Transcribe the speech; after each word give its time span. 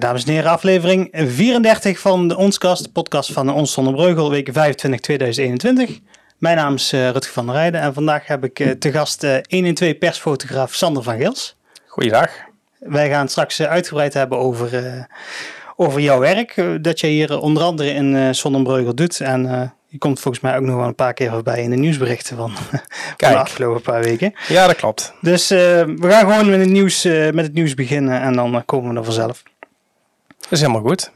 dames 0.00 0.24
en 0.24 0.32
heren, 0.32 0.50
aflevering 0.50 1.08
34 1.12 1.98
van 1.98 2.28
de 2.28 2.36
Onskast, 2.36 2.84
de 2.84 2.90
podcast 2.90 3.32
van 3.32 3.52
Ons 3.52 3.72
Zonder 3.72 3.94
Breugel, 3.94 4.30
week 4.30 4.48
25 4.52 5.00
2021. 5.00 6.00
Mijn 6.38 6.56
naam 6.56 6.74
is 6.74 6.92
uh, 6.92 7.10
Rutger 7.10 7.32
van 7.32 7.46
der 7.46 7.54
Rijden 7.54 7.80
en 7.80 7.94
vandaag 7.94 8.26
heb 8.26 8.44
ik 8.44 8.58
uh, 8.58 8.70
te 8.70 8.92
gast 8.92 9.24
uh, 9.24 9.34
1 9.34 9.42
in 9.64 9.74
2 9.74 9.94
persfotograaf 9.94 10.74
Sander 10.74 11.02
van 11.02 11.16
Gils. 11.16 11.56
Goeiedag. 11.86 12.30
Wij 12.78 13.08
gaan 13.08 13.28
straks 13.28 13.62
uitgebreid 13.62 14.14
hebben 14.14 14.38
over, 14.38 15.06
over 15.76 16.00
jouw 16.00 16.18
werk, 16.18 16.62
dat 16.80 17.00
jij 17.00 17.10
hier 17.10 17.40
onder 17.40 17.62
andere 17.62 17.90
in 17.90 18.14
uh, 18.14 18.32
Zonnebreugel 18.32 18.94
doet. 18.94 19.20
En 19.20 19.72
je 19.86 19.98
komt 19.98 20.20
volgens 20.20 20.42
mij 20.42 20.56
ook 20.56 20.64
nog 20.64 20.76
wel 20.76 20.86
een 20.86 20.94
paar 20.94 21.14
keer 21.14 21.30
voorbij 21.30 21.62
in 21.62 21.70
de 21.70 21.76
nieuwsberichten 21.76 22.36
van, 22.36 22.52
van 23.16 23.30
de 23.30 23.36
afgelopen 23.36 23.82
paar 23.82 24.02
weken. 24.02 24.34
Ja, 24.48 24.66
dat 24.66 24.76
klopt. 24.76 25.14
Dus 25.20 25.48
we 25.48 25.96
gaan 26.00 26.20
gewoon 26.20 26.50
met 26.50 26.60
het 26.60 26.68
nieuws, 26.68 27.04
met 27.04 27.44
het 27.44 27.54
nieuws 27.54 27.74
beginnen 27.74 28.20
en 28.20 28.32
dan 28.32 28.62
komen 28.64 28.92
we 28.92 28.98
er 28.98 29.04
vanzelf. 29.04 29.42
Dat 30.50 30.58
is 30.58 30.64
helemaal 30.66 30.88
goed. 30.88 31.10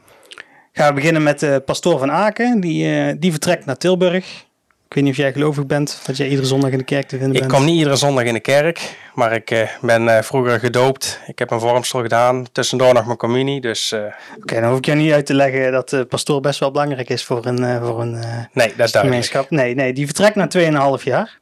Gaan 0.71 0.87
we 0.87 0.93
beginnen 0.93 1.23
met 1.23 1.39
de 1.39 1.61
pastoor 1.65 1.99
van 1.99 2.11
Aken. 2.11 2.59
Die, 2.59 2.87
uh, 2.87 3.13
die 3.19 3.31
vertrekt 3.31 3.65
naar 3.65 3.77
Tilburg. 3.77 4.45
Ik 4.87 4.93
weet 4.93 5.03
niet 5.03 5.13
of 5.13 5.17
jij 5.17 5.33
gelovig 5.33 5.65
bent, 5.65 6.01
dat 6.05 6.17
jij 6.17 6.27
iedere 6.27 6.47
zondag 6.47 6.71
in 6.71 6.77
de 6.77 6.83
kerk 6.83 7.07
te 7.07 7.17
vinden 7.17 7.35
ik 7.35 7.39
bent. 7.39 7.51
Ik 7.51 7.57
kom 7.57 7.65
niet 7.65 7.77
iedere 7.77 7.95
zondag 7.95 8.23
in 8.23 8.33
de 8.33 8.39
kerk, 8.39 8.97
maar 9.13 9.33
ik 9.33 9.51
uh, 9.51 9.69
ben 9.81 10.03
uh, 10.03 10.21
vroeger 10.21 10.59
gedoopt. 10.59 11.19
Ik 11.27 11.39
heb 11.39 11.51
een 11.51 11.59
vormsel 11.59 12.01
gedaan, 12.01 12.45
tussendoor 12.51 12.93
nog 12.93 13.05
mijn 13.05 13.17
communie. 13.17 13.61
Dus, 13.61 13.93
Oké, 13.93 14.13
okay, 14.37 14.59
dan 14.59 14.69
hoef 14.69 14.77
ik 14.77 14.85
je 14.85 14.93
niet 14.93 15.11
uit 15.11 15.25
te 15.25 15.33
leggen 15.33 15.71
dat 15.71 15.89
de 15.89 16.05
pastoor 16.05 16.41
best 16.41 16.59
wel 16.59 16.71
belangrijk 16.71 17.09
is 17.09 17.23
voor 17.23 17.45
een, 17.45 17.81
voor 17.81 18.01
een 18.01 18.23
nee, 18.53 18.73
dat 18.77 18.87
is 18.87 18.95
gemeenschap. 18.95 19.49
Nee, 19.49 19.75
nee, 19.75 19.93
die 19.93 20.05
vertrekt 20.05 20.35
na 20.35 20.97
2,5 20.97 21.03
jaar. 21.03 21.39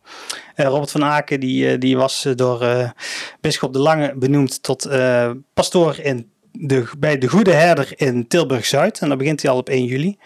Robert 0.55 0.91
van 0.91 1.03
Aken 1.03 1.39
die, 1.39 1.77
die 1.77 1.97
was 1.97 2.27
door 2.35 2.93
Bisschop 3.41 3.73
de 3.73 3.79
Lange 3.79 4.13
benoemd 4.15 4.63
tot 4.63 4.89
pastoor 5.53 5.99
in 5.99 6.32
de, 6.59 6.89
bij 6.97 7.17
de 7.17 7.27
Goede 7.27 7.53
Herder 7.53 7.93
in 7.95 8.27
Tilburg-Zuid. 8.27 8.99
En 8.99 9.09
dan 9.09 9.17
begint 9.17 9.41
hij 9.41 9.51
al 9.51 9.57
op 9.57 9.69
1 9.69 9.85
juli. 9.85 10.17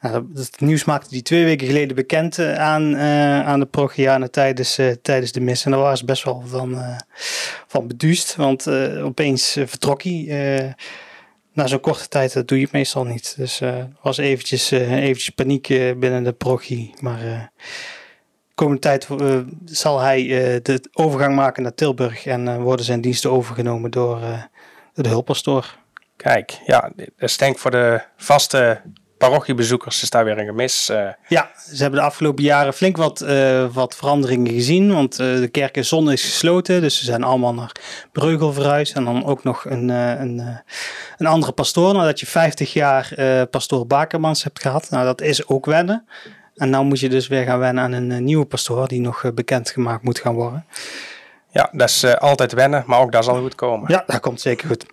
Nou, 0.00 0.26
het 0.34 0.60
nieuws 0.60 0.84
maakte 0.84 1.08
hij 1.10 1.22
twee 1.22 1.44
weken 1.44 1.66
geleden 1.66 1.96
bekend 1.96 2.38
uh, 2.38 2.54
aan, 2.54 2.94
uh, 2.94 3.46
aan 3.46 3.60
de 3.60 3.66
progianen 3.66 4.30
tijdens, 4.30 4.78
uh, 4.78 4.92
tijdens 5.02 5.32
de 5.32 5.40
mis. 5.40 5.64
En 5.64 5.70
daar 5.70 5.80
waren 5.80 5.98
ze 5.98 6.04
best 6.04 6.24
wel 6.24 6.42
van, 6.46 6.78
van 7.66 7.86
beduust. 7.86 8.36
Want 8.36 8.68
opeens 9.02 9.52
vertrok 9.52 10.02
hij. 10.02 10.74
na 11.52 11.66
zo'n 11.66 11.80
korte 11.80 12.08
tijd 12.08 12.32
dat 12.32 12.48
doe 12.48 12.58
je 12.58 12.64
het 12.64 12.72
meestal 12.72 13.04
niet. 13.04 13.34
Dus 13.36 13.60
er 13.60 13.88
was 14.02 14.18
eventjes, 14.18 14.70
eventjes 14.70 15.30
paniek 15.30 15.68
binnen 15.98 16.24
de 16.24 16.32
progie. 16.32 16.94
Maar 17.00 17.20
de 17.20 17.48
komende 18.54 18.80
tijd 18.80 19.08
zal 19.64 20.00
hij 20.00 20.26
de 20.62 20.88
overgang 20.92 21.34
maken 21.34 21.62
naar 21.62 21.74
Tilburg. 21.74 22.26
En 22.26 22.60
worden 22.60 22.84
zijn 22.84 23.00
diensten 23.00 23.30
overgenomen 23.30 23.90
door 23.90 24.20
de 25.02 25.08
hulppastoor. 25.08 25.76
Kijk, 26.16 26.58
ja, 26.66 26.92
is 27.18 27.36
denk 27.36 27.58
voor 27.58 27.70
de 27.70 28.00
vaste 28.16 28.80
parochiebezoekers 29.18 30.02
is 30.02 30.10
daar 30.10 30.24
weer 30.24 30.38
een 30.38 30.46
gemis. 30.46 30.90
Uh. 30.90 31.08
Ja, 31.28 31.50
ze 31.74 31.82
hebben 31.82 32.00
de 32.00 32.06
afgelopen 32.06 32.44
jaren 32.44 32.74
flink 32.74 32.96
wat, 32.96 33.22
uh, 33.22 33.66
wat 33.72 33.96
veranderingen 33.96 34.52
gezien. 34.52 34.92
Want 34.92 35.20
uh, 35.20 35.40
de 35.40 35.48
kerk 35.48 35.76
in 35.76 35.84
Zon 35.84 36.12
is 36.12 36.24
gesloten. 36.24 36.80
Dus 36.80 36.98
ze 36.98 37.04
zijn 37.04 37.22
allemaal 37.22 37.54
naar 37.54 37.72
Breugel 38.12 38.52
verhuisd. 38.52 38.94
En 38.94 39.04
dan 39.04 39.24
ook 39.24 39.44
nog 39.44 39.64
een, 39.64 39.88
een, 39.88 40.62
een 41.16 41.26
andere 41.26 41.52
pastoor. 41.52 41.94
Nadat 41.94 42.20
je 42.20 42.26
50 42.26 42.72
jaar 42.72 43.12
pastoor 43.50 43.86
Bakermans 43.86 44.44
hebt 44.44 44.60
gehad. 44.60 44.90
Nou, 44.90 45.04
dat 45.04 45.20
is 45.20 45.46
ook 45.46 45.66
wennen. 45.66 46.06
En 46.54 46.70
nu 46.70 46.82
moet 46.82 47.00
je 47.00 47.08
dus 47.08 47.28
weer 47.28 47.44
gaan 47.44 47.58
wennen 47.58 47.84
aan 47.84 47.92
een 47.92 48.24
nieuwe 48.24 48.44
pastoor. 48.44 48.88
Die 48.88 49.00
nog 49.00 49.34
bekendgemaakt 49.34 50.02
moet 50.02 50.18
gaan 50.18 50.34
worden. 50.34 50.64
Ja, 51.50 51.68
dat 51.72 51.88
is 51.88 52.18
altijd 52.18 52.52
wennen. 52.52 52.84
Maar 52.86 53.00
ook 53.00 53.12
dat 53.12 53.24
zal 53.24 53.40
goed 53.40 53.54
komen. 53.54 53.90
Ja, 53.90 54.04
dat 54.06 54.20
komt 54.20 54.40
zeker 54.40 54.68
goed. 54.68 54.86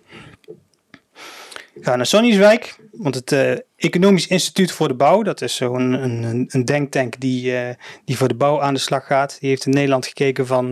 We 1.74 1.82
gaan 1.82 1.96
naar 1.96 2.06
Sonnieswijk, 2.06 2.78
want 2.92 3.14
het 3.14 3.32
uh, 3.32 3.52
Economisch 3.76 4.26
Instituut 4.26 4.72
voor 4.72 4.88
de 4.88 4.94
Bouw, 4.94 5.22
dat 5.22 5.40
is 5.40 5.56
zo'n 5.56 5.92
een, 5.92 6.46
een, 6.48 6.64
denktank 6.64 7.20
die, 7.20 7.52
uh, 7.52 7.68
die 8.04 8.16
voor 8.16 8.28
de 8.28 8.34
bouw 8.34 8.60
aan 8.60 8.74
de 8.74 8.80
slag 8.80 9.06
gaat. 9.06 9.36
Die 9.40 9.48
heeft 9.48 9.66
in 9.66 9.72
Nederland 9.72 10.06
gekeken 10.06 10.46
van, 10.46 10.70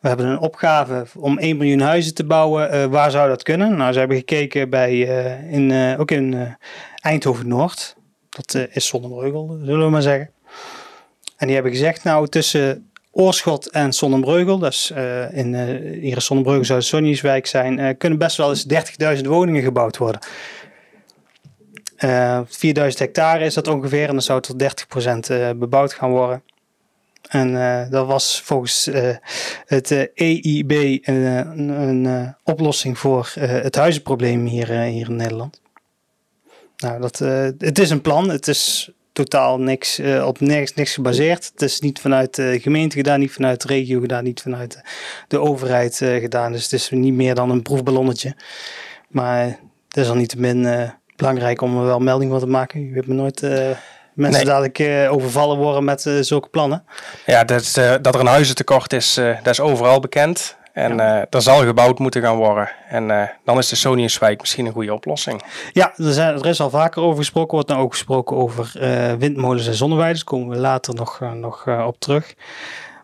we 0.00 0.08
hebben 0.08 0.26
een 0.26 0.38
opgave 0.38 1.06
om 1.18 1.38
1 1.38 1.56
miljoen 1.56 1.80
huizen 1.80 2.14
te 2.14 2.24
bouwen. 2.24 2.90
waar 2.90 3.10
zou 3.10 3.28
dat 3.28 3.42
kunnen? 3.42 3.76
Nou, 3.76 3.92
ze 3.92 3.98
hebben 3.98 4.16
gekeken 4.16 4.70
bij, 4.70 4.98
in, 5.50 5.96
ook 5.98 6.10
in 6.10 6.56
Eindhoven-Noord. 7.00 7.96
Dat 8.28 8.68
is 8.70 8.86
Zonnebreugel, 8.86 9.58
zullen 9.62 9.84
we 9.84 9.90
maar 9.90 10.02
zeggen. 10.02 10.30
En 11.36 11.46
die 11.46 11.54
hebben 11.54 11.72
gezegd, 11.72 12.04
nou 12.04 12.28
tussen 12.28 12.90
Oorschot 13.16 13.70
en 13.70 13.92
Sonnenbreugel, 13.92 14.66
is 14.66 14.90
uh, 14.94 15.36
in, 15.36 15.52
uh, 16.04 16.16
Sonnenbreugel 16.16 16.64
zou 16.64 16.82
Sonnieswijk 16.82 17.46
zijn, 17.46 17.78
uh, 17.78 17.88
kunnen 17.98 18.18
best 18.18 18.36
wel 18.36 18.50
eens 18.50 18.66
30.000 19.16 19.20
woningen 19.26 19.62
gebouwd 19.62 19.96
worden. 19.96 20.20
4000 22.46 22.98
hectare 22.98 23.44
is 23.44 23.54
dat 23.54 23.68
ongeveer 23.68 24.06
en 24.06 24.12
dan 24.12 24.22
zou 24.22 24.40
tot 24.40 24.62
30% 25.52 25.58
bebouwd 25.58 25.92
gaan 25.92 26.10
worden. 26.10 26.42
En 27.28 27.52
dat 27.90 28.06
was 28.06 28.40
volgens 28.40 28.90
het 29.66 30.10
EIB 30.14 30.72
een, 31.06 31.68
een 31.68 32.34
oplossing 32.42 32.98
voor 32.98 33.32
het 33.38 33.76
huizenprobleem 33.76 34.46
hier, 34.46 34.70
hier 34.70 35.08
in 35.08 35.16
Nederland. 35.16 35.60
Nou, 36.76 37.00
dat, 37.00 37.18
het 37.58 37.78
is 37.78 37.90
een 37.90 38.00
plan. 38.00 38.30
Het 38.30 38.48
is 38.48 38.92
totaal 39.14 39.58
niks, 39.58 39.98
uh, 39.98 40.26
op 40.26 40.40
niks, 40.40 40.74
niks 40.74 40.94
gebaseerd. 40.94 41.50
Het 41.52 41.62
is 41.62 41.80
niet 41.80 42.00
vanuit 42.00 42.34
de 42.34 42.58
gemeente 42.60 42.96
gedaan, 42.96 43.20
niet 43.20 43.32
vanuit 43.32 43.62
de 43.62 43.68
regio 43.68 44.00
gedaan, 44.00 44.24
niet 44.24 44.40
vanuit 44.40 44.72
de, 44.72 44.82
de 45.28 45.38
overheid 45.38 46.00
uh, 46.00 46.20
gedaan. 46.20 46.52
Dus 46.52 46.62
het 46.62 46.72
is 46.72 46.90
niet 46.90 47.14
meer 47.14 47.34
dan 47.34 47.50
een 47.50 47.62
proefballonnetje. 47.62 48.36
Maar 49.08 49.44
het 49.88 49.96
is 49.96 50.08
al 50.08 50.14
niet 50.14 50.28
te 50.28 50.40
min 50.40 50.64
uh, 50.64 50.90
belangrijk 51.16 51.60
om 51.60 51.78
er 51.78 51.84
wel 51.84 51.98
melding 51.98 52.30
van 52.30 52.40
te 52.40 52.46
maken. 52.46 52.86
Je 52.86 52.92
weet 52.92 53.06
me 53.06 53.14
nooit 53.14 53.40
mensen 53.40 53.76
nee. 54.14 54.44
dadelijk 54.44 55.10
overvallen 55.12 55.56
worden 55.56 55.84
met 55.84 56.00
zulke 56.20 56.48
plannen. 56.48 56.84
Ja, 57.26 57.44
dat, 57.44 57.72
dat 58.02 58.14
er 58.14 58.20
een 58.20 58.26
huizentekort 58.26 58.92
is, 58.92 59.14
dat 59.14 59.46
is 59.46 59.60
overal 59.60 60.00
bekend. 60.00 60.56
En 60.74 60.96
ja. 60.96 61.16
uh, 61.16 61.26
er 61.30 61.42
zal 61.42 61.64
gebouwd 61.64 61.98
moeten 61.98 62.22
gaan 62.22 62.36
worden. 62.36 62.68
En 62.88 63.08
uh, 63.08 63.22
dan 63.44 63.58
is 63.58 63.68
de 63.68 63.76
Soniuswijk 63.76 64.40
misschien 64.40 64.66
een 64.66 64.72
goede 64.72 64.94
oplossing. 64.94 65.42
Ja, 65.72 65.92
er, 65.96 66.12
zijn, 66.12 66.34
er 66.34 66.46
is 66.46 66.60
al 66.60 66.70
vaker 66.70 67.02
over 67.02 67.18
gesproken. 67.18 67.54
wordt 67.54 67.68
nou 67.68 67.80
ook 67.80 67.92
gesproken 67.92 68.36
over 68.36 68.72
uh, 68.76 69.12
windmolens 69.12 69.66
en 69.66 69.74
zonneweiden. 69.74 70.16
Daar 70.16 70.38
komen 70.38 70.48
we 70.48 70.56
later 70.56 70.94
nog, 70.94 71.20
nog 71.34 71.68
op 71.86 71.98
terug. 71.98 72.34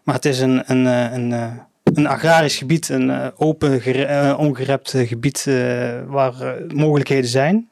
Maar 0.04 0.14
het 0.14 0.25
is 0.25 0.41
een, 0.41 0.62
een, 0.66 0.84
een, 0.86 1.60
een 1.84 2.06
agrarisch 2.06 2.56
gebied, 2.56 2.88
een 2.88 3.32
open, 3.36 4.37
ongerept 4.38 4.94
gebied 4.97 5.44
waar 6.06 6.34
mogelijkheden 6.69 7.31
zijn. 7.31 7.69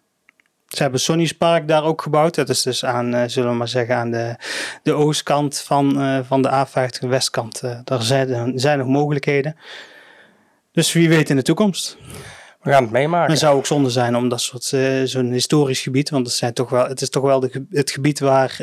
Ze 0.69 0.83
hebben 0.83 1.01
Sonny's 1.01 1.33
Park 1.33 1.69
daar 1.69 1.85
ook 1.85 2.03
gebouwd. 2.03 2.35
Dat 2.35 2.49
is 2.49 2.63
dus 2.63 2.85
aan, 2.85 3.15
uh, 3.15 3.23
zullen 3.27 3.51
we 3.51 3.57
maar 3.57 3.69
zeggen, 3.69 3.97
aan 3.97 4.11
de, 4.11 4.37
de 4.83 4.93
oostkant 4.93 5.59
van, 5.59 6.03
uh, 6.03 6.19
van 6.23 6.43
de 6.43 6.67
A50, 6.67 6.99
de 7.01 7.07
westkant. 7.07 7.63
Uh, 7.65 7.79
daar 7.85 8.03
zijn, 8.03 8.59
zijn 8.59 8.79
nog 8.79 8.87
mogelijkheden. 8.87 9.57
Dus 10.73 10.93
wie 10.93 11.09
weet 11.09 11.31
in 11.31 11.37
de 11.37 11.43
toekomst. 11.43 11.97
We 12.63 12.71
gaan 12.71 12.83
het 12.83 12.93
meemaken. 12.93 13.31
Het 13.31 13.41
zou 13.41 13.57
ook 13.57 13.67
zonde 13.67 13.91
zijn 13.91 14.17
om 14.17 14.29
dat 14.29 14.41
soort, 14.41 14.65
zo'n 15.11 15.33
historisch 15.33 15.81
gebied, 15.81 16.11
want 16.11 16.27
het, 16.27 16.37
zijn 16.37 16.53
toch 16.53 16.71
wel, 16.71 16.89
het 16.89 17.01
is 17.01 17.11
toch 17.11 17.23
wel 17.23 17.41
de, 17.41 17.67
het 17.71 17.91
gebied 17.91 18.19
waar, 18.19 18.57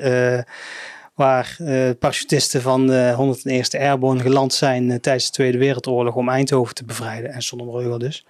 waar 1.14 1.58
parachutisten 2.00 2.62
van 2.62 2.88
de 2.88 3.36
101e 3.76 3.80
Airborne 3.80 4.22
geland 4.22 4.54
zijn 4.54 5.02
tijdens 5.02 5.26
de 5.26 5.32
Tweede 5.32 5.58
Wereldoorlog 5.58 6.16
om 6.16 6.30
Eindhoven 6.30 6.76
te 6.76 6.86
bevrijden. 6.86 7.32
En 7.32 7.42
Zonnebreugel 7.42 7.98
dus. 7.98 8.26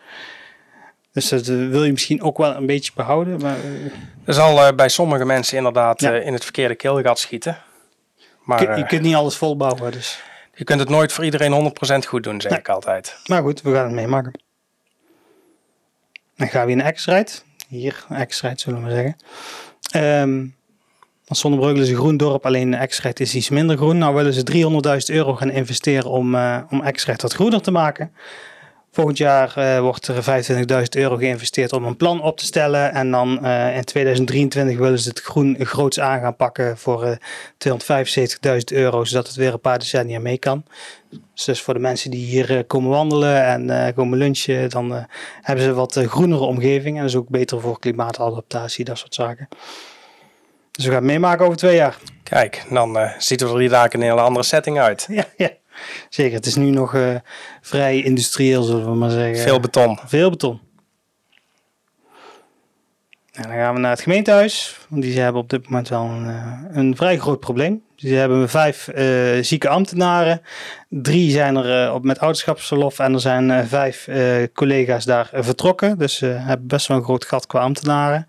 Dus 1.16 1.30
dat 1.30 1.46
wil 1.46 1.84
je 1.84 1.92
misschien 1.92 2.22
ook 2.22 2.38
wel 2.38 2.56
een 2.56 2.66
beetje 2.66 2.92
behouden. 2.96 3.42
Maar... 3.42 3.58
Er 4.26 4.34
zal 4.34 4.68
uh, 4.68 4.76
bij 4.76 4.90
sommige 4.90 5.26
mensen 5.26 5.58
inderdaad 5.58 6.02
ja. 6.02 6.14
in 6.14 6.34
het 6.34 6.44
verkeerde 6.44 6.76
keelgat 6.76 7.20
schieten. 7.20 7.58
Maar, 8.44 8.72
je, 8.72 8.78
je 8.78 8.86
kunt 8.86 9.02
niet 9.02 9.16
alles 9.16 9.36
volbouwen. 9.36 9.92
Dus. 9.92 10.24
Je 10.54 10.64
kunt 10.64 10.80
het 10.80 10.90
nooit 10.90 11.14
voor 11.14 11.24
iedereen 11.24 11.74
100% 12.04 12.08
goed 12.08 12.24
doen, 12.24 12.42
zeg 12.42 12.52
nee. 12.52 12.60
ik 12.60 12.70
altijd. 12.70 13.18
Maar 13.26 13.42
goed, 13.42 13.62
we 13.62 13.74
gaan 13.74 13.84
het 13.84 13.94
meemaken. 13.94 14.32
Dan 16.36 16.48
gaan 16.48 16.66
we 16.66 16.72
in 16.72 16.94
X-Ride. 16.94 17.32
Hier, 17.68 18.06
X-Ride 18.28 18.60
zullen 18.60 18.84
we 18.84 18.90
zeggen. 18.90 19.16
Um, 20.30 20.56
Zonnebreugel 21.26 21.82
is 21.82 21.90
een 21.90 21.96
groen 21.96 22.18
dorp, 22.18 22.46
alleen 22.46 22.88
X-Ride 22.88 23.24
is 23.24 23.36
iets 23.36 23.50
minder 23.50 23.78
groen. 23.78 23.98
Nou 23.98 24.16
willen 24.16 24.34
ze 24.34 25.10
300.000 25.10 25.16
euro 25.16 25.36
gaan 25.36 25.52
investeren 25.52 26.10
om, 26.10 26.36
uh, 26.36 26.62
om 26.70 26.92
X-Ride 26.92 27.22
wat 27.22 27.34
groener 27.34 27.62
te 27.62 27.72
maken. 27.72 28.12
Volgend 28.96 29.18
jaar 29.18 29.54
uh, 29.58 29.80
wordt 29.80 30.08
er 30.08 30.44
25.000 30.80 30.84
euro 30.90 31.16
geïnvesteerd 31.16 31.74
om 31.74 31.86
een 31.86 31.98
plan 31.98 32.22
op 32.22 32.38
te 32.38 32.46
stellen. 32.46 32.94
En 32.94 33.12
dan 33.12 33.40
uh, 33.44 33.76
in 33.76 33.84
2023 33.84 34.78
willen 34.78 35.00
ze 35.00 35.10
het 35.10 35.22
groen 35.22 35.58
groots 35.60 36.00
aan 36.00 36.20
gaan 36.20 36.36
pakken 36.36 36.78
voor 36.78 37.06
uh, 37.06 37.12
275.000 38.50 38.60
euro, 38.66 39.04
zodat 39.04 39.28
het 39.28 39.36
weer 39.36 39.54
een 39.54 39.60
paar 39.60 39.80
decennia 39.80 40.20
mee 40.20 40.38
kan. 40.38 40.66
Dus, 41.34 41.62
voor 41.62 41.74
de 41.74 41.80
mensen 41.80 42.12
die 42.12 42.26
hier 42.26 42.64
komen 42.66 42.90
wandelen 42.90 43.44
en 43.46 43.94
komen 43.94 44.18
lunchen, 44.18 44.70
dan 44.70 45.08
hebben 45.42 45.66
ze 45.66 45.74
wat 45.74 46.00
groenere 46.06 46.44
omgeving. 46.44 46.96
En 46.96 47.02
dat 47.02 47.10
is 47.10 47.18
ook 47.18 47.30
beter 47.30 47.62
voor 47.62 47.80
klimaatadaptatie, 47.80 48.86
dat 48.86 48.98
soort 48.98 49.16
zaken. 49.16 49.48
Dus 50.72 50.86
we 50.86 50.92
gaan 50.92 51.02
het 51.02 51.12
meemaken 51.12 51.46
over 51.46 51.58
twee 51.58 51.76
jaar. 51.76 51.98
Kijk, 52.24 52.66
dan 52.70 53.12
ziet 53.18 53.42
er 53.42 53.58
die 53.58 53.70
daken 53.70 54.00
in 54.00 54.06
een 54.06 54.12
hele 54.12 54.28
andere 54.28 54.46
setting 54.46 54.80
uit. 54.80 55.08
Ja, 55.10 55.26
ja. 55.38 55.50
Zeker, 56.10 56.36
het 56.36 56.46
is 56.46 56.56
nu 56.56 56.70
nog 56.70 56.94
uh, 56.94 57.16
vrij 57.62 58.04
industrieel, 58.04 58.64
zullen 58.64 58.86
we 58.86 58.96
maar 58.96 59.10
zeggen. 59.10 59.38
Veel 59.38 59.60
beton. 59.60 60.00
Veel 60.06 60.30
beton. 60.30 60.60
Nou, 63.36 63.48
dan 63.48 63.58
gaan 63.58 63.74
we 63.74 63.80
naar 63.80 63.92
het 63.92 64.02
gemeentehuis. 64.02 64.78
Want 64.90 65.02
die 65.02 65.20
hebben 65.20 65.42
op 65.42 65.50
dit 65.50 65.66
moment 65.66 65.90
wel 65.90 66.04
een, 66.04 66.30
eh, 66.30 66.78
een 66.78 66.96
vrij 66.96 67.18
groot 67.20 67.40
probleem. 67.40 67.84
Ze 67.96 68.08
hebben 68.08 68.50
vijf 68.50 68.90
uh, 68.96 69.44
zieke 69.44 69.70
ambtenaren. 69.70 70.42
Drie 70.90 71.32
zijn 71.32 71.56
er 71.56 71.88
uh, 71.88 71.94
op, 71.94 72.04
met 72.04 72.20
ouderschapsverlof. 72.20 73.00
En 73.00 73.14
er 73.14 73.20
zijn 73.20 73.50
uh, 73.50 73.60
vijf 73.66 74.10
collega's 74.54 75.06
daar 75.06 75.30
vertrokken. 75.34 75.98
Dus 75.98 76.16
ze 76.16 76.26
hebben 76.26 76.68
best 76.68 76.88
wel 76.88 76.98
een 76.98 77.04
groot 77.04 77.26
gat 77.26 77.48
qua 77.48 77.60
ambtenaren. 77.60 78.28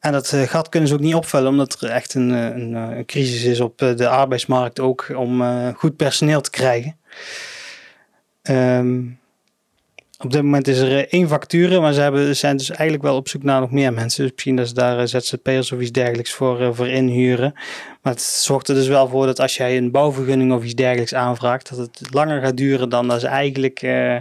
En 0.00 0.12
dat 0.12 0.28
gat 0.28 0.68
kunnen 0.68 0.88
ze 0.88 0.94
ook 0.94 1.00
niet 1.00 1.14
opvullen. 1.14 1.48
Omdat 1.48 1.80
er 1.80 1.90
echt 1.90 2.14
een, 2.14 2.30
een, 2.30 2.74
een 2.74 3.04
crisis 3.04 3.44
is 3.44 3.60
op 3.60 3.78
de 3.78 4.08
arbeidsmarkt 4.08 4.80
ook. 4.80 5.12
Om 5.16 5.42
goed 5.74 5.96
personeel 5.96 6.40
te 6.40 6.50
krijgen. 6.50 6.96
Um, 8.42 9.20
op 10.22 10.32
dit 10.32 10.42
moment 10.42 10.68
is 10.68 10.78
er 10.78 10.96
eh, 10.96 11.06
één 11.10 11.28
vacature, 11.28 11.80
maar 11.80 11.92
ze 11.92 12.00
hebben, 12.00 12.36
zijn 12.36 12.56
dus 12.56 12.70
eigenlijk 12.70 13.02
wel 13.02 13.16
op 13.16 13.28
zoek 13.28 13.42
naar 13.42 13.60
nog 13.60 13.70
meer 13.70 13.92
mensen. 13.92 14.22
Dus 14.22 14.32
misschien 14.32 14.56
dat 14.56 14.68
ze 14.68 14.74
daar 14.74 14.98
eh, 14.98 15.06
ZZP'ers 15.06 15.72
of 15.72 15.80
iets 15.80 15.92
dergelijks 15.92 16.32
voor, 16.32 16.60
eh, 16.60 16.68
voor 16.72 16.88
inhuren. 16.88 17.52
Maar 18.02 18.12
het 18.12 18.22
zorgt 18.22 18.68
er 18.68 18.74
dus 18.74 18.88
wel 18.88 19.08
voor 19.08 19.26
dat 19.26 19.40
als 19.40 19.56
jij 19.56 19.76
een 19.76 19.90
bouwvergunning 19.90 20.52
of 20.52 20.64
iets 20.64 20.74
dergelijks 20.74 21.14
aanvraagt, 21.14 21.68
dat 21.68 21.78
het 21.78 22.14
langer 22.14 22.40
gaat 22.42 22.56
duren 22.56 22.88
dan 22.88 23.08
dat, 23.08 23.20
ze 23.20 23.26
eigenlijk, 23.26 23.82
uh, 23.82 24.16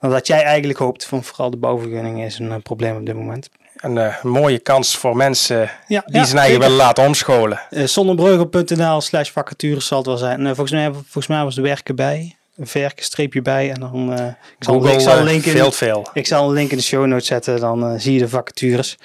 dan 0.00 0.10
dat 0.10 0.26
jij 0.26 0.42
eigenlijk 0.42 0.78
hoopt. 0.78 1.04
Van 1.04 1.24
vooral 1.24 1.50
de 1.50 1.56
bouwvergunning 1.56 2.24
is 2.24 2.38
een 2.38 2.62
probleem 2.62 2.96
op 2.96 3.06
dit 3.06 3.14
moment. 3.14 3.50
Een 3.84 3.96
uh, 3.96 4.22
mooie 4.22 4.58
kans 4.58 4.96
voor 4.96 5.16
mensen 5.16 5.70
ja, 5.86 6.02
die 6.06 6.16
ja, 6.16 6.24
zijn 6.24 6.38
eigen 6.38 6.60
willen 6.60 6.76
laten 6.76 7.06
omscholen. 7.06 7.60
Uh, 7.70 7.86
Zonnebrugel.nl 7.86 9.00
slash 9.00 9.30
vacatures 9.30 9.86
zal 9.86 9.98
het 9.98 10.06
wel 10.06 10.16
zijn. 10.16 10.40
Uh, 10.40 10.46
volgens, 10.46 10.70
mij, 10.70 10.92
volgens 10.92 11.26
mij 11.26 11.44
was 11.44 11.54
de 11.54 11.60
werken 11.60 11.96
bij 11.96 12.36
een 12.56 12.66
verkstreepje 12.66 13.42
bij 13.42 13.70
en 13.70 13.80
dan 13.80 14.12
uh, 14.12 14.26
ik 14.26 14.34
zal, 14.58 14.74
Google, 14.74 14.92
ik 14.92 15.00
zal 15.00 15.18
een 15.18 15.24
link 15.24 15.44
in, 15.44 15.52
veel, 15.52 15.72
veel. 15.72 16.06
Ik 16.12 16.26
zal 16.26 16.48
een 16.48 16.54
link 16.54 16.70
in 16.70 16.76
de 16.76 16.82
show 16.82 17.06
notes 17.06 17.26
zetten, 17.26 17.60
dan 17.60 18.00
zie 18.00 18.12
je 18.12 18.18
de 18.18 18.28
vacatures. 18.28 18.98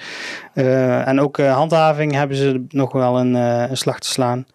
En 0.54 1.20
ook 1.20 1.36
handhaving 1.36 2.12
hebben 2.12 2.36
ze 2.36 2.64
nog 2.68 2.92
wel 2.92 3.18
een, 3.18 3.34
een 3.34 3.76
slag 3.76 3.98
te 3.98 4.08
slaan. 4.08 4.46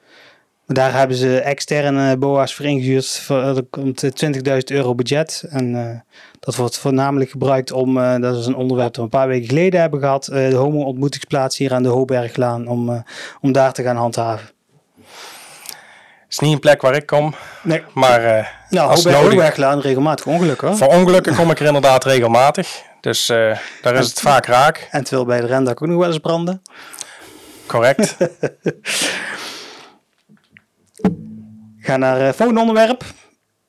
Maar 0.66 0.76
daar 0.76 0.94
hebben 0.94 1.18
ze 1.18 1.40
externe 1.40 2.18
BOA's 2.18 2.54
voor 2.54 2.66
ingehuurd. 2.66 3.08
Voor, 3.08 3.38
er 3.38 3.64
komt 3.70 4.04
20.000 4.04 4.58
euro 4.66 4.96
budget. 4.96 5.44
En 5.50 6.04
dat 6.40 6.56
wordt 6.56 6.78
voornamelijk 6.78 7.30
gebruikt 7.30 7.72
om, 7.72 8.22
dat 8.22 8.38
is 8.38 8.46
een 8.46 8.56
onderwerp 8.56 8.88
dat 8.88 8.98
we 8.98 9.02
een 9.02 9.20
paar 9.20 9.28
weken 9.28 9.48
geleden 9.48 9.80
hebben 9.80 10.00
gehad, 10.00 10.26
de 10.26 10.56
homo-ontmoetingsplaats 10.56 11.58
hier 11.58 11.74
aan 11.74 11.84
de 11.84 11.90
Hooberglaan, 11.90 12.68
om, 12.68 13.04
om 13.42 13.52
daar 13.52 13.74
te 13.74 13.84
gaan 13.84 13.96
handhaven 13.96 14.54
is 16.36 16.42
niet 16.42 16.54
een 16.54 16.60
plek 16.60 16.82
waar 16.82 16.96
ik 16.96 17.06
kom. 17.06 17.36
Nee. 17.64 17.84
Maar 17.94 18.22
nou, 18.70 18.90
als 18.90 19.04
nodig... 19.04 19.58
regelmatig 19.82 20.26
ongelukken. 20.26 20.78
Voor 20.78 20.88
ongelukken 20.88 21.36
kom 21.36 21.52
ik 21.52 21.60
er 21.60 21.66
inderdaad 21.66 22.04
regelmatig. 22.04 22.82
Dus 23.02 23.26
daar 23.82 23.96
is 23.96 24.08
het 24.08 24.22
vaak 24.22 24.46
raak. 24.46 24.88
En 24.92 25.04
terwijl 25.04 25.26
bij 25.26 25.42
de 25.42 25.48
rendak 25.48 25.82
ook 25.82 25.88
nog 25.88 25.98
wel 25.98 26.08
eens 26.08 26.18
branden. 26.18 26.62
Correct. 27.66 28.18
Ga 31.86 31.98
naar 31.98 32.20
het 32.20 32.34
uh, 32.34 32.38
volgende 32.38 32.62
onderwerp. 32.62 33.04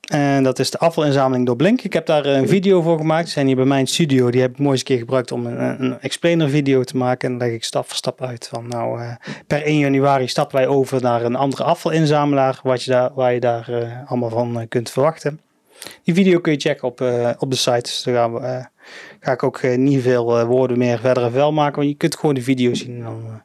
En 0.09 0.43
dat 0.43 0.59
is 0.59 0.71
de 0.71 0.79
afvalinzameling 0.79 1.47
door 1.47 1.57
Blink. 1.57 1.83
Ik 1.83 1.93
heb 1.93 2.07
daar 2.07 2.27
een 2.27 2.49
video 2.49 2.83
voor 2.83 2.99
gemaakt. 2.99 3.27
Ze 3.27 3.33
zijn 3.33 3.47
hier 3.47 3.57
bij 3.57 3.65
mijn 3.65 3.87
studio. 3.87 4.31
Die 4.31 4.41
heb 4.41 4.51
ik 4.51 4.59
mooi 4.59 4.71
eens 4.71 4.81
een 4.81 4.87
keer 4.87 4.99
gebruikt 4.99 5.33
om 5.33 5.47
een, 5.47 5.83
een 5.83 6.01
explainer 6.01 6.49
video 6.49 6.83
te 6.83 6.97
maken. 6.97 7.33
En 7.33 7.39
dan 7.39 7.47
leg 7.47 7.57
ik 7.57 7.65
stap 7.65 7.87
voor 7.87 7.97
stap 7.97 8.23
uit 8.23 8.49
van 8.49 8.69
nou, 8.69 9.01
uh, 9.01 9.15
per 9.47 9.63
1 9.63 9.79
januari 9.79 10.29
stappen 10.29 10.57
wij 10.57 10.67
over 10.67 11.03
naar 11.03 11.25
een 11.25 11.35
andere 11.35 11.63
afvalinzamelaar. 11.63 12.61
Wat 12.63 12.83
je 12.83 12.91
daar, 12.91 13.11
waar 13.15 13.33
je 13.33 13.41
daar 13.41 14.05
allemaal 14.07 14.31
van 14.31 14.67
kunt 14.69 14.91
verwachten. 14.91 15.41
Die 16.03 16.15
video 16.15 16.41
kun 16.41 16.53
je 16.53 16.61
checken 16.61 16.89
op, 16.89 17.01
op 17.39 17.51
de 17.51 17.57
site. 17.57 17.81
Dus 17.81 18.03
daar 18.03 18.15
gaan 18.15 18.35
we, 18.35 18.67
ga 19.21 19.33
ik 19.33 19.43
ook 19.43 19.63
niet 19.63 20.03
veel 20.03 20.47
woorden 20.47 20.79
meer 20.79 20.99
verder 20.99 21.33
wel 21.33 21.53
maken. 21.53 21.77
Want 21.77 21.89
je 21.89 21.97
kunt 21.97 22.17
gewoon 22.17 22.35
de 22.35 22.43
video 22.43 22.75
zien. 22.75 23.03
Dan, 23.03 23.43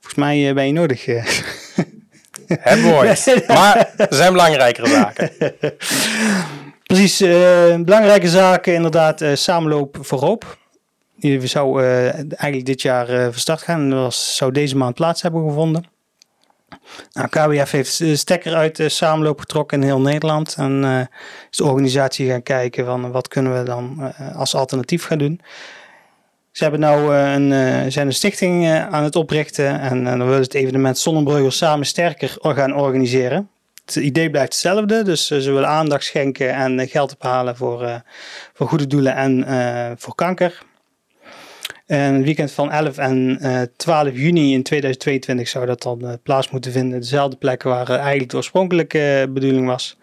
volgens 0.00 0.14
mij 0.14 0.54
ben 0.54 0.66
je 0.66 0.72
nodig. 0.72 1.06
Hebben 2.48 3.00
we 3.00 3.44
Maar 3.46 3.92
er 3.96 4.06
zijn 4.14 4.32
belangrijkere 4.32 4.88
zaken. 4.88 5.30
Precies, 6.86 7.20
uh, 7.20 7.76
belangrijke 7.76 8.28
zaken 8.28 8.74
inderdaad. 8.74 9.22
Uh, 9.22 9.34
samenloop 9.34 9.98
voor 10.00 10.20
hoop. 10.20 10.58
Die 11.16 11.46
zou 11.46 11.82
uh, 11.82 12.04
eigenlijk 12.14 12.64
dit 12.64 12.82
jaar 12.82 13.06
van 13.06 13.40
start 13.40 13.62
gaan. 13.62 13.90
Dat 13.90 13.98
was, 13.98 14.36
zou 14.36 14.52
deze 14.52 14.76
maand 14.76 14.94
plaats 14.94 15.22
hebben 15.22 15.48
gevonden. 15.48 15.84
Nou, 17.12 17.28
KWF 17.28 17.70
heeft 17.70 17.98
de 17.98 18.16
stekker 18.16 18.54
uit 18.54 18.76
de 18.76 18.88
samenloop 18.88 19.40
getrokken 19.40 19.80
in 19.80 19.86
heel 19.86 20.00
Nederland. 20.00 20.54
En 20.58 21.08
is 21.50 21.56
de 21.56 21.64
organisatie 21.64 22.30
gaan 22.30 22.42
kijken 22.42 22.84
van 22.84 23.10
wat 23.10 23.28
kunnen 23.28 23.58
we 23.58 23.62
dan 23.62 24.12
als 24.34 24.54
alternatief 24.54 25.04
gaan 25.04 25.18
doen. 25.18 25.40
Ze 26.52 26.62
hebben 26.62 26.80
nou 26.80 27.14
uh, 27.14 27.32
een, 27.32 27.50
uh, 27.50 27.90
zijn 27.90 28.06
een 28.06 28.12
stichting 28.12 28.64
uh, 28.64 28.88
aan 28.88 29.04
het 29.04 29.16
oprichten 29.16 29.80
en 29.80 30.04
dan 30.04 30.18
willen 30.18 30.34
ze 30.34 30.40
het 30.40 30.54
evenement 30.54 30.98
Zonnebreugel 30.98 31.50
samen 31.50 31.86
sterker 31.86 32.36
gaan 32.40 32.74
organiseren. 32.74 33.48
Het 33.84 33.96
idee 33.96 34.30
blijft 34.30 34.52
hetzelfde, 34.52 35.02
dus 35.02 35.26
ze 35.26 35.52
willen 35.52 35.68
aandacht 35.68 36.04
schenken 36.04 36.54
en 36.54 36.88
geld 36.88 37.16
ophalen 37.18 37.56
voor, 37.56 38.02
voor 38.54 38.68
goede 38.68 38.86
doelen 38.86 39.14
en 39.14 39.44
voor 39.98 40.14
kanker. 40.14 40.62
En 41.86 42.14
het 42.14 42.24
weekend 42.24 42.52
van 42.52 42.70
11 42.70 42.98
en 42.98 43.38
12 43.76 44.14
juni 44.14 44.52
in 44.52 44.62
2022 44.62 45.48
zou 45.48 45.66
dat 45.66 45.82
dan 45.82 46.18
plaats 46.22 46.50
moeten 46.50 46.72
vinden. 46.72 47.00
Dezelfde 47.00 47.36
plekken 47.36 47.70
waar 47.70 47.90
eigenlijk 47.90 48.30
de 48.30 48.36
oorspronkelijke 48.36 49.26
bedoeling 49.30 49.66
was. 49.66 49.98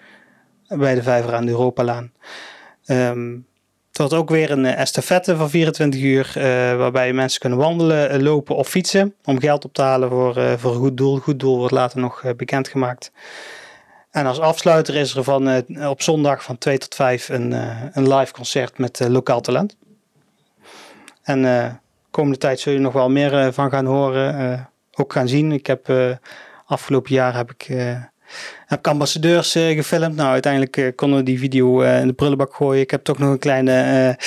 Bij 0.67 0.95
de 0.95 1.03
Vijver 1.03 1.33
aan 1.33 1.45
de 1.45 1.51
Europalaan. 1.51 2.11
Um, 2.85 3.45
het 3.97 4.11
wordt 4.11 4.23
ook 4.23 4.29
weer 4.29 4.51
een 4.51 4.65
eh, 4.65 4.79
estafette 4.79 5.35
van 5.35 5.49
24 5.49 6.01
uur, 6.01 6.33
uh, 6.37 6.43
waarbij 6.77 7.13
mensen 7.13 7.39
kunnen 7.39 7.59
wandelen, 7.59 8.09
eh, 8.09 8.19
lopen 8.19 8.55
of 8.55 8.67
fietsen 8.67 9.15
om 9.23 9.39
geld 9.39 9.65
op 9.65 9.73
te 9.73 9.81
halen 9.81 10.09
voor, 10.09 10.59
voor 10.59 10.71
een 10.71 10.79
goed 10.79 10.97
doel. 10.97 11.17
Goed 11.17 11.39
doel 11.39 11.57
wordt 11.57 11.73
later 11.73 11.99
nog 11.99 12.23
bekendgemaakt. 12.37 13.11
En 14.11 14.25
als 14.25 14.39
afsluiter 14.39 14.95
is 14.95 15.15
er 15.15 15.23
van, 15.23 15.63
op 15.87 16.01
zondag 16.01 16.43
van 16.43 16.57
2 16.57 16.77
tot 16.77 16.95
5 16.95 17.29
een, 17.29 17.51
een 17.93 18.13
live 18.15 18.33
concert 18.33 18.77
met 18.77 18.99
lokaal 19.07 19.41
talent. 19.41 19.77
En 21.23 21.81
komende 22.11 22.37
tijd 22.37 22.59
zul 22.59 22.73
je 22.73 22.79
nog 22.79 22.93
wel 22.93 23.09
meer 23.09 23.53
van 23.53 23.69
gaan 23.69 23.85
horen, 23.85 24.69
ook 24.91 25.13
gaan 25.13 25.27
zien. 25.27 25.51
Ik 25.51 25.67
heb 25.67 25.93
afgelopen 26.65 27.13
jaar 27.13 27.35
heb 27.35 27.51
ik 27.51 27.67
heb 28.65 28.79
ik 28.79 28.87
ambassadeurs 28.87 29.55
uh, 29.55 29.75
gefilmd. 29.75 30.15
Nou, 30.15 30.29
uiteindelijk 30.29 30.77
uh, 30.77 30.91
konden 30.95 31.17
we 31.17 31.23
die 31.23 31.39
video 31.39 31.83
uh, 31.83 31.99
in 31.99 32.07
de 32.07 32.13
prullenbak 32.13 32.55
gooien. 32.55 32.81
Ik 32.81 32.91
heb 32.91 33.03
toch 33.03 33.17
nog 33.17 33.29
een 33.29 33.39
kleine, 33.39 34.17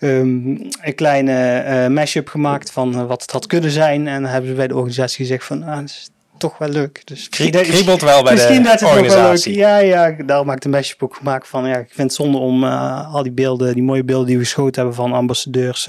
um, 0.00 0.68
een 0.80 0.94
kleine 0.94 1.88
mashup 1.88 2.28
gemaakt 2.28 2.70
van 2.70 3.06
wat 3.06 3.22
het 3.22 3.30
had 3.30 3.46
kunnen 3.46 3.70
zijn. 3.70 4.08
En 4.08 4.22
dan 4.22 4.30
hebben 4.30 4.50
ze 4.50 4.56
bij 4.56 4.66
de 4.66 4.74
organisatie 4.74 5.24
gezegd 5.24 5.44
van, 5.44 5.62
ah, 5.62 5.76
dat 5.76 6.10
toch 6.36 6.58
wel 6.58 6.68
leuk. 6.68 7.02
Dus 7.04 7.28
kriebelt 7.28 8.00
wel 8.00 8.22
bij 8.22 8.34
de 8.34 8.86
organisatie. 8.86 9.56
Ja, 9.56 9.78
ja, 9.78 10.16
daarom 10.26 10.48
heb 10.48 10.56
ik 10.56 10.62
de 10.62 10.68
mashup 10.68 11.02
ook 11.02 11.14
gemaakt 11.14 11.48
van, 11.48 11.68
ja, 11.68 11.76
ik 11.76 11.88
vind 11.90 12.10
het 12.10 12.14
zonde 12.14 12.38
om 12.38 12.64
al 12.64 13.22
die 13.22 13.32
beelden, 13.32 13.74
die 13.74 13.82
mooie 13.82 14.04
beelden 14.04 14.26
die 14.26 14.36
we 14.36 14.42
geschoten 14.42 14.74
hebben 14.74 14.94
van 14.94 15.12
ambassadeurs. 15.12 15.86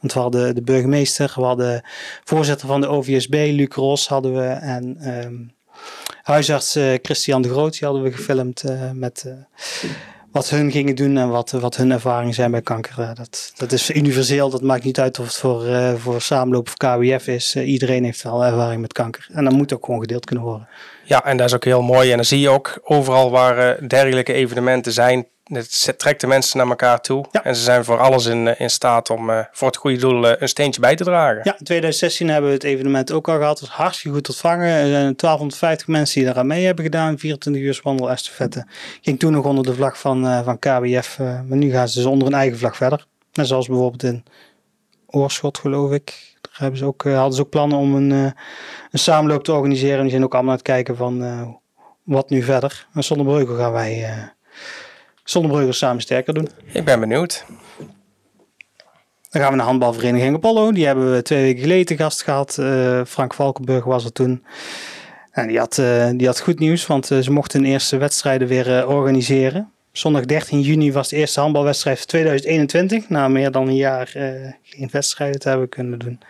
want 0.00 0.12
we 0.12 0.18
hadden 0.18 0.54
de 0.54 0.62
burgemeester, 0.62 1.32
we 1.34 1.42
hadden 1.42 1.84
voorzitter 2.24 2.66
van 2.66 2.80
de 2.80 2.88
OVSB, 2.88 3.48
Luc 3.52 3.74
Ros 3.74 4.08
hadden 4.08 4.34
we 4.34 4.46
en... 4.46 5.08
Um, 5.24 5.58
huisarts 6.22 6.76
uh, 6.76 6.94
Christian 7.02 7.42
de 7.42 7.48
Groot, 7.48 7.72
die 7.72 7.88
hadden 7.88 8.02
we 8.02 8.12
gefilmd 8.12 8.64
uh, 8.64 8.90
met 8.90 9.24
uh, 9.26 9.32
wat 10.32 10.50
hun 10.50 10.70
gingen 10.70 10.94
doen 10.94 11.16
en 11.16 11.28
wat, 11.28 11.50
wat 11.50 11.76
hun 11.76 11.90
ervaringen 11.90 12.34
zijn 12.34 12.50
bij 12.50 12.62
kanker. 12.62 13.14
dat, 13.14 13.52
dat 13.56 13.72
is 13.72 13.90
universeel, 13.90 14.50
dat 14.50 14.62
maakt 14.62 14.84
niet 14.84 15.00
uit 15.00 15.18
of 15.18 15.26
het 15.26 15.36
voor, 15.36 15.64
voor 15.98 16.20
samenloop 16.20 16.66
of 16.66 16.76
KWF 16.76 17.26
is. 17.26 17.56
iedereen 17.56 18.04
heeft 18.04 18.22
wel 18.22 18.44
ervaring 18.44 18.80
met 18.80 18.92
kanker 18.92 19.26
en 19.32 19.44
dat 19.44 19.52
moet 19.52 19.72
ook 19.72 19.84
gewoon 19.84 20.00
gedeeld 20.00 20.24
kunnen 20.24 20.44
worden. 20.44 20.68
Ja, 21.04 21.24
en 21.24 21.36
dat 21.36 21.46
is 21.46 21.54
ook 21.54 21.64
heel 21.64 21.82
mooi. 21.82 22.10
En 22.10 22.16
dan 22.16 22.24
zie 22.24 22.40
je 22.40 22.48
ook 22.48 22.80
overal 22.82 23.30
waar 23.30 23.88
dergelijke 23.88 24.32
evenementen 24.32 24.92
zijn, 24.92 25.26
het 25.56 25.98
trekt 25.98 26.20
de 26.20 26.26
mensen 26.26 26.58
naar 26.58 26.68
elkaar 26.68 27.00
toe. 27.00 27.24
En 27.42 27.56
ze 27.56 27.62
zijn 27.62 27.84
voor 27.84 27.98
alles 27.98 28.26
in, 28.26 28.48
eh, 28.48 28.60
in 28.60 28.70
staat 28.70 29.10
om 29.10 29.30
uh, 29.30 29.40
voor 29.52 29.68
het 29.68 29.76
goede 29.76 29.96
doel 29.96 30.24
uh, 30.24 30.32
een 30.38 30.48
steentje 30.48 30.80
bij 30.80 30.96
te 30.96 31.04
dragen. 31.04 31.40
Ja, 31.44 31.58
in 31.58 31.64
2016 31.64 32.28
hebben 32.28 32.50
we 32.50 32.56
het 32.56 32.64
evenement 32.64 33.12
ook 33.12 33.28
al 33.28 33.36
gehad. 33.36 33.58
Het 33.58 33.68
was 33.68 33.76
hartstikke 33.76 34.16
goed 34.16 34.28
ontvangen. 34.28 34.68
Er 34.68 34.88
zijn 34.88 35.16
1250 35.16 35.86
mensen 35.86 36.20
die 36.20 36.30
eraan 36.30 36.46
mee 36.46 36.64
hebben 36.64 36.84
gedaan. 36.84 37.18
24 37.18 37.62
uur 37.62 37.80
wandel 37.82 38.10
estafette. 38.10 38.66
Ging 39.00 39.18
toen 39.18 39.32
nog 39.32 39.44
onder 39.44 39.64
de 39.64 39.74
vlag 39.74 39.98
van, 39.98 40.24
uh, 40.24 40.44
van 40.44 40.58
KWF. 40.58 41.18
maar 41.18 41.56
nu 41.56 41.70
gaan 41.70 41.88
ze 41.88 41.98
dus 41.98 42.06
onder 42.06 42.26
een 42.26 42.34
eigen 42.34 42.58
vlag 42.58 42.76
verder. 42.76 43.06
Net 43.32 43.46
zoals 43.46 43.66
bijvoorbeeld 43.66 44.02
in 44.02 44.24
Oorschot, 45.06 45.58
geloof 45.58 45.92
ik. 45.92 46.36
Daar 46.40 46.52
hebben 46.54 46.78
ze 46.78 46.84
ook, 46.84 47.02
hadden 47.02 47.34
ze 47.34 47.40
ook 47.40 47.50
plannen 47.50 47.78
om 47.78 47.94
een, 47.94 48.10
een 48.10 48.98
samenloop 48.98 49.44
te 49.44 49.52
organiseren. 49.52 50.00
die 50.00 50.10
zijn 50.10 50.24
ook 50.24 50.34
allemaal 50.34 50.50
aan 50.50 50.56
het 50.56 50.66
kijken 50.66 50.96
van 50.96 51.58
wat 52.02 52.30
nu 52.30 52.42
verder. 52.42 52.86
En 52.94 53.04
zonder 53.04 53.26
Breugel 53.26 53.56
gaan 53.56 53.72
wij 53.72 54.06
Zonnebruggers 55.30 55.78
samen 55.78 56.02
sterker 56.02 56.34
doen. 56.34 56.48
Ik 56.72 56.84
ben 56.84 57.00
benieuwd. 57.00 57.44
Dan 59.30 59.42
gaan 59.42 59.50
we 59.50 59.56
naar 59.56 59.66
handbalvereniging 59.66 60.34
Apollo. 60.34 60.72
Die 60.72 60.86
hebben 60.86 61.12
we 61.12 61.22
twee 61.22 61.42
weken 61.42 61.62
geleden 61.62 61.96
gast 61.96 62.22
gehad. 62.22 62.56
Uh, 62.60 63.00
Frank 63.06 63.34
Valkenburg 63.34 63.84
was 63.84 64.04
er 64.04 64.12
toen. 64.12 64.44
En 65.30 65.48
die 65.48 65.58
had, 65.58 65.78
uh, 65.78 66.10
die 66.14 66.26
had 66.26 66.40
goed 66.40 66.58
nieuws, 66.58 66.86
want 66.86 67.10
uh, 67.10 67.18
ze 67.18 67.32
mochten 67.32 67.60
hun 67.60 67.70
eerste 67.70 67.96
wedstrijden 67.96 68.48
weer 68.48 68.88
organiseren. 68.88 69.70
Zondag 69.92 70.24
13 70.24 70.60
juni 70.60 70.92
was 70.92 71.08
de 71.08 71.16
eerste 71.16 71.40
handbalwedstrijd 71.40 71.98
van 71.98 72.06
2021. 72.06 73.08
Na 73.08 73.28
meer 73.28 73.50
dan 73.50 73.68
een 73.68 73.76
jaar 73.76 74.06
geen 74.62 74.88
wedstrijden 74.92 75.40
te 75.40 75.48
hebben 75.48 75.68
kunnen 75.68 75.98
doen. 75.98 76.20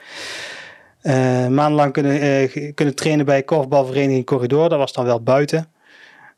Maandenlang 1.55 1.93
kunnen, 1.93 2.75
kunnen 2.75 2.95
trainen 2.95 3.25
bij 3.25 3.43
korfbalvereniging 3.43 4.27
Corridor. 4.27 4.69
Dat 4.69 4.79
was 4.79 4.93
dan 4.93 5.05
wel 5.05 5.23
buiten. 5.23 5.69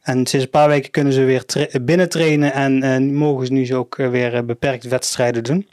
En 0.03 0.27
sinds 0.27 0.45
een 0.45 0.51
paar 0.51 0.69
weken 0.69 0.91
kunnen 0.91 1.13
ze 1.13 1.25
weer 1.25 1.45
tra 1.45 1.67
binnen 1.83 2.09
trainen. 2.09 2.53
En 2.53 3.15
mogen 3.15 3.47
ze 3.47 3.53
nu 3.53 3.75
ook 3.75 3.97
weer 3.97 4.45
beperkt 4.45 4.85
wedstrijden 4.85 5.45
doen. 5.45 5.69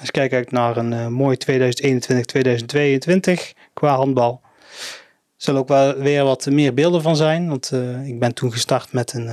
Dus 0.00 0.10
kijk 0.10 0.32
uit 0.32 0.50
naar 0.50 0.76
een 0.76 1.12
mooi 1.12 1.36
2021-2022 1.50 3.32
qua 3.74 3.96
handbal. 3.96 4.40
Er 4.42 5.42
zullen 5.42 5.60
ook 5.60 5.68
wel 5.68 5.94
weer 5.94 6.24
wat 6.24 6.46
meer 6.46 6.74
beelden 6.74 7.02
van 7.02 7.16
zijn. 7.16 7.48
Want 7.48 7.72
ik 8.04 8.18
ben 8.18 8.34
toen 8.34 8.52
gestart 8.52 8.92
met 8.92 9.12
een 9.12 9.30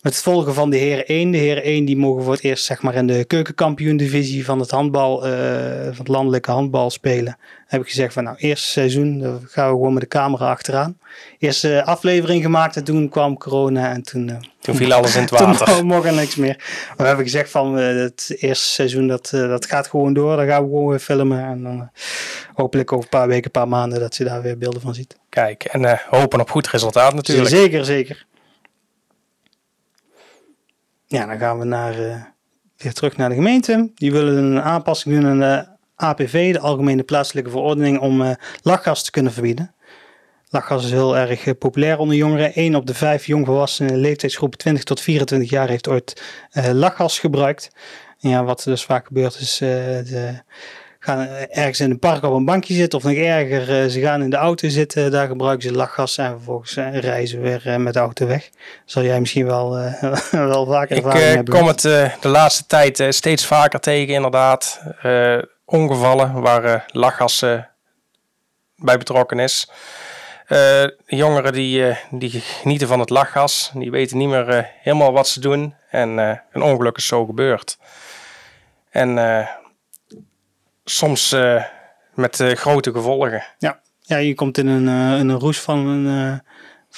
het 0.00 0.16
volgen 0.16 0.54
van 0.54 0.70
de 0.70 0.76
heren 0.76 1.06
1. 1.06 1.30
De 1.30 1.38
heren 1.38 1.62
1 1.62 1.84
die 1.84 1.96
mogen 1.96 2.22
voor 2.22 2.32
het 2.32 2.42
eerst 2.42 2.64
zeg 2.64 2.82
maar, 2.82 2.94
in 2.94 3.06
de 3.06 3.24
keukenkampioen-divisie 3.24 4.44
van 4.44 4.60
het 4.60 4.70
handbal, 4.70 5.26
uh, 5.26 5.32
van 5.82 5.96
het 5.96 6.08
landelijke 6.08 6.50
handbal 6.50 6.90
spelen. 6.90 7.38
Heb 7.66 7.80
ik 7.80 7.88
gezegd 7.88 8.12
van 8.12 8.24
nou, 8.24 8.36
eerste 8.36 8.68
seizoen 8.68 9.18
dan 9.18 9.40
gaan 9.46 9.68
we 9.68 9.72
gewoon 9.72 9.92
met 9.92 10.02
de 10.02 10.08
camera 10.08 10.50
achteraan. 10.50 10.98
Eerste 11.38 11.84
aflevering 11.84 12.42
gemaakt 12.42 12.76
en 12.76 12.84
toen 12.84 13.08
kwam 13.08 13.38
corona 13.38 13.92
en 13.92 14.02
toen... 14.02 14.28
Uh, 14.28 14.36
toen 14.60 14.74
viel 14.74 14.92
alles 14.92 15.14
in 15.14 15.20
het 15.20 15.30
water. 15.40 15.66
Toen 15.66 15.86
mocht 15.86 16.06
er 16.06 16.12
niks 16.12 16.34
meer. 16.34 16.56
We 16.96 17.04
hebben 17.04 17.24
gezegd 17.24 17.50
van 17.50 17.78
uh, 17.78 18.02
het 18.02 18.34
eerste 18.38 18.68
seizoen 18.68 19.06
dat, 19.06 19.28
dat 19.30 19.66
gaat 19.66 19.88
gewoon 19.88 20.12
door. 20.12 20.36
Dan 20.36 20.46
gaan 20.46 20.62
we 20.62 20.68
gewoon 20.68 20.88
weer 20.88 20.98
filmen 20.98 21.44
en 21.44 21.62
dan 21.62 21.90
hopelijk 22.54 22.92
over 22.92 23.04
een 23.04 23.18
paar 23.18 23.28
weken, 23.28 23.44
een 23.44 23.50
paar 23.50 23.68
maanden 23.68 24.00
dat 24.00 24.16
je 24.16 24.24
daar 24.24 24.42
weer 24.42 24.58
beelden 24.58 24.80
van 24.80 24.94
ziet. 24.94 25.16
Kijk, 25.28 25.64
en 25.64 26.00
hopen 26.08 26.40
op 26.40 26.50
goed 26.50 26.68
resultaat 26.68 27.14
natuurlijk. 27.14 27.48
Zeker, 27.48 27.84
zeker. 27.84 28.28
Ja, 31.10 31.26
dan 31.26 31.38
gaan 31.38 31.58
we 31.58 31.64
naar, 31.64 32.00
uh, 32.00 32.22
weer 32.76 32.92
terug 32.92 33.16
naar 33.16 33.28
de 33.28 33.34
gemeente. 33.34 33.90
Die 33.94 34.12
willen 34.12 34.36
een 34.36 34.62
aanpassing 34.62 35.14
doen 35.14 35.26
aan 35.26 35.38
de 35.38 35.66
APV, 35.94 36.52
de 36.52 36.58
Algemene 36.58 37.02
Plaatselijke 37.02 37.50
Verordening, 37.50 37.98
om 37.98 38.20
uh, 38.20 38.30
lachgas 38.62 39.04
te 39.04 39.10
kunnen 39.10 39.32
verbieden. 39.32 39.74
Lachgas 40.48 40.84
is 40.84 40.90
heel 40.90 41.16
erg 41.16 41.46
uh, 41.46 41.54
populair 41.58 41.98
onder 41.98 42.16
jongeren. 42.16 42.54
1 42.54 42.74
op 42.74 42.86
de 42.86 42.94
5 42.94 43.26
jongvolwassenen 43.26 43.90
in 43.90 43.96
de 43.96 44.02
leeftijdsgroep 44.02 44.56
20 44.56 44.84
tot 44.84 45.00
24 45.00 45.50
jaar 45.50 45.68
heeft 45.68 45.88
ooit 45.88 46.22
lachgas 46.72 47.18
gebruikt. 47.18 47.70
En 48.20 48.28
ja, 48.28 48.44
wat 48.44 48.62
dus 48.64 48.84
vaak 48.84 49.06
gebeurt 49.06 49.40
is 49.40 49.56
de 49.58 50.42
gaan 51.00 51.28
ergens 51.50 51.80
in 51.80 51.90
een 51.90 51.98
park 51.98 52.22
op 52.22 52.32
een 52.32 52.44
bankje 52.44 52.74
zitten. 52.74 52.98
Of 52.98 53.04
nog 53.04 53.14
erger, 53.14 53.82
eh, 53.82 53.88
ze 53.88 54.00
gaan 54.00 54.22
in 54.22 54.30
de 54.30 54.36
auto 54.36 54.68
zitten. 54.68 55.10
Daar 55.10 55.26
gebruiken 55.26 55.68
ze 55.68 55.74
lachgas 55.74 56.18
en 56.18 56.30
vervolgens 56.30 56.76
uh, 56.76 56.98
reizen 56.98 57.40
weer 57.40 57.62
uh, 57.66 57.76
met 57.76 57.94
de 57.94 58.00
auto 58.00 58.26
weg. 58.26 58.50
Zal 58.84 59.02
jij 59.02 59.20
misschien 59.20 59.46
wel, 59.46 59.70
wel 60.30 60.66
vaker 60.66 60.96
ervaren 60.96 61.28
Ik 61.28 61.34
hebben. 61.34 61.54
kom 61.54 61.66
het 61.66 61.80
de 62.20 62.28
laatste 62.28 62.66
tijd 62.66 63.06
steeds 63.08 63.46
vaker 63.46 63.80
tegen 63.80 64.14
inderdaad. 64.14 64.82
ongevallen 65.64 66.40
waar 66.40 66.84
lachgas 66.92 67.44
bij 68.76 68.98
betrokken 68.98 69.38
is. 69.38 69.70
jongeren 71.06 71.52
die, 71.52 71.96
die 72.10 72.30
genieten 72.40 72.88
van 72.88 73.00
het 73.00 73.10
lachgas. 73.10 73.70
Die 73.74 73.90
weten 73.90 74.18
niet 74.18 74.28
meer 74.28 74.70
helemaal 74.82 75.12
wat 75.12 75.28
ze 75.28 75.40
doen. 75.40 75.74
En 75.90 76.08
een 76.52 76.62
ongeluk 76.62 76.96
is 76.96 77.06
zo 77.06 77.24
gebeurd. 77.24 77.78
En 78.90 79.18
soms 80.90 81.32
uh, 81.32 81.64
met 82.14 82.40
uh, 82.40 82.52
grote 82.52 82.92
gevolgen. 82.92 83.44
Ja. 83.58 83.80
ja, 84.00 84.16
je 84.16 84.34
komt 84.34 84.58
in 84.58 84.66
een, 84.66 84.86
uh, 84.86 85.18
een 85.18 85.38
roes 85.38 85.60
van 85.60 85.86
een, 85.86 86.40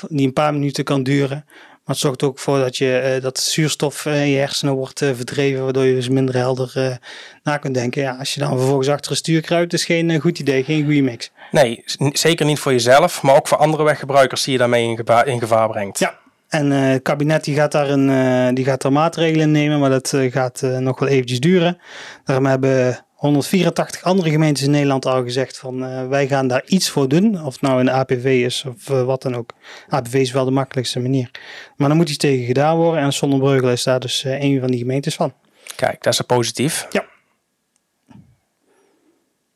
die 0.09 0.27
een 0.27 0.33
paar 0.33 0.53
minuten 0.53 0.85
kan 0.85 1.03
duren. 1.03 1.45
Maar 1.47 1.95
het 1.95 2.05
zorgt 2.05 2.23
ook 2.23 2.39
voor 2.39 2.59
dat, 2.59 2.77
je, 2.77 3.19
dat 3.23 3.39
zuurstof 3.39 4.05
in 4.05 4.29
je 4.29 4.39
hersenen 4.39 4.75
wordt 4.75 4.99
verdreven, 4.99 5.65
waardoor 5.65 5.85
je 5.85 5.95
dus 5.95 6.09
minder 6.09 6.35
helder 6.35 6.99
na 7.43 7.57
kunt 7.57 7.75
denken. 7.75 8.03
Ja, 8.03 8.17
als 8.19 8.35
je 8.35 8.41
dan 8.41 8.59
vervolgens 8.59 8.89
achter 8.89 9.11
een 9.11 9.17
stuur 9.17 9.41
kruipt, 9.41 9.73
is 9.73 9.85
geen 9.85 10.21
goed 10.21 10.39
idee, 10.39 10.65
geen 10.65 10.85
goede 10.85 11.03
mix. 11.03 11.31
Nee, 11.51 11.85
zeker 12.13 12.47
niet 12.47 12.59
voor 12.59 12.73
jezelf, 12.73 13.23
maar 13.23 13.37
ook 13.37 13.49
voor 13.49 13.59
andere 13.59 13.83
weggebruikers 13.83 14.43
die 14.43 14.53
je 14.53 14.59
daarmee 14.59 14.89
in 14.89 14.97
gevaar, 14.97 15.27
in 15.27 15.39
gevaar 15.39 15.69
brengt. 15.69 15.99
Ja, 15.99 16.19
en 16.49 16.71
het 16.71 17.03
kabinet 17.03 17.45
die 17.45 17.55
gaat, 17.55 17.73
daar 17.73 17.91
een, 17.91 18.55
die 18.55 18.65
gaat 18.65 18.85
er 18.85 18.93
maatregelen 18.93 19.51
nemen, 19.51 19.81
maar 19.81 19.91
dat 19.91 20.15
gaat 20.17 20.61
nog 20.63 20.99
wel 20.99 21.09
eventjes 21.09 21.41
duren. 21.41 21.79
Daarom 22.25 22.47
hebben 22.47 23.05
184 23.23 24.03
andere 24.03 24.31
gemeentes 24.31 24.63
in 24.63 24.71
Nederland 24.71 25.07
al 25.07 25.23
gezegd 25.23 25.59
van 25.59 25.85
uh, 25.85 26.09
wij 26.09 26.27
gaan 26.27 26.49
daar 26.49 26.63
iets 26.67 26.91
voor 26.91 27.09
doen. 27.09 27.45
Of 27.45 27.53
het 27.53 27.61
nou 27.61 27.81
een 27.81 27.91
APV 27.91 28.25
is 28.25 28.65
of 28.65 28.89
uh, 28.89 29.03
wat 29.03 29.23
dan 29.23 29.35
ook. 29.35 29.51
APV 29.89 30.15
is 30.15 30.33
wel 30.33 30.45
de 30.45 30.51
makkelijkste 30.51 31.01
manier. 31.01 31.31
Maar 31.77 31.89
dan 31.89 31.97
moet 31.97 32.09
iets 32.09 32.19
tegen 32.19 32.45
gedaan 32.45 32.77
worden. 32.77 33.03
En 33.03 33.13
Zonnebreugel 33.13 33.71
is 33.71 33.83
daar 33.83 34.01
dus 34.01 34.25
uh, 34.25 34.41
een 34.41 34.61
van 34.61 34.71
die 34.71 34.79
gemeentes 34.79 35.15
van. 35.15 35.35
Kijk, 35.77 36.03
dat 36.03 36.13
is 36.13 36.21
positief. 36.21 36.87
Ja. 36.91 37.05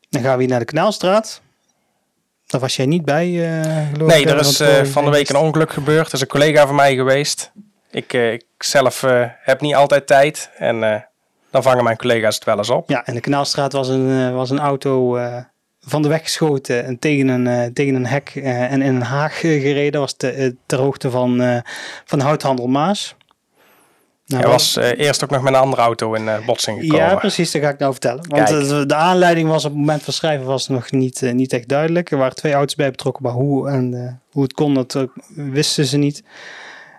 Dan 0.09 0.21
gaan 0.21 0.33
we 0.33 0.39
hier 0.39 0.49
naar 0.49 0.59
de 0.59 0.65
Kanaalstraat. 0.65 1.41
Daar 2.45 2.61
was 2.61 2.75
jij 2.75 2.85
niet 2.85 3.05
bij, 3.05 3.31
geloof 3.93 4.09
Nee, 4.09 4.25
er 4.27 4.39
is 4.39 4.61
van 4.91 5.05
de 5.05 5.11
week 5.11 5.29
een 5.29 5.35
ongeluk 5.35 5.71
gebeurd. 5.71 6.07
Er 6.07 6.13
is 6.13 6.21
een 6.21 6.27
collega 6.27 6.65
van 6.67 6.75
mij 6.75 6.95
geweest. 6.95 7.51
Ik, 7.91 8.13
ik 8.13 8.45
zelf 8.57 9.01
heb 9.39 9.61
niet 9.61 9.75
altijd 9.75 10.07
tijd. 10.07 10.49
En 10.57 11.07
dan 11.51 11.63
vangen 11.63 11.83
mijn 11.83 11.97
collega's 11.97 12.35
het 12.35 12.43
wel 12.43 12.57
eens 12.57 12.69
op. 12.69 12.89
Ja, 12.89 13.07
in 13.07 13.13
de 13.13 13.19
Kanaalstraat 13.19 13.71
was 13.71 13.87
een, 13.87 14.07
uh, 14.07 14.33
was 14.33 14.49
een 14.49 14.59
auto 14.59 15.17
uh, 15.17 15.37
van 15.79 16.01
de 16.01 16.07
weg 16.07 16.21
geschoten 16.21 16.85
en 16.85 16.99
tegen 16.99 17.27
een, 17.27 17.45
uh, 17.45 17.65
tegen 17.73 17.95
een 17.95 18.05
hek 18.05 18.29
en 18.43 18.81
in 18.81 18.95
een 18.95 19.01
haag 19.01 19.39
gereden. 19.39 19.99
was 19.99 20.13
te, 20.13 20.55
ter 20.65 20.79
hoogte 20.79 21.11
van, 21.11 21.63
van 22.05 22.19
Houthandel 22.19 22.67
Maas. 22.67 23.15
Nou, 24.25 24.41
Hij 24.41 24.51
was 24.51 24.75
eerst 24.75 25.23
ook 25.23 25.29
nog 25.29 25.41
met 25.41 25.53
een 25.53 25.59
andere 25.59 25.81
auto 25.81 26.13
in 26.13 26.29
botsing 26.45 26.79
gekomen. 26.79 27.05
Ja, 27.05 27.15
precies, 27.15 27.51
dat 27.51 27.61
ga 27.61 27.69
ik 27.69 27.79
nou 27.79 27.91
vertellen. 27.91 28.29
Want 28.29 28.47
de, 28.47 28.85
de, 28.85 28.95
aanleiding 28.95 29.49
was 29.49 29.65
op 29.65 29.71
het 29.71 29.79
moment 29.79 30.03
van 30.03 30.13
schrijven 30.13 30.45
was 30.45 30.67
nog 30.67 30.91
niet, 30.91 31.21
niet 31.21 31.53
echt 31.53 31.67
duidelijk. 31.67 32.11
Er 32.11 32.17
waren 32.17 32.35
twee 32.35 32.53
auto's 32.53 32.75
bij 32.75 32.91
betrokken, 32.91 33.23
maar 33.23 33.31
hoe, 33.31 33.69
en, 33.69 34.21
hoe 34.31 34.43
het 34.43 34.53
kon, 34.53 34.73
dat 34.73 35.07
wisten 35.35 35.85
ze 35.85 35.97
niet. 35.97 36.23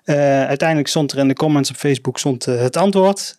uiteindelijk 0.05 0.89
stond 0.89 1.13
er 1.13 1.19
in 1.19 1.29
de 1.29 1.35
comments 1.35 1.71
op 1.71 1.77
Facebook 1.77 2.19
stond, 2.19 2.45
het 2.45 2.77
antwoord. 2.77 3.39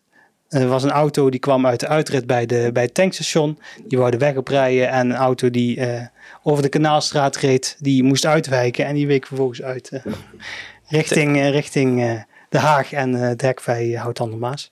Er 0.49 0.67
was 0.67 0.83
een 0.83 0.91
auto 0.91 1.29
die 1.29 1.39
kwam 1.39 1.67
uit 1.67 1.79
de 1.79 1.87
uitrit 1.87 2.27
bij, 2.27 2.45
de, 2.45 2.69
bij 2.73 2.83
het 2.83 2.93
tankstation. 2.93 3.59
Die 3.83 3.97
wou 3.97 4.11
de 4.11 4.17
weg 4.17 4.35
oprijden. 4.35 4.89
En 4.89 5.09
een 5.09 5.15
auto 5.15 5.49
die 5.49 5.77
uh, 5.77 6.01
over 6.43 6.63
de 6.63 6.69
Kanaalstraat 6.69 7.35
reed, 7.35 7.77
die 7.79 8.03
moest 8.03 8.25
uitwijken. 8.25 8.85
En 8.85 8.93
die 8.95 9.07
week 9.07 9.25
vervolgens 9.25 9.61
uit 9.61 9.91
uh, 9.93 10.01
richting, 10.99 11.37
uh, 11.37 11.49
richting 11.49 12.25
De 12.49 12.57
Haag 12.57 12.93
en 12.93 13.15
uh, 13.15 13.31
de 13.35 13.45
hekvij 13.45 13.91
Hout 13.91 14.35
Maas. 14.35 14.71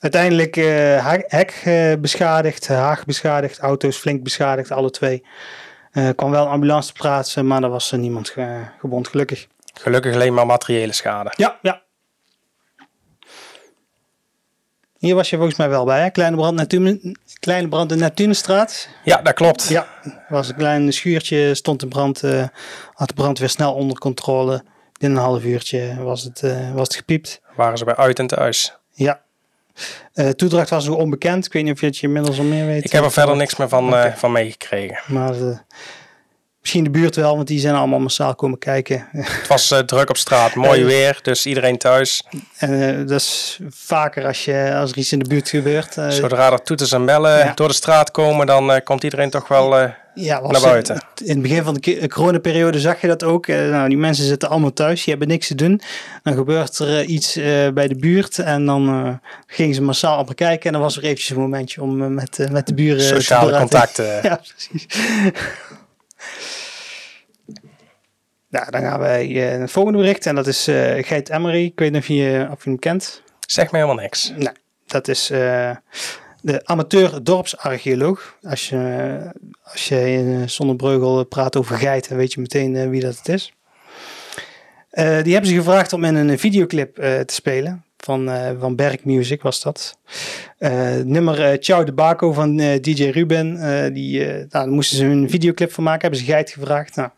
Uiteindelijk 0.00 0.54
hek 1.26 1.62
beschadigd, 2.00 2.68
Haag 2.68 3.04
beschadigd, 3.04 3.58
auto's 3.58 3.96
flink 3.96 4.22
beschadigd, 4.22 4.70
alle 4.70 4.90
twee. 4.90 5.24
Er 5.92 6.14
kwam 6.14 6.30
wel 6.30 6.44
een 6.44 6.50
ambulance 6.50 6.92
te 6.92 7.00
plaatsen, 7.00 7.46
maar 7.46 7.62
er 7.62 7.68
was 7.68 7.92
niemand 7.92 8.28
ge 8.28 8.62
gebond, 8.78 9.08
gelukkig. 9.08 9.46
Gelukkig 9.74 10.14
alleen 10.14 10.34
maar 10.34 10.46
materiële 10.46 10.92
schade. 10.92 11.32
Ja, 11.36 11.58
ja, 11.62 11.81
Hier 15.02 15.14
was 15.14 15.30
je 15.30 15.36
volgens 15.36 15.58
mij 15.58 15.68
wel 15.68 15.84
bij, 15.84 16.00
hè? 16.02 16.10
Kleine 16.10 16.36
brand, 16.36 16.56
Natuur, 16.56 16.98
kleine 17.40 17.68
brand 17.68 17.92
in 17.92 17.98
Natuurstraat. 17.98 18.88
Ja, 19.04 19.22
dat 19.22 19.34
klopt. 19.34 19.68
Ja, 19.68 19.86
er 20.02 20.24
was 20.28 20.48
een 20.48 20.54
klein 20.54 20.92
schuurtje, 20.92 21.54
stond 21.54 21.82
in 21.82 21.88
brand, 21.88 22.22
uh, 22.22 22.44
had 22.92 23.08
de 23.08 23.14
brand 23.14 23.38
weer 23.38 23.48
snel 23.48 23.74
onder 23.74 23.98
controle. 23.98 24.64
In 24.98 25.10
een 25.10 25.16
half 25.16 25.44
uurtje 25.44 26.02
was 26.02 26.22
het, 26.22 26.42
uh, 26.44 26.74
was 26.74 26.88
het 26.88 26.96
gepiept. 26.96 27.40
Waren 27.56 27.78
ze 27.78 27.84
bij 27.84 27.96
uit 27.96 28.18
en 28.18 28.26
thuis? 28.26 28.76
Ja. 28.92 29.20
Uh, 30.14 30.28
toedracht 30.28 30.70
was 30.70 30.86
nog 30.86 30.96
onbekend. 30.96 31.46
Ik 31.46 31.52
weet 31.52 31.64
niet 31.64 31.72
of 31.72 31.80
je 31.80 31.86
het 31.86 31.98
je 31.98 32.06
inmiddels 32.06 32.38
al 32.38 32.44
meer 32.44 32.66
weet. 32.66 32.84
Ik 32.84 32.92
heb 32.92 33.04
er 33.04 33.12
verder 33.12 33.36
niks 33.36 33.56
meer 33.56 33.68
van, 33.68 33.86
okay. 33.86 34.16
van 34.16 34.32
meegekregen. 34.32 34.98
Maar 35.06 35.34
Misschien 36.62 36.84
de 36.84 36.90
buurt 36.90 37.16
wel, 37.16 37.36
want 37.36 37.48
die 37.48 37.60
zijn 37.60 37.74
allemaal 37.74 37.98
massaal 37.98 38.34
komen 38.34 38.58
kijken. 38.58 39.08
Het 39.10 39.48
was 39.48 39.72
uh, 39.72 39.78
druk 39.78 40.08
op 40.08 40.16
straat, 40.16 40.54
mooi 40.54 40.80
uh, 40.80 40.86
weer, 40.86 41.18
dus 41.22 41.46
iedereen 41.46 41.78
thuis. 41.78 42.22
En 42.56 42.70
uh, 42.72 43.08
dat 43.08 43.20
is 43.20 43.58
vaker 43.70 44.26
als, 44.26 44.44
je, 44.44 44.74
als 44.74 44.90
er 44.90 44.98
iets 44.98 45.12
in 45.12 45.18
de 45.18 45.28
buurt 45.28 45.48
gebeurt. 45.48 45.96
Zodra 46.08 46.52
er 46.52 46.62
toeters 46.62 46.92
en 46.92 47.04
bellen 47.04 47.38
ja. 47.38 47.52
door 47.54 47.68
de 47.68 47.74
straat 47.74 48.10
komen, 48.10 48.46
dan 48.46 48.80
komt 48.84 49.04
iedereen 49.04 49.30
toch 49.30 49.48
wel 49.48 49.76
ja, 50.14 50.40
naar 50.40 50.60
buiten. 50.60 51.04
In 51.24 51.28
het 51.28 51.42
begin 51.42 51.62
van 51.62 51.74
de 51.74 52.08
coronaperiode 52.08 52.80
zag 52.80 53.00
je 53.00 53.06
dat 53.06 53.24
ook. 53.24 53.46
nou, 53.46 53.88
die 53.88 53.98
mensen 53.98 54.24
zitten 54.24 54.48
allemaal 54.48 54.72
thuis, 54.72 55.04
die 55.04 55.10
hebben 55.10 55.28
niks 55.28 55.46
te 55.46 55.54
doen. 55.54 55.80
Dan 56.22 56.34
gebeurt 56.34 56.78
er 56.78 57.04
iets 57.04 57.34
bij 57.74 57.88
de 57.88 57.96
buurt 57.96 58.38
en 58.38 58.66
dan 58.66 59.20
gingen 59.46 59.74
ze 59.74 59.82
massaal 59.82 60.18
op 60.18 60.34
kijken. 60.34 60.66
En 60.66 60.72
dan 60.72 60.82
was 60.82 60.96
er 60.96 61.02
eventjes 61.02 61.30
een 61.30 61.36
momentje 61.36 61.82
om 61.82 62.14
met, 62.14 62.46
met 62.50 62.66
de 62.66 62.74
buren 62.74 63.02
Sociale 63.02 63.58
contacten. 63.58 64.06
ja, 64.22 64.40
precies. 64.54 64.86
Nou, 68.48 68.70
dan 68.70 68.80
gaan 68.80 69.00
wij 69.00 69.28
naar 69.28 69.60
het 69.60 69.70
volgende 69.70 69.98
bericht. 69.98 70.26
En 70.26 70.34
dat 70.34 70.46
is 70.46 70.68
uh, 70.68 71.04
Geit 71.04 71.30
Emery. 71.30 71.64
Ik 71.64 71.78
weet 71.78 71.92
niet 71.92 72.00
of 72.00 72.06
je, 72.06 72.48
of 72.50 72.64
je 72.64 72.70
hem 72.70 72.78
kent. 72.78 73.22
Zeg 73.46 73.70
me 73.70 73.78
helemaal 73.78 74.02
niks. 74.02 74.32
Nou, 74.36 74.56
dat 74.86 75.08
is 75.08 75.30
uh, 75.30 75.70
de 76.40 76.66
amateur 76.66 77.24
dorpsarcheoloog. 77.24 78.36
Als 78.42 78.68
je, 78.68 79.20
als 79.62 79.88
je 79.88 80.12
in 80.12 80.50
Zonnebreugel 80.50 81.24
praat 81.24 81.56
over 81.56 81.76
geiten, 81.76 82.16
weet 82.16 82.32
je 82.32 82.40
meteen 82.40 82.90
wie 82.90 83.00
dat 83.00 83.16
het 83.16 83.28
is. 83.28 83.52
Eh, 84.92 85.22
die 85.22 85.32
hebben 85.32 85.50
ze 85.50 85.56
gevraagd 85.56 85.92
om 85.92 86.04
in 86.04 86.14
een 86.14 86.38
videoclip 86.38 86.98
eh, 86.98 87.20
te 87.20 87.34
spelen. 87.34 87.84
Van, 88.04 88.30
eh 88.30 88.50
van 88.58 88.76
Berk 88.76 89.04
Music 89.04 89.42
was 89.42 89.62
dat. 89.62 89.98
Eh, 90.58 90.96
nummer 90.96 91.44
eh, 91.50 91.58
Ciao 91.58 91.84
de 91.84 91.92
Baco 91.92 92.32
van 92.32 92.58
eh, 92.58 92.80
DJ 92.80 93.04
Ruben. 93.04 93.56
eh, 93.56 93.94
die, 93.94 94.24
eh, 94.24 94.34
nou, 94.34 94.48
daar 94.48 94.68
moesten 94.68 94.96
ze 94.96 95.04
een 95.04 95.30
videoclip 95.30 95.72
van 95.72 95.84
maken. 95.84 96.00
Hebben 96.00 96.18
ze 96.20 96.24
Geit 96.24 96.50
gevraagd. 96.50 96.96
Nou, 96.96 97.08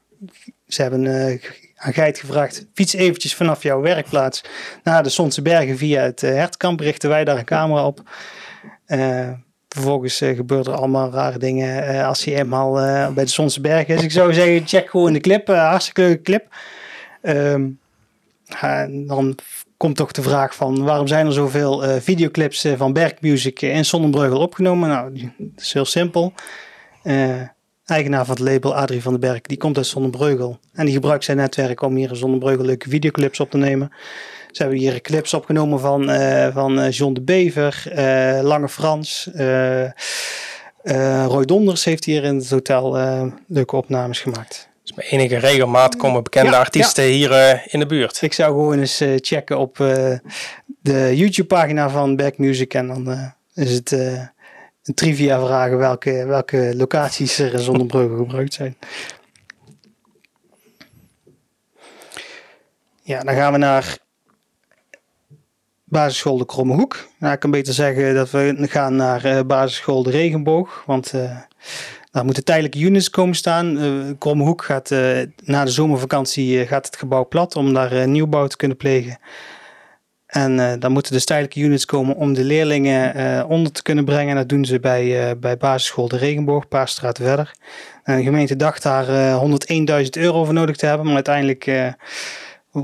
ze 0.69 0.83
hebben 0.83 1.07
eh, 1.07 1.41
aan 1.77 1.93
Geit 1.93 2.19
gevraagd. 2.19 2.67
Fiets 2.75 2.95
eventjes 2.95 3.35
vanaf 3.35 3.63
jouw 3.63 3.81
werkplaats 3.81 4.45
naar 4.83 5.03
de 5.03 5.09
Sonse 5.09 5.43
Bergen 5.43 5.77
via 5.77 6.03
het 6.03 6.23
uh, 6.23 6.31
Hertkamp. 6.31 6.81
Richten 6.81 7.09
wij 7.09 7.25
daar 7.25 7.39
een 7.39 7.45
camera 7.45 7.87
op. 7.87 8.03
Eh, 8.87 9.31
vervolgens 9.69 10.21
eh, 10.21 10.37
gebeuren 10.37 10.73
er 10.73 10.79
allemaal 10.79 11.11
rare 11.11 11.39
dingen 11.39 11.87
eh, 11.87 12.07
als 12.07 12.25
hij 12.25 12.35
eenmaal 12.35 12.81
eh, 12.81 13.09
bij 13.13 13.25
de 13.25 13.31
Sonse 13.31 13.61
Bergen 13.61 13.95
is. 13.95 14.03
Ik 14.03 14.11
zou 14.11 14.33
zeggen, 14.35 14.67
check 14.67 14.91
gewoon 14.91 15.13
de 15.13 15.21
clip. 15.21 15.49
Eh, 15.49 15.69
hartstikke 15.69 16.01
leuke 16.01 16.23
clip. 16.23 16.47
Ja, 18.61 18.83
en 18.83 19.07
dan 19.07 19.39
komt 19.77 19.97
toch 19.97 20.13
de 20.13 20.23
vraag 20.23 20.55
van 20.55 20.85
waarom 20.85 21.07
zijn 21.07 21.27
er 21.27 21.33
zoveel 21.33 21.85
eh, 21.85 22.01
videoclips 22.01 22.65
eh, 22.65 22.73
van 22.77 22.93
Berk 22.93 23.21
Music 23.21 23.61
in 23.61 23.85
Sonnenbreugel 23.85 24.41
opgenomen? 24.41 24.89
Nou, 24.89 25.13
dat 25.39 25.63
is 25.63 25.73
heel 25.73 25.85
simpel. 25.85 26.33
Eh, 27.03 27.41
eigenaar 27.85 28.25
van 28.25 28.35
het 28.35 28.45
label 28.45 28.77
Adrie 28.77 29.03
van 29.03 29.13
den 29.13 29.21
Berg, 29.21 29.41
die 29.41 29.57
komt 29.57 29.77
uit 29.77 29.87
Zonnebreugel. 29.87 30.59
En 30.73 30.85
die 30.85 30.95
gebruikt 30.95 31.25
zijn 31.25 31.37
netwerk 31.37 31.83
om 31.83 31.97
hier 31.97 32.11
in 32.11 32.17
Zonnebreugel 32.17 32.65
leuke 32.65 32.89
videoclips 32.89 33.41
op 33.41 33.51
te 33.51 33.57
nemen. 33.57 33.93
Ze 34.51 34.63
hebben 34.63 34.81
hier 34.81 35.01
clips 35.01 35.35
opgenomen 35.35 35.81
van, 35.81 36.11
eh, 36.11 36.55
van 36.55 36.89
John 36.89 37.13
de 37.13 37.23
Bever, 37.23 37.83
Lange 38.43 38.69
Frans. 38.69 39.31
Roy 41.27 41.45
Donders 41.45 41.85
heeft 41.85 42.05
hier 42.05 42.25
in 42.25 42.37
het 42.37 42.51
hotel 42.51 42.93
leuke 43.47 43.77
opnames 43.77 44.21
gemaakt. 44.21 44.73
Met 44.95 45.05
enige 45.05 45.37
regelmaat 45.37 45.97
komen 45.97 46.23
bekende 46.23 46.51
Ja, 46.51 46.59
artiesten 46.59 47.05
hier 47.05 47.33
eh, 47.33 47.61
in 47.67 47.79
de 47.79 47.87
buurt. 47.87 48.23
Ik 48.23 48.33
zou 48.33 48.53
gewoon 48.53 48.79
eens 48.79 49.01
eh, 49.01 49.15
checken 49.17 49.59
op 49.59 49.81
eh, 49.81 50.19
de 50.81 51.17
YouTube-pagina 51.17 51.91
van 51.91 52.17
Back 52.17 52.39
Music. 52.39 52.75
En 52.75 52.87
dan 52.87 53.33
is 53.55 53.73
het 53.73 53.91
een 53.91 54.95
trivia 54.95 55.41
vragen 55.41 55.79
welke, 55.79 56.25
welke 56.27 56.73
locaties 56.77 57.39
er 57.39 57.53
in 57.53 57.59
Zonnebrugge 57.59 58.17
gebruikt 58.25 58.55
zijn. 58.55 58.77
Ja, 63.03 63.21
dan 63.23 63.35
gaan 63.35 63.53
we 63.53 63.59
naar 63.59 63.99
basisschool 65.85 66.39
de 66.39 66.47
Kromme 66.47 66.75
Hoek. 66.75 67.09
Nou, 67.19 67.35
ik 67.35 67.41
kan 67.41 67.51
beter 67.51 67.75
zeggen 67.75 68.15
dat 68.15 68.31
we 68.31 68.57
gaan 68.61 68.97
naar 68.97 69.47
basisschool 69.47 70.03
de 70.03 70.11
Regenboog. 70.11 70.83
Want 70.87 71.13
daar 72.15 72.25
moeten 72.25 72.45
tijdelijke 72.45 72.79
units 72.79 73.11
komen 73.11 73.35
staan. 73.35 73.79
Eh 73.79 73.91
Kromme 74.19 74.45
Hoek 74.45 74.65
gaat 74.65 74.91
eh, 74.91 75.19
na 75.45 75.65
de 75.65 75.71
zomervakantie 75.71 76.61
eh, 76.61 76.69
gaat 76.69 76.87
het 76.87 76.97
gebouw 76.97 77.29
plat 77.29 77.57
om 77.57 77.73
daar 77.73 78.09
nieuwbouw 78.09 78.47
te 78.47 78.57
kunnen 78.57 78.77
plegen. 78.77 79.19
En 80.27 80.81
dan 80.81 80.93
moeten 80.93 81.13
dus 81.13 81.25
tijdelijke 81.25 81.61
units 81.61 81.85
komen 81.85 82.17
om 82.17 82.35
de 82.35 82.45
leerlingen 82.45 83.47
onder 83.49 83.73
te 83.73 83.83
kunnen 83.83 84.05
brengen. 84.05 84.37
Dat 84.37 84.49
doen 84.49 84.65
ze 84.65 84.81
bij, 84.81 85.39
bij 85.39 85.57
basisschool 85.57 86.09
De 86.09 86.17
Regenboog, 86.17 86.63
een 86.63 86.69
paar 86.69 86.89
verder. 87.13 87.55
En 88.03 88.17
de 88.17 88.23
gemeente 88.23 88.57
dacht 88.57 88.83
daar 88.83 89.09
eh 89.09 89.43
101.000 90.03 90.09
euro 90.11 90.45
voor 90.45 90.55
nodig 90.55 90.77
te 90.77 90.87
hebben. 90.87 91.07
Maar 91.07 91.15
uiteindelijk 91.15 91.65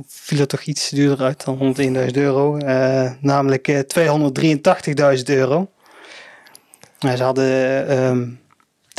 viel 0.06 0.38
er 0.38 0.46
toch 0.46 0.62
iets 0.62 0.88
duurder 0.88 1.26
uit 1.26 1.44
dan 1.44 1.74
101.000 1.80 2.10
euro. 2.12 2.56
Namelijk 3.20 3.68
eh 3.68 3.78
283.000 5.16 5.22
euro. 5.24 5.70
Ze 6.98 7.22
hadden 7.22 7.88
ehm, 7.88 8.28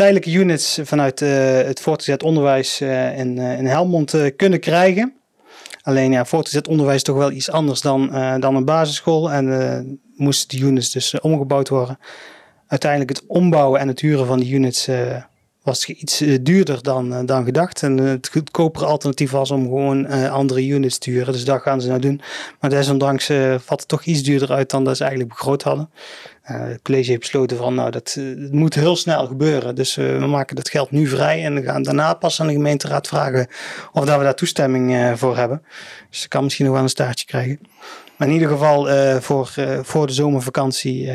tijdelijke 0.02 0.40
units 0.40 0.80
vanuit 0.84 1.22
eh, 1.22 1.30
het 1.56 1.80
voortgezet 1.80 2.24
onderwijs 2.24 2.82
eh, 2.82 3.18
in, 3.18 3.40
eh, 3.40 3.58
in 3.58 3.66
Helmond 3.66 4.16
kunnen 4.36 4.60
krijgen. 4.60 5.14
Alleen 5.82 6.12
ja, 6.12 6.26
voortgezet 6.26 6.68
onderwijs 6.68 6.98
is 6.98 7.04
toch 7.04 7.18
wel 7.18 7.32
iets 7.32 7.52
anders 7.52 7.82
dan, 7.82 8.10
dan 8.40 8.56
een 8.56 8.66
basisschool. 8.66 9.32
En 9.32 10.02
moesten 10.16 10.50
die 10.50 10.68
units 10.68 10.92
dus 10.92 11.20
omgebouwd 11.20 11.70
worden. 11.70 12.00
Uiteindelijk 12.68 13.12
het 13.12 13.24
ombouwen 13.28 13.80
en 13.80 13.88
het 13.88 14.00
huren 14.00 14.26
van 14.26 14.40
die 14.40 14.54
units 14.54 14.90
was 15.64 15.86
iets 15.86 16.18
duurder 16.42 16.84
dan, 16.84 17.26
dan 17.26 17.44
gedacht. 17.44 17.84
En 17.84 17.98
het 17.98 18.30
goedkopere 18.30 18.86
alternatief 18.86 19.32
was 19.32 19.52
om 19.52 19.64
gewoon 19.64 20.08
andere 20.30 20.68
units 20.68 20.98
te 20.98 21.10
huren. 21.10 21.34
Dus 21.34 21.46
dat 21.46 21.62
gaan 21.62 21.82
ze 21.82 21.88
nou 21.88 22.00
doen. 22.00 22.22
Maar 22.60 22.70
desondanks 22.70 23.26
valt 23.58 23.80
het 23.80 23.88
toch 23.88 24.04
iets 24.04 24.24
duurder 24.24 24.52
uit 24.52 24.70
dan 24.70 24.84
dat 24.84 24.98
ze 24.98 25.04
eigenlijk 25.04 25.34
begroot 25.34 25.64
hadden. 25.64 25.90
Eh, 26.42 26.60
het 26.60 26.82
college 26.82 27.10
heeft 27.10 27.20
besloten 27.20 27.58
van 27.58 27.76
nou 27.76 27.92
dat 27.92 28.16
eh, 28.18 28.26
het 28.26 28.52
moet 28.52 28.74
heel 28.74 28.96
snel 28.96 29.28
gebeuren. 29.28 29.76
Dus 29.76 29.98
eh, 29.98 30.18
we 30.20 30.26
maken 30.26 30.56
dat 30.56 30.70
geld 30.70 30.92
nu 30.92 31.08
vrij 31.08 31.44
en 31.44 31.54
we 31.54 31.62
gaan 31.62 31.84
daarna 31.84 32.14
pas 32.14 32.42
aan 32.42 32.48
de 32.48 32.54
gemeenteraad 32.54 33.08
vragen 33.08 33.48
of 33.92 34.06
dat 34.06 34.18
we 34.18 34.24
daar 34.24 34.36
toestemming 34.36 35.14
voor 35.20 35.38
hebben. 35.38 35.64
Dus 36.10 36.24
ik 36.24 36.30
kan 36.30 36.44
misschien 36.44 36.66
nog 36.66 36.74
wel 36.74 36.84
een 36.84 36.90
staartje 36.90 37.26
krijgen. 37.26 37.60
Maar 38.18 38.28
in 38.28 38.34
ieder 38.34 38.50
geval 38.50 38.88
voor, 39.22 39.54
voor 39.82 40.08
de 40.08 40.14
zomervakantie 40.14 41.12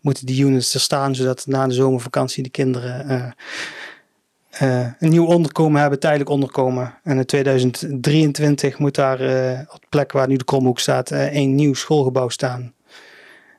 moeten 0.00 0.26
die 0.26 0.44
units 0.44 0.74
er 0.74 0.80
staan, 0.80 1.14
zodat 1.14 1.46
na 1.46 1.66
de 1.66 1.74
zomervakantie 1.74 2.42
de 2.42 2.48
kinderen 2.48 3.34
een 4.98 5.10
nieuw 5.10 5.26
onderkomen 5.26 5.80
hebben, 5.80 6.00
tijdelijk 6.00 6.30
onderkomen. 6.30 6.94
En 7.04 7.18
in 7.18 7.24
2023 7.24 8.78
moet 8.78 8.94
daar 8.94 9.18
op 9.72 9.80
de 9.80 9.86
plek 9.88 10.12
waar 10.12 10.28
nu 10.28 10.36
de 10.36 10.44
Kromhoek 10.44 10.78
staat, 10.78 11.10
een 11.10 11.54
nieuw 11.54 11.74
schoolgebouw 11.74 12.28
staan. 12.28 12.74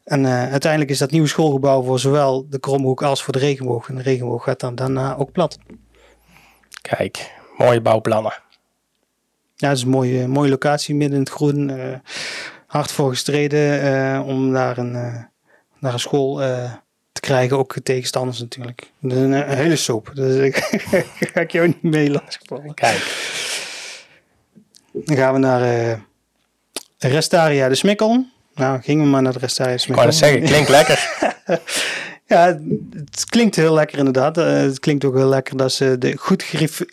En 0.03 0.25
eh, 0.25 0.51
uiteindelijk 0.51 0.91
is 0.91 0.97
dat 0.97 1.11
nieuwe 1.11 1.27
schoolgebouw 1.27 1.83
voor 1.83 1.99
zowel 1.99 2.45
de 2.49 2.59
Kromhoek 2.59 3.03
als 3.03 3.23
voor 3.23 3.33
de 3.33 3.39
regenboog. 3.39 3.89
En 3.89 3.95
de 3.95 4.01
regenboog 4.01 4.43
gaat 4.43 4.59
dan 4.59 4.75
daarna 4.75 5.15
ook 5.15 5.31
plat. 5.31 5.57
Kijk, 6.81 7.31
mooie 7.57 7.81
bouwplannen. 7.81 8.33
Ja, 9.55 9.67
het 9.67 9.77
is 9.77 9.83
een 9.83 9.89
mooie, 9.89 10.27
mooie 10.27 10.49
locatie 10.49 10.95
midden 10.95 11.17
in 11.17 11.23
het 11.23 11.33
groen. 11.33 11.69
eh, 11.69 11.97
hard 12.67 12.91
voor 12.91 13.09
gestreden 13.09 13.81
eh, 13.81 14.27
om 14.27 14.53
daar 14.53 14.77
een, 14.77 14.91
naar 15.79 15.93
een 15.93 15.99
school 15.99 16.35
te 17.11 17.19
krijgen. 17.19 17.57
Ook 17.57 17.75
tegenstanders 17.83 18.39
natuurlijk. 18.39 18.91
Een, 19.01 19.31
een 19.31 19.57
hele 19.57 19.75
soap. 19.75 20.11
Dus 20.13 20.35
ik 21.19 21.29
ga 21.33 21.39
ik 21.39 21.51
jou 21.51 21.67
niet 21.67 21.81
mee 21.83 22.11
lastigvallen. 22.11 22.73
Kijk, 22.73 23.29
Dan 24.93 25.17
gaan 25.17 25.33
we 25.33 25.39
naar 25.39 25.99
Restaria 26.97 27.67
de 27.67 27.75
Smikkel. 27.75 28.25
Nou, 28.55 28.81
gingen 28.81 29.03
we 29.03 29.09
maar 29.09 29.21
naar 29.21 29.33
de 29.33 29.39
Restaria 29.39 29.75
de 29.75 29.83
ik 29.87 29.93
wou 29.93 30.05
net 30.05 30.15
zeggen, 30.15 30.43
klinkt 30.43 30.69
lekker. 30.69 31.09
Ja, 32.25 32.59
het 32.93 33.25
klinkt 33.25 33.55
heel 33.55 33.73
lekker 33.73 33.97
inderdaad. 33.97 34.37
Eh, 34.37 34.45
het 34.45 34.79
klinkt 34.79 35.05
ook 35.05 35.15
heel 35.15 35.27
lekker 35.27 35.57
dat 35.57 35.71
ze 35.71 35.97
de 35.97 36.17
goed, 36.17 36.45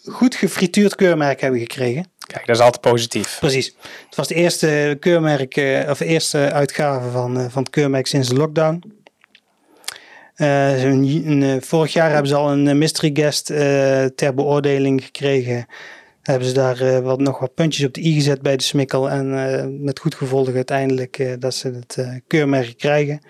goed 0.05 0.35
gefrituurd 0.35 0.95
keurmerk 0.95 1.41
hebben 1.41 1.61
gekregen. 1.61 2.07
Kijk, 2.29 2.47
dat 2.47 2.57
is 2.57 2.63
altijd 2.63 2.81
positief. 2.81 3.37
Precies. 3.41 3.75
Het 4.07 4.17
was 4.17 4.29
de 4.29 4.35
eerste 4.35 4.97
keurmerk, 5.01 5.57
eh, 5.57 5.91
of 5.91 6.01
eerste 6.01 6.53
uitgave 6.53 7.11
van, 7.11 7.39
eh, 7.39 7.45
van 7.49 7.63
het 7.63 7.71
keurmerk 7.71 8.07
sinds 8.07 8.29
de 8.29 8.35
lockdown. 8.35 8.83
Een, 10.35 11.43
eh, 11.43 11.57
vorig 11.61 11.93
jaar 11.93 12.11
hebben 12.11 12.29
ze 12.29 12.35
al 12.35 12.51
een 12.51 12.79
mystery 12.79 13.11
guest 13.15 13.47
ter 14.17 14.35
beoordeling 14.35 15.05
gekregen. 15.05 15.67
Hebben 16.29 16.49
ze 16.49 16.55
daar 16.55 16.81
eh, 16.81 16.99
wat, 16.99 17.21
nog 17.21 17.39
wat 17.39 17.55
puntjes 17.55 17.87
op 17.87 17.95
de 17.95 18.05
i 18.05 18.15
gezet 18.15 18.43
bij 18.43 18.57
de 18.57 18.63
smikkel. 18.63 19.11
En 19.11 19.53
eh, 19.53 19.65
met 19.69 19.99
goed 19.99 20.15
gevolg 20.15 20.55
uiteindelijk 20.55 21.19
eh, 21.19 21.33
dat 21.39 21.55
ze 21.55 21.71
het 21.71 22.23
keurmerk 22.27 22.79
krijgen. 22.79 23.21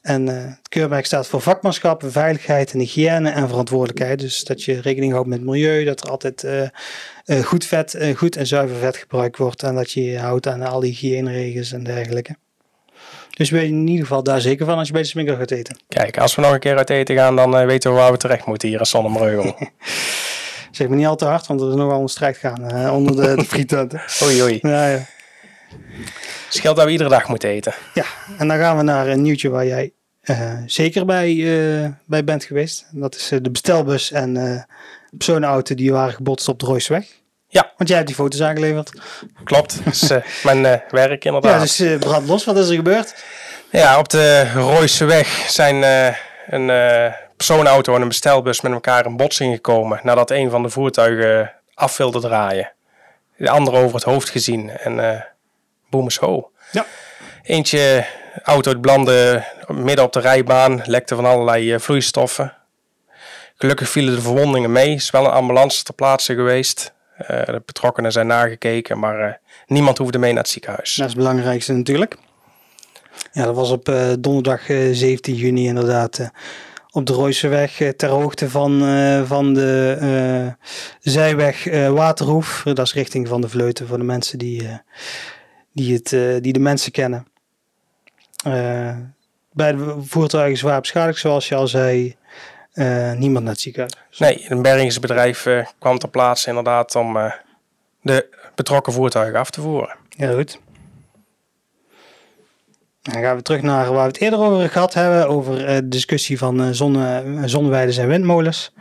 En 0.00 0.26
het 0.26 0.68
keurmerk 0.68 1.06
staat 1.06 1.26
voor 1.26 1.40
vakmanschap, 1.40 2.02
veiligheid 2.06 2.72
en 2.72 2.78
hygiëne 2.78 3.30
en 3.30 3.48
verantwoordelijkheid. 3.48 4.18
Dus 4.18 4.44
dat 4.44 4.62
je 4.62 4.80
rekening 4.80 5.12
houdt 5.12 5.28
met 5.28 5.42
milieu, 5.42 5.84
dat 5.84 6.00
er 6.04 6.10
altijd 6.10 6.46
goed 7.44 7.64
vet, 7.64 7.98
goed 8.16 8.36
en 8.36 8.46
zuiver 8.46 8.76
vet 8.76 8.96
gebruikt 8.96 9.36
wordt. 9.36 9.62
En 9.62 9.74
dat 9.74 9.92
je 9.92 10.04
je 10.04 10.18
houdt 10.18 10.46
aan 10.46 10.62
al 10.62 10.80
die 10.80 10.90
hygiëneregels 10.90 11.72
en 11.72 11.84
dergelijke. 11.84 12.36
Dus 13.30 13.50
ben 13.50 13.60
je 13.60 13.68
in 13.68 13.86
ieder 13.86 14.06
geval 14.06 14.22
daar 14.22 14.40
zeker 14.40 14.66
van 14.66 14.78
als 14.78 14.86
je 14.86 14.92
bij 14.92 15.02
de 15.02 15.08
smikkel 15.08 15.36
gaat 15.36 15.50
eten. 15.50 15.80
Kijk, 15.88 16.18
als 16.18 16.34
we 16.34 16.42
nog 16.42 16.52
een 16.52 16.58
keer 16.58 16.76
uit 16.76 16.90
eten 16.90 17.16
gaan, 17.16 17.36
dan 17.36 17.66
weten 17.66 17.90
we 17.90 17.96
waar 17.96 18.12
we 18.12 18.18
terecht 18.18 18.46
moeten 18.46 18.68
hier 18.68 18.78
in 18.78 18.86
Sonnenbreugel. 18.86 19.54
Zeg 20.70 20.88
maar 20.88 20.96
niet 20.96 21.06
al 21.06 21.16
te 21.16 21.24
hard, 21.24 21.46
want 21.46 21.60
er 21.60 21.68
is 21.68 21.74
nogal 21.74 22.02
een 22.02 22.08
strijd 22.08 22.36
gaan 22.36 22.70
eh, 22.70 22.94
onder 22.94 23.16
de, 23.16 23.36
de 23.36 23.44
friettenten. 23.44 24.02
Oei, 24.24 24.42
oei. 24.42 24.58
Ja, 24.62 24.86
ja. 24.86 25.06
Scheelt 26.48 26.76
dat 26.76 26.84
we 26.84 26.90
iedere 26.90 27.10
dag 27.10 27.28
moeten 27.28 27.48
eten. 27.48 27.74
ja, 27.94 28.04
en 28.38 28.48
dan 28.48 28.58
gaan 28.58 28.76
we 28.76 28.82
naar 28.82 29.08
een 29.08 29.22
nieuwtje 29.22 29.48
waar 29.48 29.66
jij 29.66 29.92
eh, 30.20 30.52
zeker 30.66 31.04
bij, 31.04 31.28
eh, 31.28 31.90
bij 32.06 32.24
bent 32.24 32.44
geweest. 32.44 32.86
Dat 32.90 33.14
is 33.14 33.28
de 33.28 33.50
bestelbus 33.50 34.12
en 34.12 34.36
eh 34.36 34.62
personenauto 35.18 35.74
die 35.74 35.92
waren 35.92 36.14
gebotst 36.14 36.48
op 36.48 36.60
de 36.60 36.66
Roosweg. 36.66 37.06
Ja. 37.48 37.72
Want 37.76 37.88
jij 37.88 37.98
hebt 37.98 38.08
die 38.08 38.18
foto's 38.18 38.42
aangeleverd. 38.42 39.00
Klopt, 39.44 39.84
dat 39.84 39.94
is 39.94 40.10
mijn 40.48 40.82
werk 40.90 41.24
inderdaad. 41.24 41.76
Ja, 41.76 41.86
dus 41.86 41.98
brand 41.98 42.26
los, 42.26 42.44
wat 42.44 42.56
is 42.56 42.68
er 42.68 42.74
gebeurd? 42.74 43.24
Ja, 43.70 43.98
op 43.98 44.08
de 44.08 44.52
Rooiseweg 44.52 45.26
zijn 45.48 45.82
een 46.46 46.70
personenauto 47.46 47.94
en 47.94 48.02
een 48.02 48.08
bestelbus 48.08 48.60
met 48.60 48.72
elkaar 48.72 49.06
in 49.06 49.16
botsing 49.16 49.54
gekomen. 49.54 50.00
Nadat 50.02 50.30
een 50.30 50.50
van 50.50 50.62
de 50.62 50.68
voertuigen 50.68 51.52
af 51.74 51.96
wilde 51.96 52.20
draaien. 52.20 52.72
De 53.36 53.50
andere 53.50 53.76
over 53.76 53.94
het 53.94 54.04
hoofd 54.04 54.28
gezien. 54.28 54.70
En 54.70 55.14
eh 55.14 55.20
boem 55.90 56.06
is 56.06 56.16
ho. 56.16 56.50
Ja. 56.72 56.86
Eentje 57.42 58.06
auto 58.42 58.70
het 58.70 58.80
belandde 58.80 59.44
midden 59.68 60.04
op 60.04 60.12
de 60.12 60.20
rijbaan. 60.20 60.82
Lekte 60.84 61.14
van 61.14 61.24
allerlei 61.24 61.72
eh, 61.72 61.80
vloeistoffen. 61.80 62.54
Gelukkig 63.56 63.88
vielen 63.88 64.14
de 64.14 64.20
verwondingen 64.20 64.72
mee. 64.72 64.94
Is 64.94 65.10
wel 65.10 65.24
een 65.24 65.30
ambulance 65.30 65.84
ter 65.84 65.94
plaatse 65.94 66.34
geweest. 66.34 66.92
de 67.26 67.62
betrokkenen 67.66 68.12
zijn 68.12 68.26
nagekeken, 68.26 68.98
maar 68.98 69.40
niemand 69.66 69.98
hoefde 69.98 70.18
mee 70.18 70.32
naar 70.32 70.42
het 70.42 70.52
ziekenhuis. 70.52 70.94
Dat 70.94 71.06
is 71.06 71.12
het 71.12 71.22
belangrijkste 71.22 71.72
natuurlijk. 71.72 72.16
Ja, 73.32 73.44
dat 73.44 73.54
was 73.54 73.70
op 73.70 73.92
donderdag 74.18 74.62
17 74.92 75.34
juni 75.34 75.66
inderdaad 75.66 76.30
op 76.92 77.06
de 77.06 77.12
Rooiseweg 77.12 77.82
ter 77.96 78.08
hoogte 78.08 78.50
van, 78.50 78.80
van 79.26 79.54
de 79.54 80.54
zijweg 81.00 81.64
Waterhoef. 81.88 82.62
Dat 82.64 82.78
is 82.78 82.94
richting 82.94 83.28
van 83.28 83.40
de 83.40 83.48
Vleuten 83.48 83.86
voor 83.86 83.98
de 83.98 84.04
mensen 84.04 84.38
die, 84.38 84.80
die, 85.72 85.94
het, 85.94 86.42
die 86.42 86.52
de 86.52 86.58
mensen 86.58 86.92
kennen. 86.92 87.26
bij 89.52 89.72
de 89.72 89.96
voertuigen 90.00 90.58
zwaar 90.58 90.80
beschadigd, 90.80 91.18
zoals 91.18 91.48
je 91.48 91.54
al 91.54 91.68
zei. 91.68 92.16
Niemand 93.16 93.44
naar 93.44 93.52
het 93.52 93.60
ziekenhuis. 93.60 93.94
Nee, 94.18 94.46
een 94.48 94.62
bergingsbedrijf 94.62 95.46
kwam 95.78 95.98
ter 95.98 96.08
plaatse 96.08 96.48
inderdaad 96.48 96.96
om 96.96 97.32
de 98.02 98.28
betrokken 98.54 98.92
voertuigen 98.92 99.38
af 99.38 99.50
te 99.50 99.60
voeren. 99.60 99.96
Ja, 100.08 100.32
goed. 100.32 100.60
Dan 103.02 103.22
gaan 103.22 103.36
we 103.36 103.42
terug 103.42 103.62
naar 103.62 103.92
waar 103.92 104.06
we 104.06 104.12
het 104.12 104.20
eerder 104.20 104.38
over 104.38 104.68
gehad 104.68 104.94
hebben, 104.94 105.28
over 105.28 105.56
de 105.66 105.88
discussie 105.88 106.38
van 106.38 106.74
zonne, 106.74 107.42
zonneweiden 107.44 108.02
en 108.02 108.08
windmolens. 108.08 108.72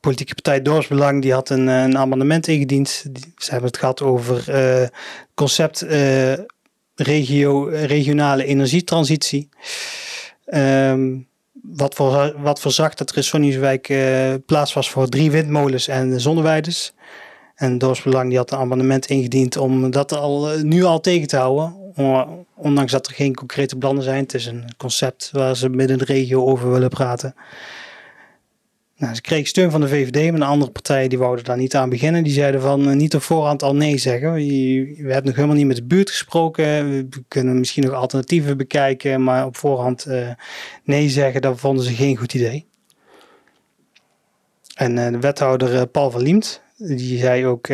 politieke 0.00 0.34
partij 0.34 0.62
Doorsbelang 0.62 1.22
die 1.22 1.32
had 1.32 1.50
een, 1.50 1.66
een 1.66 1.98
amendement 1.98 2.48
ingediend. 2.48 2.88
ze 3.36 3.50
hebben 3.50 3.68
het 3.68 3.78
gehad 3.78 4.02
over 4.02 4.44
concept 5.34 5.86
regio, 6.94 7.64
regionale 7.64 8.44
energietransitie. 8.44 9.48
Um, 10.46 11.28
wat, 11.62 11.94
voor, 11.94 12.34
wat 12.38 12.60
voorzag 12.60 12.94
dat 12.94 13.10
er 13.10 13.16
in 13.16 13.24
Sonnieswijk 13.24 13.88
uh, 13.88 14.34
plaats 14.46 14.72
was 14.72 14.90
voor 14.90 15.08
drie 15.08 15.30
windmolens 15.30 15.88
en 15.88 16.20
zonneweiders. 16.20 16.94
En 17.54 17.78
Dorpsbelang 17.78 18.28
die 18.28 18.38
had 18.38 18.50
een 18.50 18.58
amendement 18.58 19.06
ingediend 19.06 19.56
om 19.56 19.90
dat 19.90 20.12
al, 20.12 20.50
eh, 20.50 20.62
nu 20.62 20.84
al 20.84 21.00
tegen 21.00 21.28
te 21.28 21.36
houden. 21.36 21.85
Ondanks 22.54 22.92
dat 22.92 23.06
er 23.06 23.14
geen 23.14 23.34
concrete 23.34 23.76
plannen 23.76 24.04
zijn. 24.04 24.22
Het 24.22 24.34
is 24.34 24.46
een 24.46 24.64
concept 24.76 25.30
waar 25.32 25.56
ze 25.56 25.68
midden 25.68 25.98
de 25.98 26.04
regio 26.04 26.46
over 26.46 26.70
willen 26.70 26.88
praten. 26.88 27.34
Nou, 28.98 29.14
ze 29.14 29.20
kregen 29.20 29.46
steun 29.46 29.70
van 29.70 29.80
de 29.80 29.88
VVD, 29.88 30.30
maar 30.30 30.40
de 30.40 30.46
andere 30.46 30.70
partijen 30.70 31.08
die 31.08 31.18
wouden 31.18 31.44
daar 31.44 31.56
niet 31.56 31.76
aan 31.76 31.88
beginnen. 31.88 32.24
Die 32.24 32.32
zeiden 32.32 32.60
van 32.60 32.88
uh, 32.88 32.94
niet 32.94 33.14
op 33.14 33.22
voorhand 33.22 33.62
al 33.62 33.74
nee 33.74 33.98
zeggen. 33.98 34.32
We, 34.32 34.94
hebben 34.96 35.24
nog 35.24 35.34
helemaal 35.34 35.56
niet 35.56 35.66
met 35.66 35.76
de 35.76 35.84
buurt 35.84 36.10
gesproken. 36.10 36.90
We 36.90 37.08
kunnen 37.28 37.58
misschien 37.58 37.84
nog 37.84 37.92
alternatieven 37.92 38.56
bekijken, 38.56 39.22
maar 39.22 39.46
op 39.46 39.56
voorhand 39.56 40.06
uh, 40.08 40.30
nee 40.84 41.08
zeggen, 41.08 41.40
dat 41.40 41.60
vonden 41.60 41.84
ze 41.84 41.94
geen 41.94 42.16
goed 42.16 42.34
idee. 42.34 42.66
En 44.74 44.96
uh, 44.96 45.10
de 45.10 45.20
wethouder 45.20 45.86
Paul 45.86 46.10
van 46.10 46.22
Liemt, 46.22 46.62
die 46.76 47.18
zei 47.18 47.46
ook, 47.46 47.68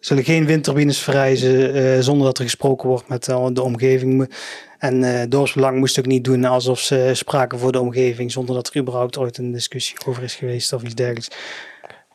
zullen 0.00 0.24
geen 0.24 0.46
windturbines 0.46 0.98
verrijzen 0.98 2.04
zonder 2.04 2.26
dat 2.26 2.38
er 2.38 2.44
gesproken 2.44 2.88
wordt 2.88 3.08
met 3.08 3.24
de 3.24 3.62
omgeving. 3.62 4.30
En 4.80 5.02
uh, 5.02 5.20
Dorpsbelang 5.28 5.78
moest 5.78 5.98
ook 5.98 6.06
niet 6.06 6.24
doen 6.24 6.44
alsof 6.44 6.78
ze 6.78 7.10
spraken 7.12 7.58
voor 7.58 7.72
de 7.72 7.80
omgeving, 7.80 8.32
zonder 8.32 8.54
dat 8.54 8.68
er 8.68 8.80
überhaupt 8.80 9.18
ooit 9.18 9.38
een 9.38 9.52
discussie 9.52 9.96
over 10.06 10.22
is 10.22 10.34
geweest 10.34 10.72
of 10.72 10.82
iets 10.82 10.94
dergelijks. 10.94 11.28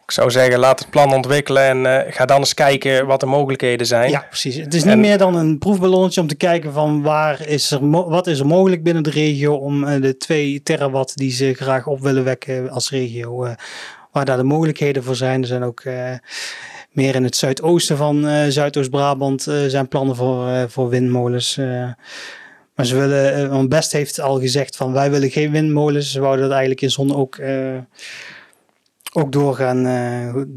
Ik 0.05 0.11
zou 0.11 0.31
zeggen, 0.31 0.59
laat 0.59 0.79
het 0.79 0.89
plan 0.89 1.13
ontwikkelen 1.13 1.85
en 1.85 2.13
ga 2.13 2.25
dan 2.25 2.37
eens 2.37 2.53
kijken 2.53 3.05
wat 3.05 3.19
de 3.19 3.25
mogelijkheden 3.25 3.87
zijn. 3.87 4.09
Ja, 4.09 4.25
precies. 4.29 4.55
Het 4.55 4.73
is 4.73 4.83
niet 4.83 4.97
meer 4.97 5.17
dan 5.17 5.35
een 5.35 5.57
proefballonnetje 5.57 6.21
om 6.21 6.27
te 6.27 6.35
kijken 6.35 6.73
van 6.73 7.01
waar 7.01 7.47
is 7.47 7.71
er 7.71 7.89
wat 7.89 8.27
is 8.27 8.39
er 8.39 8.45
mogelijk 8.45 8.83
binnen 8.83 9.03
de 9.03 9.09
regio 9.09 9.55
om 9.55 10.01
de 10.01 10.17
2 10.17 10.63
terawatt 10.63 11.17
die 11.17 11.31
ze 11.31 11.53
graag 11.53 11.87
op 11.87 11.99
willen 11.99 12.23
wekken 12.23 12.69
als 12.69 12.89
regio, 12.89 13.55
waar 14.11 14.25
daar 14.25 14.37
de 14.37 14.43
mogelijkheden 14.43 15.03
voor 15.03 15.15
zijn. 15.15 15.41
Er 15.41 15.47
zijn 15.47 15.63
ook 15.63 15.83
meer 16.95 17.15
in 17.15 17.23
het 17.23 17.35
zuidoosten 17.35 17.97
van 17.97 18.27
Zuidoost-Brabant 18.51 19.41
zijn 19.67 19.87
plannen 19.87 20.15
voor, 20.15 20.69
voor 20.69 20.89
windmolens. 20.89 21.57
Maar 22.75 22.85
ze 22.85 22.95
willen, 22.95 23.33
eh, 23.35 23.49
want 23.49 23.69
Best 23.69 23.91
heeft 23.91 24.19
al 24.19 24.39
gezegd 24.39 24.75
van 24.75 24.93
wij 24.93 25.11
willen 25.11 25.29
geen 25.29 25.51
windmolens. 25.51 26.11
Ze 26.11 26.19
wouden 26.19 26.41
dat 26.41 26.51
eigenlijk 26.51 26.81
in 26.81 26.91
zon 26.91 27.15
ook, 27.15 27.37
uh, 27.37 27.77
ook 29.13 29.31
doorgaan, 29.31 29.85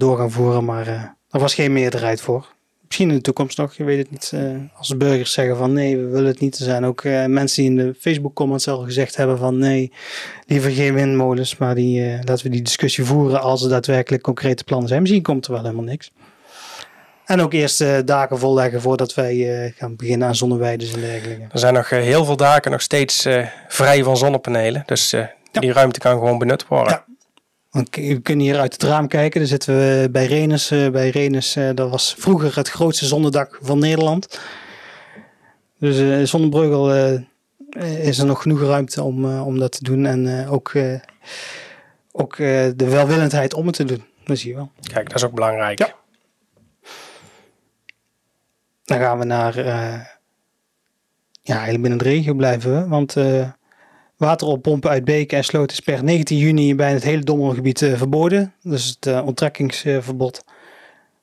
uh, 0.01 0.27
voeren, 0.29 0.65
maar 0.65 0.89
uh, 0.89 1.03
er 1.31 1.41
was 1.41 1.55
geen 1.55 1.73
meerderheid 1.73 2.21
voor. 2.21 2.57
Misschien 2.87 3.09
in 3.09 3.15
de 3.15 3.21
toekomst 3.21 3.59
nog, 3.59 3.75
je 3.75 3.85
weet 3.85 3.99
het 3.99 4.11
niet. 4.11 4.33
als 4.75 4.97
burgers 4.97 5.33
zeggen 5.33 5.57
van 5.57 5.73
nee, 5.73 5.97
we 5.97 6.07
willen 6.07 6.27
het 6.27 6.41
niet. 6.41 6.59
Er 6.59 6.65
zijn 6.65 6.85
ook 6.85 7.05
mensen 7.27 7.63
die 7.63 7.71
in 7.71 7.77
de 7.77 7.95
Facebook 7.99 8.35
comments 8.35 8.69
al 8.69 8.79
gezegd 8.79 9.17
hebben 9.17 9.39
van 9.39 9.59
nee, 9.59 9.93
liever 10.47 10.71
geen 10.71 10.95
windmolens. 10.95 11.57
Maar 11.57 11.75
die, 11.75 12.19
laten 12.25 12.45
we 12.45 12.49
die 12.49 12.63
discussie 12.63 13.05
voeren 13.05 13.41
als 13.41 13.63
er 13.63 13.69
daadwerkelijk 13.69 14.23
concrete 14.23 14.65
plannen 14.65 14.89
zijn. 14.89 15.01
Misschien 15.01 15.23
komt 15.23 15.47
er 15.47 15.53
wel 15.53 15.63
helemaal 15.63 15.85
niks. 15.85 16.11
En 17.29 17.41
ook 17.41 17.53
eerst 17.53 17.81
uh, 17.81 17.99
daken 18.05 18.39
volleggen 18.39 18.81
voordat 18.81 19.15
wij 19.15 19.35
uh, 19.35 19.73
gaan 19.77 19.97
beginnen 19.97 20.29
aan 20.29 20.37
zonneweiden 20.37 20.93
en 20.93 21.01
dergelijke. 21.01 21.47
Er 21.53 21.59
zijn 21.59 21.75
nog 21.75 21.91
uh, 21.91 22.01
heel 22.01 22.25
veel 22.25 22.37
daken 22.37 22.71
nog 22.71 22.83
steeds 22.83 23.27
vrij 23.69 24.03
van 24.03 24.17
zonnepanelen. 24.17 24.83
Dus 24.87 25.11
ja. 25.11 25.31
die 25.53 25.73
ruimte 25.73 25.99
kan 25.99 26.13
gewoon 26.13 26.39
benut 26.39 26.67
worden. 26.67 26.93
Ja. 26.93 27.05
Want 27.71 27.97
we 27.97 28.21
kunnen 28.21 28.45
hier 28.45 28.59
uit 28.59 28.73
het 28.73 28.83
raam 28.83 29.09
kijken. 29.09 29.41
Daar 29.41 29.49
zitten 29.49 29.77
we 29.77 30.09
bij 30.11 30.27
Renus. 30.27 30.69
bij 30.69 31.09
Renus, 31.11 31.57
dat 31.75 31.91
was 31.91 32.15
vroeger 32.19 32.57
het 32.57 32.69
grootste 32.69 33.07
zonnedak 33.07 33.59
van 33.63 33.79
Nederland. 33.79 34.41
Dus 35.79 36.31
zonder 36.31 36.51
Breugel 36.51 37.17
is 38.01 38.19
er 38.19 38.27
nog 38.27 38.43
genoeg 38.43 38.61
ruimte 38.61 39.03
om, 39.03 39.41
om 39.41 39.59
dat 39.59 39.73
te 39.73 39.85
doen. 39.85 40.07
En 40.07 40.49
ook, 40.49 40.73
ook 42.13 42.37
de 42.37 42.75
welwillendheid 42.89 43.55
om 43.55 43.67
het 43.67 43.77
te 43.77 43.85
doen. 43.85 44.05
Dat 44.25 44.39
zie 44.39 44.51
je 44.51 44.57
wel. 44.57 44.71
Kijk, 44.93 45.07
dat 45.07 45.17
is 45.17 45.25
ook 45.25 45.35
belangrijk. 45.35 45.79
Ja. 45.79 45.95
Dan 48.89 48.99
gaan 48.99 49.19
we 49.19 49.25
naar, 49.25 49.59
uh, 49.59 50.01
ja, 51.43 51.55
eigenlijk 51.55 51.81
binnen 51.81 51.99
de 51.99 52.05
regio 52.05 52.35
blijven 52.35 52.75
we. 52.75 52.89
Want 52.89 53.17
uh, 53.17 53.49
water 54.17 54.47
oppompen 54.47 54.91
uit 54.91 55.05
beken 55.05 55.39
en 55.39 55.45
sloten 55.45 55.77
is 55.77 55.81
per 55.81 56.05
19 56.05 56.39
juni 56.39 56.75
bij 56.75 56.93
het 56.93 57.03
hele 57.03 57.23
Dommelgebied 57.23 57.81
uh, 57.81 57.97
verboden. 57.97 58.55
Dus 58.63 58.97
het 59.01 59.23
onttrekkingsverbod 59.23 60.45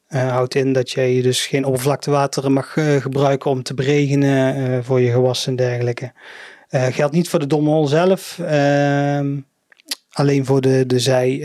houdt 0.07 0.55
in 0.55 0.73
dat 0.73 0.91
jij 0.91 1.21
dus 1.21 1.45
geen 1.45 1.65
oppervlaktewater 1.65 2.51
mag 2.51 2.73
gebruiken 2.99 3.51
om 3.51 3.63
te 3.63 3.73
beregenen 3.73 4.83
voor 4.83 5.01
je 5.01 5.11
gewassen 5.11 5.49
en 5.49 5.55
dergelijke. 5.55 6.11
geldt 6.69 7.13
niet 7.13 7.29
voor 7.29 7.39
de 7.39 7.47
Dommel 7.47 7.87
zelf, 7.87 8.39
ehm, 8.39 9.39
alleen 10.11 10.45
voor 10.45 10.61
de, 10.61 10.85
de 10.85 10.99
zij 10.99 11.41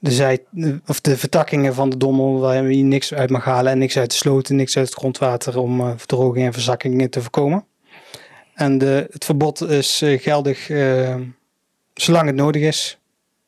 de, 0.00 0.10
zij, 0.10 0.44
of 0.86 1.00
de 1.00 1.16
vertakkingen 1.16 1.74
van 1.74 1.90
de 1.90 1.96
dommel 1.96 2.38
waar 2.38 2.70
je 2.70 2.82
niks 2.82 3.14
uit 3.14 3.30
mag 3.30 3.44
halen 3.44 3.72
en 3.72 3.78
niks 3.78 3.98
uit 3.98 4.10
de 4.10 4.16
sloten, 4.16 4.56
niks 4.56 4.76
uit 4.76 4.86
het 4.86 4.98
grondwater 4.98 5.58
om 5.58 5.80
uh, 5.80 5.92
verdroging 5.96 6.46
en 6.46 6.52
verzakkingen 6.52 7.10
te 7.10 7.20
voorkomen. 7.20 7.64
En 8.54 8.78
de, 8.78 9.08
het 9.10 9.24
verbod 9.24 9.60
is 9.60 10.02
uh, 10.02 10.20
geldig 10.20 10.68
uh, 10.68 11.14
zolang 11.94 12.26
het 12.26 12.34
nodig 12.34 12.62
is 12.62 12.98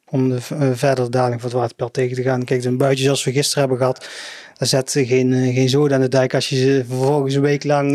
om 0.09 0.29
de 0.29 0.41
verdere 0.75 1.09
daling 1.09 1.41
van 1.41 1.51
het 1.51 1.59
waterpeil 1.59 1.91
tegen 1.91 2.17
te 2.17 2.23
gaan. 2.23 2.45
Kijk, 2.45 2.65
een 2.65 2.77
buitje 2.77 3.05
zoals 3.05 3.25
we 3.25 3.33
gisteren 3.33 3.61
hebben 3.61 3.79
gehad, 3.79 4.09
daar 4.55 4.69
zet 4.69 4.91
geen, 4.91 5.53
geen 5.53 5.69
zoden 5.69 5.97
aan 5.97 6.03
de 6.03 6.09
dijk 6.09 6.35
als 6.35 6.49
je 6.49 6.57
ze 6.57 6.85
vervolgens 6.89 7.35
een 7.35 7.41
week 7.41 7.65
lang... 7.65 7.91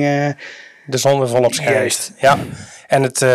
de 0.86 0.98
zon 0.98 1.20
weer 1.20 1.28
volop 1.28 1.54
schijnt. 1.54 2.14
Ja, 2.20 2.38
en 2.88 3.04
het 3.04 3.26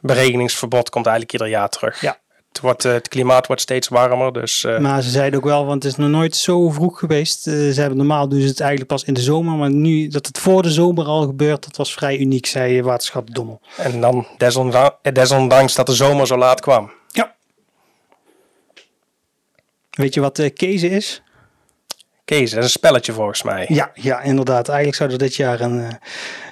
berekeningsverbod 0.00 0.90
komt 0.90 1.06
eigenlijk 1.06 1.32
ieder 1.32 1.48
jaar 1.48 1.68
terug. 1.68 2.00
Ja. 2.00 2.18
Het, 2.60 2.68
wordt, 2.68 2.84
eh, 2.84 2.92
het 2.92 3.08
klimaat 3.08 3.46
wordt 3.46 3.62
steeds 3.62 3.88
warmer. 3.88 4.32
Dus, 4.32 4.64
uh... 4.64 4.78
Maar 4.78 5.02
ze 5.02 5.10
zeiden 5.10 5.38
ook 5.38 5.44
wel, 5.44 5.66
want 5.66 5.82
het 5.82 5.92
is 5.92 5.98
nog 5.98 6.08
nooit 6.08 6.36
zo 6.36 6.70
vroeg 6.70 6.98
geweest. 6.98 7.46
Uh, 7.46 7.72
ze 7.72 7.80
hebben 7.80 7.98
normaal 7.98 8.28
doen 8.28 8.40
ze 8.40 8.46
het 8.46 8.60
eigenlijk 8.60 8.90
pas 8.90 9.04
in 9.04 9.14
de 9.14 9.20
zomer. 9.20 9.54
Maar 9.56 9.70
nu 9.70 10.08
dat 10.08 10.26
het 10.26 10.38
voor 10.38 10.62
de 10.62 10.70
zomer 10.70 11.04
al 11.04 11.22
gebeurt, 11.22 11.64
dat 11.64 11.76
was 11.76 11.92
vrij 11.92 12.18
uniek, 12.18 12.46
zei 12.46 12.82
waterschap 12.82 13.34
Dommel. 13.34 13.60
En 13.76 14.00
dan 14.00 14.26
desondanks, 14.36 14.96
desondanks 15.12 15.74
dat 15.74 15.86
de 15.86 15.94
zomer 15.94 16.26
zo 16.26 16.36
laat 16.36 16.60
kwam. 16.60 16.90
Ja. 17.08 17.34
Weet 19.90 20.14
je 20.14 20.20
wat 20.20 20.38
uh, 20.38 20.50
Kezen 20.54 20.90
is? 20.90 21.22
Kezen, 22.24 22.54
dat 22.54 22.64
is 22.64 22.72
een 22.72 22.78
spelletje 22.78 23.12
volgens 23.12 23.42
mij. 23.42 23.66
Ja, 23.68 23.90
ja 23.94 24.20
inderdaad. 24.20 24.68
Eigenlijk 24.68 24.98
zou 24.98 25.10
er 25.10 25.18
dit 25.18 25.34
jaar 25.34 25.60
een, 25.60 25.98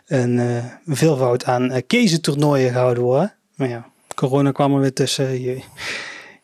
een 0.06 0.62
veelvoud 0.86 1.44
aan 1.44 1.72
uh, 1.90 2.14
toernooien 2.20 2.70
gehouden 2.70 3.02
worden. 3.02 3.34
Maar 3.54 3.68
ja, 3.68 3.90
corona 4.18 4.52
kwam 4.52 4.74
er 4.74 4.80
weer 4.80 4.92
tussen. 4.92 5.26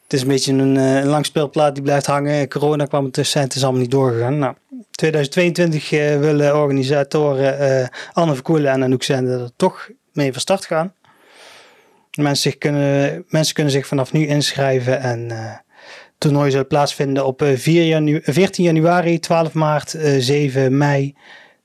Het 0.02 0.12
is 0.12 0.22
een 0.22 0.28
beetje 0.28 0.52
een, 0.52 0.76
uh, 0.76 0.96
een 0.96 1.06
lang 1.06 1.26
speelplaat 1.26 1.74
die 1.74 1.82
blijft 1.82 2.06
hangen. 2.06 2.48
Corona 2.48 2.84
kwam 2.84 3.04
er 3.04 3.10
tussen 3.10 3.40
en 3.40 3.46
het 3.46 3.56
is 3.56 3.62
allemaal 3.62 3.80
niet 3.80 3.90
doorgegaan. 3.90 4.38
Nou, 4.38 4.54
2022 4.90 5.92
uh, 5.92 6.18
willen 6.18 6.56
organisatoren 6.56 7.80
uh, 7.80 7.86
Anne 8.12 8.34
Verkoelen 8.34 8.72
en 8.72 8.82
Anouk 8.82 9.02
Zender 9.02 9.40
er 9.40 9.50
toch 9.56 9.90
mee 10.12 10.32
van 10.32 10.40
start 10.40 10.64
gaan. 10.64 10.92
Mensen, 12.14 12.58
kunnen, 12.58 13.24
mensen 13.28 13.54
kunnen 13.54 13.72
zich 13.72 13.86
vanaf 13.86 14.12
nu 14.12 14.26
inschrijven 14.26 15.00
en 15.00 15.32
toernooi 16.18 16.50
zal 16.50 16.66
plaatsvinden 16.66 17.26
op 17.26 17.42
4 17.54 17.84
janu 17.84 18.20
14 18.22 18.64
januari, 18.64 19.18
12 19.18 19.52
maart, 19.52 19.96
7 20.18 20.76
mei, 20.76 21.14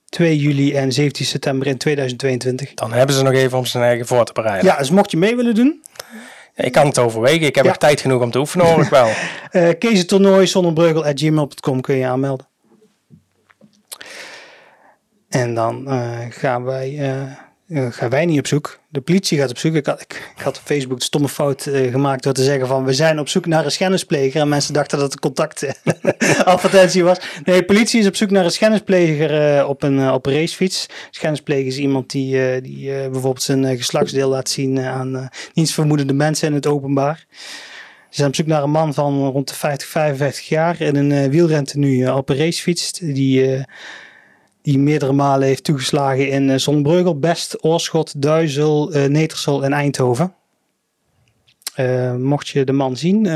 2 0.09 0.37
juli 0.37 0.73
en 0.75 0.91
17 0.91 1.25
september 1.25 1.67
in 1.67 1.77
2022. 1.77 2.73
Dan 2.73 2.91
hebben 2.93 3.15
ze 3.15 3.23
nog 3.23 3.33
even 3.33 3.57
om 3.57 3.65
zijn 3.65 3.83
eigen 3.83 4.05
voor 4.07 4.25
te 4.25 4.33
bereiden. 4.33 4.65
Ja, 4.65 4.77
dus 4.77 4.89
mocht 4.89 5.11
je 5.11 5.17
mee 5.17 5.35
willen 5.35 5.55
doen, 5.55 5.83
Ik 6.55 6.71
kan 6.71 6.85
het 6.87 6.97
overwegen. 6.99 7.47
Ik 7.47 7.55
heb 7.55 7.63
Ja. 7.63 7.69
nog 7.69 7.79
tijd 7.79 8.01
genoeg 8.01 8.21
om 8.21 8.31
te 8.31 8.39
oefenen, 8.39 8.65
hoor 8.65 8.81
ik 8.83 8.89
wel. 8.89 9.09
Eh 9.51 9.69
Kezentoernooi 9.79 10.47
zonnebreugel.gmail.com 10.47 11.81
kun 11.81 11.95
je 11.95 12.05
aanmelden. 12.05 12.47
En 15.29 15.53
dan 15.53 15.87
eh, 15.87 16.17
gaan, 16.29 16.63
wij, 16.63 16.97
eh, 16.99 17.23
eh, 17.69 17.87
gaan 17.91 18.09
wij 18.09 18.25
niet 18.25 18.39
op 18.39 18.47
zoek. 18.47 18.79
De 18.89 19.01
politie 19.01 19.37
gaat 19.37 19.49
op 19.49 19.57
zoek. 19.57 19.73
Ik 19.73 19.85
had, 19.85 20.01
ik, 20.01 20.33
had 20.35 20.57
op 20.57 20.63
Facebook 20.63 20.97
de 20.97 21.03
stomme 21.03 21.29
fout 21.29 21.65
eh, 21.65 21.91
gemaakt 21.91 22.23
door 22.23 22.33
te 22.33 22.43
zeggen 22.43 22.67
van 22.67 22.85
we 22.85 22.93
zijn 22.93 23.19
op 23.19 23.27
zoek 23.29 23.45
naar 23.45 23.65
een 23.65 23.71
schennispleger. 23.71 24.41
En 24.41 24.49
mensen 24.49 24.73
dachten 24.73 24.99
dat 24.99 25.11
het 25.11 25.19
contactadvertentie 25.19 27.03
was. 27.09 27.19
Nee, 27.43 27.63
politie 27.63 27.99
is 27.99 28.07
op 28.07 28.15
zoek 28.15 28.29
naar 28.29 28.45
een 28.45 28.51
schennispleger 28.51 29.57
eh, 29.57 29.69
op, 29.69 29.83
een, 29.83 29.99
eh, 29.99 30.13
op 30.13 30.25
racefiets. 30.25 30.85
Schennispleger 31.11 31.65
is 31.65 31.77
iemand 31.77 32.09
die, 32.11 32.51
eh, 32.51 32.63
die 32.63 32.93
eh, 32.93 33.01
bijvoorbeeld 33.01 33.43
zijn 33.43 33.65
eh, 33.65 33.77
geslachtsdeel 33.77 34.29
laat 34.29 34.49
zien 34.49 34.77
eh, 34.77 34.91
aan 34.91 35.15
eh 35.15 35.27
nietsvermoedende 35.53 36.13
mensen 36.13 36.47
in 36.47 36.53
het 36.53 36.67
openbaar. 36.67 37.25
Ze 38.09 38.15
zijn 38.15 38.27
op 38.27 38.35
zoek 38.35 38.47
naar 38.47 38.63
een 38.63 38.71
man 38.71 38.93
van 38.93 39.27
rond 39.27 39.47
de 39.47 39.53
50, 39.53 39.87
55 39.87 40.47
jaar 40.47 40.81
in 40.81 40.95
een 40.95 41.29
wielrentenu 41.29 42.03
uh, 42.03 42.15
op 42.15 42.29
een 42.29 42.37
racefiets. 42.37 42.91
Die, 42.91 43.65
die 44.69 44.79
meerdere 44.79 45.13
malen 45.13 45.47
heeft 45.47 45.63
toegeslagen 45.63 46.29
in 46.29 46.49
uh, 46.49 46.55
Zonnebreugel, 46.55 47.19
Best, 47.19 47.63
Oorschot, 47.63 48.21
Duizel, 48.21 48.95
uh, 48.95 49.05
Netersel 49.05 49.63
en 49.63 49.73
Eindhoven. 49.73 50.33
Uh, 51.79 52.15
mocht 52.15 52.47
je 52.47 52.63
de 52.63 52.71
man 52.71 52.97
zien, 52.97 53.29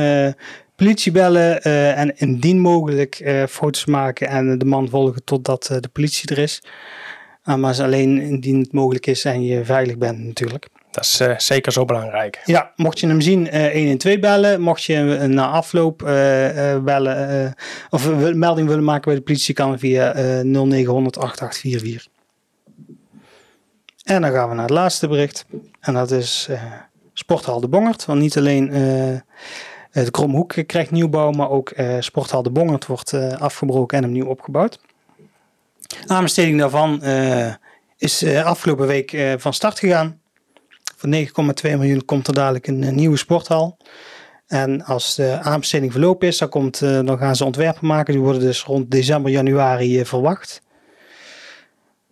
politie 0.76 1.12
bellen 1.12 1.64
en 1.96 2.18
indien 2.18 2.60
mogelijk 2.60 3.46
foto's 3.50 3.86
maken 3.86 4.28
en 4.28 4.58
de 4.58 4.66
man 4.66 4.90
volgen 4.90 5.24
totdat 5.24 5.64
de 5.80 5.90
politie 5.94 6.30
er 6.30 6.38
is. 6.38 6.62
Uh, 7.46 7.56
maar 7.56 7.82
alleen 7.82 8.22
indien 8.22 8.60
het 8.60 8.74
mogelijk 8.74 9.08
is 9.08 9.26
en 9.26 9.44
je 9.44 9.66
veilig 9.66 9.98
bent 9.98 10.20
natuurlijk. 10.20 10.68
Dat 10.94 11.04
is 11.04 11.22
uh, 11.22 11.38
zeker 11.38 11.72
zo 11.72 11.86
belangrijk. 11.86 12.42
Ja, 12.46 12.72
mocht 12.76 13.00
je 13.00 13.08
hem 13.08 13.22
zien, 13.22 13.56
uh, 13.56 13.72
112 13.72 14.20
bellen. 14.20 14.62
Mocht 14.62 14.84
je 14.84 14.94
uh, 14.94 15.24
na 15.24 15.48
afloop 15.48 15.98
bellen 16.84 17.56
of 17.90 18.34
melding 18.34 18.68
willen 18.68 18.84
maken 18.84 19.04
bij 19.04 19.16
de 19.16 19.22
politie, 19.22 19.54
kan 19.54 19.80
via 19.80 20.14
0900 20.44 21.18
8844. 21.18 22.12
En 24.04 24.22
dan 24.22 24.32
gaan 24.32 24.50
we 24.50 24.56
naar 24.56 24.64
het 24.64 24.74
laatste 24.74 25.08
bericht. 25.08 25.46
En 25.80 25.94
dat 25.94 26.12
is 26.12 26.50
Sporthal 27.14 27.60
de 27.60 27.68
Bongert. 27.68 28.06
Want 28.06 28.20
niet 28.20 28.38
alleen 28.38 28.68
de 29.92 30.12
Kromhoek 30.12 30.56
krijgt 30.66 30.92
nieuwbouw, 30.92 31.32
maar 31.32 31.50
ook 31.50 31.74
Sporthal 32.00 32.44
de 32.44 32.52
Bongert 32.52 32.86
wordt 32.86 33.14
afgebroken 33.40 33.98
en 33.98 34.06
opnieuw 34.06 34.28
opgebouwd. 34.28 34.80
Aanbesteding 36.08 36.60
daarvan 36.60 37.04
is 37.98 38.26
afgelopen 38.26 38.88
week 38.88 39.36
van 39.38 39.54
start 39.54 39.80
gegaan. 39.80 40.22
Voor 41.04 41.72
9,2 41.72 41.78
miljoen 41.78 42.06
komt 42.06 42.28
er 42.28 42.34
dadelijk 42.34 42.68
een, 42.68 42.84
een, 42.84 42.96
nieuwe 42.96 43.18
sporthal. 43.18 43.78
En 44.48 44.84
als 44.86 45.16
de 45.16 45.40
aanbesteding 45.42 45.92
verlopen 45.92 46.28
is, 46.28 46.38
dan, 46.38 46.50
komt, 46.50 46.82
uh, 46.82 46.90
dan 47.06 47.18
gaan 47.18 47.36
ze 47.36 47.46
ontwerpen 47.46 47.88
maken. 47.88 48.14
Die 48.14 48.22
worden 48.24 48.42
dus 48.42 48.64
rond 48.64 48.92
december, 48.92 49.32
januari 49.32 50.00
uh, 50.00 50.06
verwacht. 50.06 50.62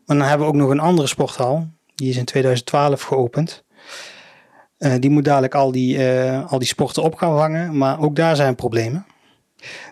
Maar 0.06 0.18
dan 0.18 0.28
hebben 0.28 0.48
we 0.48 0.54
ook 0.54 0.60
nog 0.60 0.70
een 0.70 0.80
andere 0.80 1.08
sporthal. 1.08 1.68
Die 1.96 2.10
is 2.10 2.18
in 2.18 2.26
2012 2.26 3.02
geopend. 3.02 3.64
Die 5.00 5.10
moet 5.10 5.26
dadelijk 5.26 5.56
al 5.56 5.72
die, 5.72 6.00
al 6.48 6.60
die 6.60 6.68
sporten 6.68 7.04
op 7.04 7.16
gaan 7.16 7.38
vangen. 7.38 7.78
Maar 7.78 8.00
ook 8.00 8.16
daar 8.16 8.36
zijn 8.36 8.56
problemen. 8.56 9.06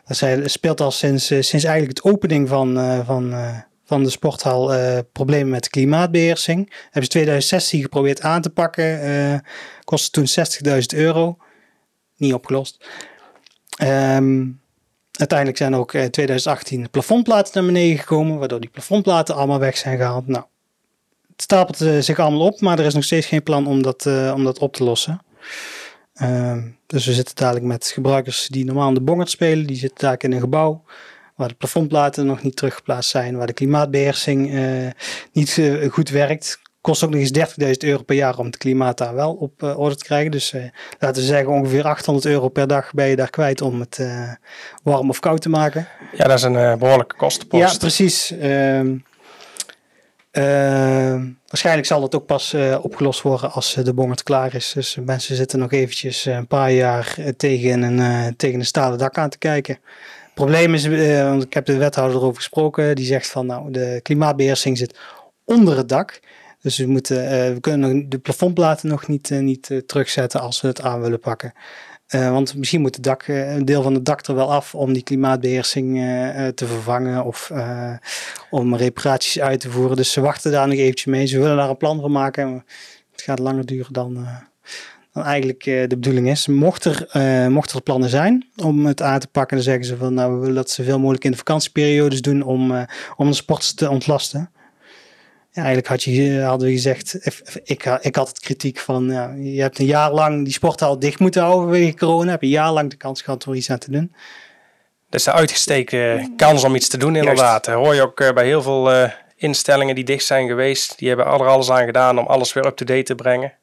Dat 0.05 0.49
speelt 0.49 0.81
al 0.81 0.91
sinds, 0.91 1.25
sinds 1.25 1.63
eigenlijk 1.63 1.97
het 1.97 2.03
opening 2.03 2.47
van, 2.47 3.03
van 3.05 3.33
van 3.89 4.03
de 4.03 4.09
sporthal 4.09 4.73
uh, 4.73 4.99
problemen 5.11 5.49
met 5.49 5.69
klimaatbeheersing. 5.69 6.73
Hebben 6.83 7.03
ze 7.03 7.09
2016 7.09 7.81
geprobeerd 7.81 8.21
aan 8.21 8.41
te 8.41 8.49
pakken. 8.49 9.09
Uh, 9.09 9.39
kostte 9.83 10.11
toen 10.11 10.27
60.000 10.93 10.97
euro. 10.97 11.37
Niet 12.17 12.33
opgelost. 12.33 12.85
Um, 13.81 14.61
uiteindelijk 15.11 15.57
zijn 15.57 15.75
ook 15.75 15.93
in 15.93 16.11
2018 16.11 16.83
de 16.83 16.89
plafondplaten 16.89 17.51
naar 17.53 17.73
beneden 17.73 17.97
gekomen. 17.97 18.39
Waardoor 18.39 18.59
die 18.59 18.69
plafondplaten 18.69 19.35
allemaal 19.35 19.59
weg 19.59 19.77
zijn 19.77 19.97
gehaald. 19.97 20.27
Nou, 20.27 20.45
het 21.31 21.41
stapelt 21.41 21.81
uh, 21.81 21.99
zich 21.99 22.19
allemaal 22.19 22.47
op. 22.47 22.61
Maar 22.61 22.79
er 22.79 22.85
is 22.85 22.93
nog 22.93 23.03
steeds 23.03 23.27
geen 23.27 23.43
plan 23.43 23.67
om 23.67 23.81
dat, 23.81 24.05
om 24.33 24.43
dat 24.43 24.59
op 24.59 24.73
te 24.75 24.83
lossen. 24.83 25.21
Um, 26.21 26.77
dus 26.85 27.05
we 27.05 27.13
zitten 27.13 27.35
dadelijk 27.35 27.65
met 27.65 27.87
gebruikers 27.87 28.47
die 28.47 28.65
normaal 28.65 28.87
aan 28.87 28.93
de 28.93 29.01
bongert 29.01 29.29
spelen. 29.29 29.67
Die 29.67 29.77
zitten 29.77 29.97
dadelijk 29.99 30.23
in 30.23 30.31
een 30.31 30.39
gebouw 30.39 30.83
waar 31.39 31.47
de 31.47 31.53
plafondplaten 31.53 32.25
nog 32.25 32.43
niet 32.43 32.55
teruggeplaatst 32.55 33.09
zijn, 33.09 33.37
waar 33.37 33.47
de 33.47 33.53
klimaatbeheersing 33.53 34.53
uh, 34.53 34.87
niet 35.31 35.57
uh, 35.57 35.91
goed 35.91 36.09
werkt. 36.09 36.59
Kost 36.81 37.03
ook 37.03 37.09
nog 37.09 37.19
eens 37.19 37.53
30.000 37.61 37.71
euro 37.77 38.03
per 38.03 38.15
jaar 38.15 38.37
om 38.37 38.45
het 38.45 38.57
klimaat 38.57 38.97
daar 38.97 39.15
wel 39.15 39.33
op 39.33 39.63
uh, 39.63 39.79
orde 39.79 39.95
te 39.95 40.03
krijgen. 40.03 40.31
Dus 40.31 40.53
laten 40.99 41.21
we 41.21 41.27
zeggen 41.27 41.53
ongeveer 41.53 41.83
800 41.83 42.25
euro 42.25 42.49
per 42.49 42.67
dag 42.67 42.93
ben 42.93 43.07
je 43.07 43.15
daar 43.15 43.29
kwijt 43.29 43.61
om 43.61 43.79
het 43.79 43.99
warm 44.83 45.09
of 45.09 45.19
koud 45.19 45.41
te 45.41 45.49
maken. 45.49 45.87
Ja, 46.13 46.23
dat 46.23 46.37
is 46.37 46.43
een 46.43 46.77
behoorlijke 46.77 47.15
kostenpost. 47.15 47.71
Ja, 47.71 47.77
precies. 47.77 48.31
Ehm, 48.31 48.97
waarschijnlijk 51.47 51.87
zal 51.87 52.01
dat 52.01 52.15
ook 52.15 52.25
pas 52.25 52.55
opgelost 52.81 53.21
worden 53.21 53.51
als 53.51 53.73
de 53.73 53.93
bongert 53.93 54.23
klaar 54.23 54.55
is. 54.55 54.71
Dus 54.73 54.97
mensen 55.05 55.35
zitten 55.35 55.59
nog 55.59 55.71
eventjes 55.71 56.25
een 56.25 56.47
paar 56.47 56.71
jaar 56.71 57.15
tegen 57.37 57.81
een, 57.81 58.35
tegen 58.35 58.59
een 58.59 58.65
stalen 58.65 58.97
dak 58.97 59.17
aan 59.17 59.29
te 59.29 59.37
kijken 59.37 59.79
probleem 60.39 60.73
is, 60.73 60.85
uh, 60.85 61.29
want 61.29 61.43
ik 61.43 61.53
heb 61.53 61.65
de 61.65 61.77
wethouder 61.77 62.17
erover 62.17 62.35
gesproken, 62.35 62.95
die 62.95 63.05
zegt 63.05 63.27
van 63.27 63.45
nou, 63.45 63.71
de 63.71 63.99
klimaatbeheersing 64.03 64.77
zit 64.77 64.99
onder 65.45 65.77
het 65.77 65.89
dak. 65.89 66.19
Dus 66.61 66.77
we, 66.77 66.87
moeten, 66.87 67.23
uh, 67.23 67.53
we 67.53 67.59
kunnen 67.59 68.09
de 68.09 68.19
plafondplaten 68.19 68.89
nog 68.89 69.07
niet, 69.07 69.29
uh, 69.29 69.39
niet 69.39 69.81
terugzetten 69.85 70.39
als 70.41 70.61
we 70.61 70.67
het 70.67 70.81
aan 70.81 71.01
willen 71.01 71.19
pakken. 71.19 71.53
want 72.07 72.55
misschien 72.55 72.81
moet 72.81 73.03
dak, 73.03 73.27
een 73.27 73.65
deel 73.65 73.81
van 73.81 73.93
het 73.93 74.05
dak 74.05 74.25
er 74.25 74.35
wel 74.35 74.53
af 74.53 74.75
om 74.75 74.93
die 74.93 75.03
klimaatbeheersing 75.03 75.97
te 76.55 76.67
vervangen 76.67 77.25
of 77.25 77.51
om 78.49 78.75
reparaties 78.75 79.39
uit 79.39 79.59
te 79.59 79.71
voeren. 79.71 79.95
Dus 79.95 80.11
ze 80.11 80.21
wachten 80.21 80.51
daar 80.51 80.67
nog 80.67 80.77
eventjes 80.77 81.05
mee. 81.05 81.25
Ze 81.25 81.39
willen 81.39 81.57
daar 81.57 81.69
een 81.69 81.77
plan 81.77 82.01
van 82.01 82.11
maken. 82.11 82.65
Het 83.11 83.21
gaat 83.21 83.39
langer 83.39 83.65
duren 83.65 83.93
dan, 83.93 84.27
dan 85.19 85.27
eigenlijk 85.27 85.65
uh, 85.65 85.81
de 85.81 85.97
bedoeling 85.97 86.29
is. 86.29 86.47
Mocht 86.47 86.85
er, 86.85 87.09
uh, 87.13 87.47
mocht 87.47 87.71
er 87.71 87.81
plannen 87.81 88.09
zijn 88.09 88.47
om 88.55 88.85
het 88.85 89.01
aan 89.01 89.19
te 89.19 89.27
pakken, 89.27 89.55
dan 89.55 89.65
zeggen 89.65 89.85
ze 89.85 89.97
van 89.97 90.13
nou, 90.13 90.33
we 90.33 90.39
willen 90.39 90.55
dat 90.55 90.69
zoveel 90.69 90.99
mogelijk 90.99 91.23
in 91.23 91.31
de 91.31 91.37
vakantieperiodes 91.37 92.21
doen 92.21 92.41
om, 92.41 92.71
uh, 92.71 92.81
om 93.15 93.27
de 93.27 93.33
sporters 93.33 93.73
te 93.73 93.89
ontlasten. 93.89 94.51
Ja, 95.51 95.65
eigenlijk 95.65 95.87
had 95.87 96.03
je, 96.03 96.41
hadden 96.41 96.67
we 96.67 96.73
gezegd, 96.73 97.19
ik, 97.63 97.85
ik 98.01 98.15
had 98.15 98.27
het 98.27 98.39
kritiek 98.39 98.79
van, 98.79 99.09
ja, 99.09 99.33
je 99.37 99.61
hebt 99.61 99.79
een 99.79 99.85
jaar 99.85 100.11
lang 100.11 100.43
die 100.43 100.53
sporthal 100.53 100.99
dicht 100.99 101.19
moeten 101.19 101.41
houden 101.41 101.69
vanwege 101.69 101.97
corona, 101.97 102.31
heb 102.31 102.41
je 102.41 102.47
een 102.47 102.53
jaar 102.53 102.71
lang 102.71 102.89
de 102.89 102.95
kans 102.95 103.21
gehad 103.21 103.47
om 103.47 103.53
iets 103.53 103.69
aan 103.69 103.77
te 103.77 103.91
doen. 103.91 104.13
Dat 105.09 105.19
is 105.19 105.25
de 105.25 105.31
uitgesteken 105.31 106.33
kans 106.35 106.63
om 106.63 106.75
iets 106.75 106.87
te 106.87 106.97
doen 106.97 107.15
inderdaad. 107.15 107.65
Dat 107.65 107.75
hoor 107.75 107.95
je 107.95 108.01
ook 108.01 108.33
bij 108.33 108.45
heel 108.45 108.61
veel 108.61 109.09
instellingen 109.35 109.95
die 109.95 110.03
dicht 110.03 110.25
zijn 110.25 110.47
geweest. 110.47 110.97
Die 110.97 111.07
hebben 111.07 111.25
er 111.25 111.47
alles 111.47 111.69
aan 111.69 111.85
gedaan 111.85 112.19
om 112.19 112.25
alles 112.25 112.53
weer 112.53 112.65
up-to-date 112.65 113.03
te 113.03 113.15
brengen. 113.15 113.53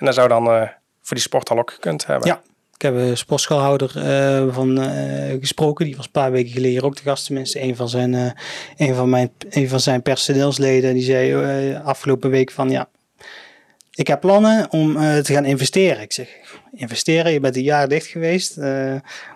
En 0.00 0.06
dat 0.06 0.14
zou 0.14 0.28
dan 0.28 0.46
uh, 0.46 0.60
voor 1.02 1.16
die 1.16 1.18
sporthal 1.18 1.58
ook 1.58 1.70
gekund 1.70 2.06
hebben. 2.06 2.28
Ja. 2.28 2.42
Ik 2.74 2.82
heb 2.86 2.94
een 2.94 3.16
sportschoolhouder 3.16 3.92
uh, 3.96 4.54
van 4.54 4.84
uh, 4.84 5.40
gesproken. 5.40 5.84
Die 5.84 5.96
was 5.96 6.04
een 6.04 6.10
paar 6.10 6.32
weken 6.32 6.52
geleden 6.52 6.82
ook 6.82 6.96
de 6.96 7.02
gast. 7.02 7.26
Tenminste, 7.26 7.62
een 7.62 7.76
van 7.76 7.88
zijn, 7.88 8.34
een 8.76 8.94
van 8.94 9.08
mijn, 9.08 9.30
een 9.50 9.68
van 9.68 9.80
zijn 9.80 10.02
personeelsleden. 10.02 10.94
Die 10.94 11.02
zei 11.02 11.74
afgelopen 11.74 12.30
week 12.30 12.50
van 12.50 12.70
ja, 12.70 12.88
ik 13.94 14.06
heb 14.06 14.20
plannen 14.20 14.70
om 14.70 14.94
te 14.94 15.32
gaan 15.32 15.44
investeren. 15.44 16.02
Ik 16.02 16.12
zeg, 16.12 16.28
investeren? 16.72 17.32
Je 17.32 17.40
bent 17.40 17.56
een 17.56 17.62
jaar 17.62 17.88
dicht 17.88 18.06
geweest. 18.06 18.58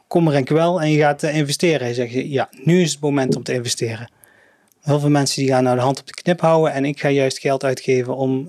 kom 0.06 0.28
er 0.28 0.34
en 0.34 0.44
kwel 0.44 0.80
en 0.80 0.90
je 0.90 0.98
gaat 0.98 1.22
investeren. 1.22 1.80
Hij 1.80 1.94
zegt, 1.94 2.12
ja, 2.12 2.48
nu 2.50 2.82
is 2.82 2.92
het 2.92 3.00
moment 3.00 3.36
om 3.36 3.42
te 3.42 3.52
investeren. 3.52 4.10
Heel 4.80 5.00
veel 5.00 5.10
mensen 5.10 5.42
die 5.42 5.50
gaan 5.50 5.64
nou 5.64 5.76
de 5.76 5.82
hand 5.82 6.00
op 6.00 6.06
de 6.06 6.22
knip 6.22 6.40
houden. 6.40 6.72
En 6.72 6.84
ik 6.84 7.00
ga 7.00 7.08
juist 7.08 7.38
geld 7.38 7.64
uitgeven 7.64 8.16
om 8.16 8.48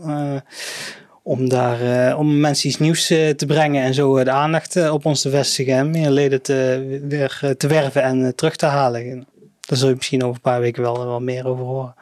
om 1.28 1.50
daar 1.50 1.82
uh, 1.82 2.20
om 2.20 2.40
mensen 2.40 2.70
iets 2.70 2.80
nieuws 2.80 3.12
uh, 3.12 3.30
te 3.30 3.46
brengen 3.46 3.84
en 3.84 3.94
zo 3.94 4.24
de 4.24 4.32
aandacht 4.32 4.90
op 4.90 5.06
ons 5.06 5.22
te 5.22 5.30
vestigen 5.30 5.74
en 5.74 5.90
meer 5.90 6.10
leden 6.10 6.42
te, 6.42 7.00
weer 7.08 7.56
te 7.58 7.68
werven 7.68 8.04
en 8.04 8.36
terug 8.36 8.56
te 8.56 8.66
halen. 8.66 9.28
Daar 9.60 9.78
zul 9.78 9.90
je 9.90 9.96
misschien 9.96 10.24
over 10.24 10.36
een 10.36 10.42
paar 10.42 10.60
weken 10.60 10.82
wel, 10.82 11.06
wel 11.06 11.20
meer 11.20 11.48
over 11.48 11.66
horen. 11.66 11.96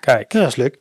Kijk. 0.00 0.30
Dat 0.30 0.46
is 0.46 0.56
leuk. 0.56 0.78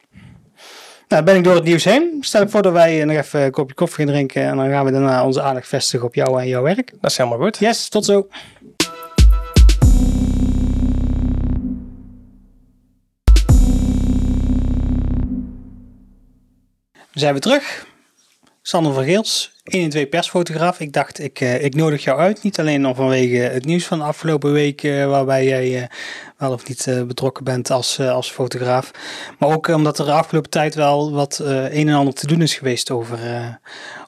Nou, 1.07 1.23
ben 1.23 1.35
ik 1.35 1.43
door 1.43 1.55
het 1.55 1.63
nieuws 1.63 1.83
heen. 1.83 2.17
Stel 2.19 2.41
ik 2.41 2.49
voor 2.49 2.61
dat 2.61 2.73
wij 2.73 3.05
nog 3.05 3.15
even 3.15 3.41
een 3.41 3.51
kopje 3.51 3.75
koffie 3.75 4.05
gaan 4.05 4.13
drinken 4.13 4.43
en 4.43 4.55
dan 4.55 4.69
gaan 4.69 4.85
we 4.85 4.91
daarna 4.91 5.25
onze 5.25 5.41
aandacht 5.41 5.67
vestigen 5.67 6.07
op 6.07 6.15
jou 6.15 6.41
en 6.41 6.47
jouw 6.47 6.61
werk. 6.61 6.93
Dat 7.01 7.11
is 7.11 7.17
helemaal 7.17 7.39
goed. 7.39 7.57
Yes, 7.57 7.89
tot 7.89 8.05
zo. 8.05 8.27
Zijn 17.19 17.31
weer 17.31 17.41
terug. 17.41 17.87
Sander 18.61 18.93
van 18.93 19.03
Geels, 19.03 19.51
1 19.63 19.83
en 19.83 19.89
2 19.89 20.07
persfotograaf. 20.07 20.79
Ik 20.79 20.93
dacht, 20.93 21.19
ik, 21.19 21.41
uh, 21.41 21.63
ik 21.63 21.75
nodig 21.75 22.03
jou 22.03 22.19
uit. 22.19 22.43
Niet 22.43 22.59
alleen 22.59 22.87
om 22.87 22.95
vanwege 22.95 23.37
het 23.37 23.65
nieuws 23.65 23.85
van 23.85 23.97
de 23.97 24.03
afgelopen 24.03 24.51
week, 24.51 24.83
uh, 24.83 25.05
waarbij 25.05 25.45
jij 25.45 25.81
uh, 25.81 25.87
wel 26.37 26.51
of 26.51 26.67
niet 26.67 27.07
betrokken 27.07 27.43
bent 27.43 27.71
als, 27.71 27.99
als 27.99 28.31
fotograaf. 28.31 28.91
Maar 29.39 29.49
ook 29.49 29.67
omdat 29.67 29.99
er 29.99 30.05
de 30.05 30.11
afgelopen 30.11 30.49
tijd 30.49 30.75
wel 30.75 31.11
wat 31.11 31.39
een 31.43 31.87
en 31.87 31.93
ander 31.93 32.13
te 32.13 32.27
doen 32.27 32.41
is 32.41 32.55
geweest 32.55 32.91
over, 32.91 33.19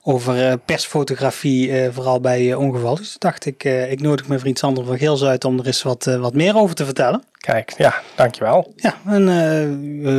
over 0.04 0.48
eh, 0.48 0.54
persfotografie, 0.66 1.72
eh, 1.72 1.94
vooral 1.94 2.22
bij 2.22 2.54
ongevallen. 2.54 2.98
Dus 2.98 3.16
dacht 3.18 3.46
ik, 3.46 3.64
ik 3.64 4.02
nodig 4.02 4.28
mijn 4.28 4.40
vriend 4.40 4.60
Sander 4.60 4.86
van 4.86 4.98
Geels 4.98 5.24
uit 5.24 5.46
om 5.46 5.60
er 5.60 5.66
eens 5.66 5.84
wat, 5.84 6.04
wat 6.04 6.34
meer 6.34 6.56
over 6.58 6.76
te 6.76 6.86
vertellen. 6.86 7.24
Kijk, 7.38 7.74
ja, 7.78 7.94
dankjewel. 8.16 8.74
Ja, 8.76 8.96
en 9.06 9.28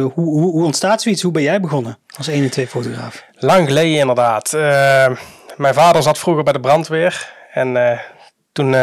hoe, 0.02 0.12
hoe, 0.14 0.50
hoe, 0.50 0.64
ontstaat 0.64 1.02
zoiets? 1.02 1.22
Hoe 1.22 1.32
ben 1.32 1.42
jij 1.42 1.60
begonnen 1.60 1.98
als 2.16 2.28
1 2.28 2.42
en 2.42 2.50
2 2.50 2.66
fotograaf? 2.66 3.24
Lang 3.32 3.66
geleden 3.66 3.98
inderdaad. 3.98 4.52
mijn 5.56 5.74
vader 5.74 6.02
zat 6.02 6.18
vroeger 6.18 6.44
bij 6.44 6.52
de 6.52 6.60
brandweer 6.60 7.32
en 7.52 8.00
toen 8.52 8.76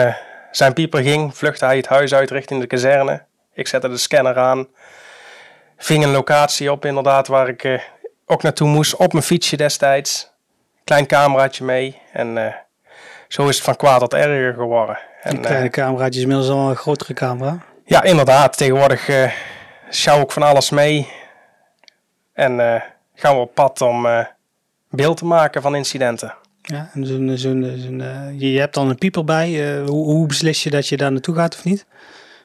zijn 0.52 0.74
pieper 0.74 1.02
ging, 1.02 1.38
vluchtte 1.38 1.66
hij 1.66 1.78
het 1.78 1.88
huis 1.88 2.14
uit 2.14 2.32
richting 2.32 2.62
de 2.62 2.68
kazerne. 2.68 3.26
Ik 3.54 3.68
zette 3.68 3.90
de 3.90 3.98
scanner 3.98 4.38
aan, 4.38 4.68
ving 5.78 6.04
een 6.04 6.12
locatie 6.12 6.72
op 6.72 6.86
inderdaad 6.86 7.28
waar 7.28 7.48
ik 7.48 7.82
ook 8.26 8.44
naartoe 8.44 8.68
moest 8.68 8.96
op 8.96 9.12
mijn 9.12 9.26
fietsje 9.26 9.58
destijds. 9.58 10.29
Klein 10.89 11.08
cameraatje 11.08 11.63
mee. 11.63 12.02
En 12.12 12.36
uh, 12.36 12.45
zo 13.28 13.47
is 13.47 13.56
het 13.56 13.65
van 13.65 13.75
kwaad 13.75 13.99
tot 13.99 14.13
erger 14.13 14.54
geworden. 14.54 14.99
En, 15.21 15.36
een 15.36 15.41
kleine 15.41 15.65
uh, 15.65 15.71
cameraatje 15.71 16.19
is 16.19 16.25
inmiddels 16.25 16.49
al 16.49 16.69
een 16.69 16.75
grotere 16.75 17.13
camera. 17.13 17.58
Ja, 17.86 18.04
inderdaad. 18.04 18.58
Tegenwoordig 18.58 19.08
uh, 19.08 19.32
schouw 19.89 20.21
ik 20.21 20.32
van 20.32 20.43
alles 20.43 20.69
mee. 20.69 21.08
En 22.34 22.82
gaan 23.15 23.36
we 23.36 23.41
op 23.41 23.54
pad 23.54 23.82
om 23.82 24.08
beeld 24.89 25.17
te 25.17 25.25
maken 25.25 25.62
van 25.62 25.75
incidenten. 25.75 26.34
Ja, 26.62 26.89
en 26.93 27.06
zo'n, 27.06 27.32
zo'n, 27.38 27.73
zo'n, 27.78 28.04
je 28.39 28.60
hebt 28.60 28.73
dan 28.73 28.89
een 28.89 28.97
pieper 28.97 29.23
bij. 29.23 29.78
hoe, 29.86 30.06
hoe 30.06 30.28
beslis 30.28 30.63
je 30.63 30.69
dat 30.69 30.88
je 30.88 30.97
daar 30.97 31.12
naartoe 31.12 31.36
gaat 31.36 31.56
of 31.56 31.63
niet? 31.63 31.86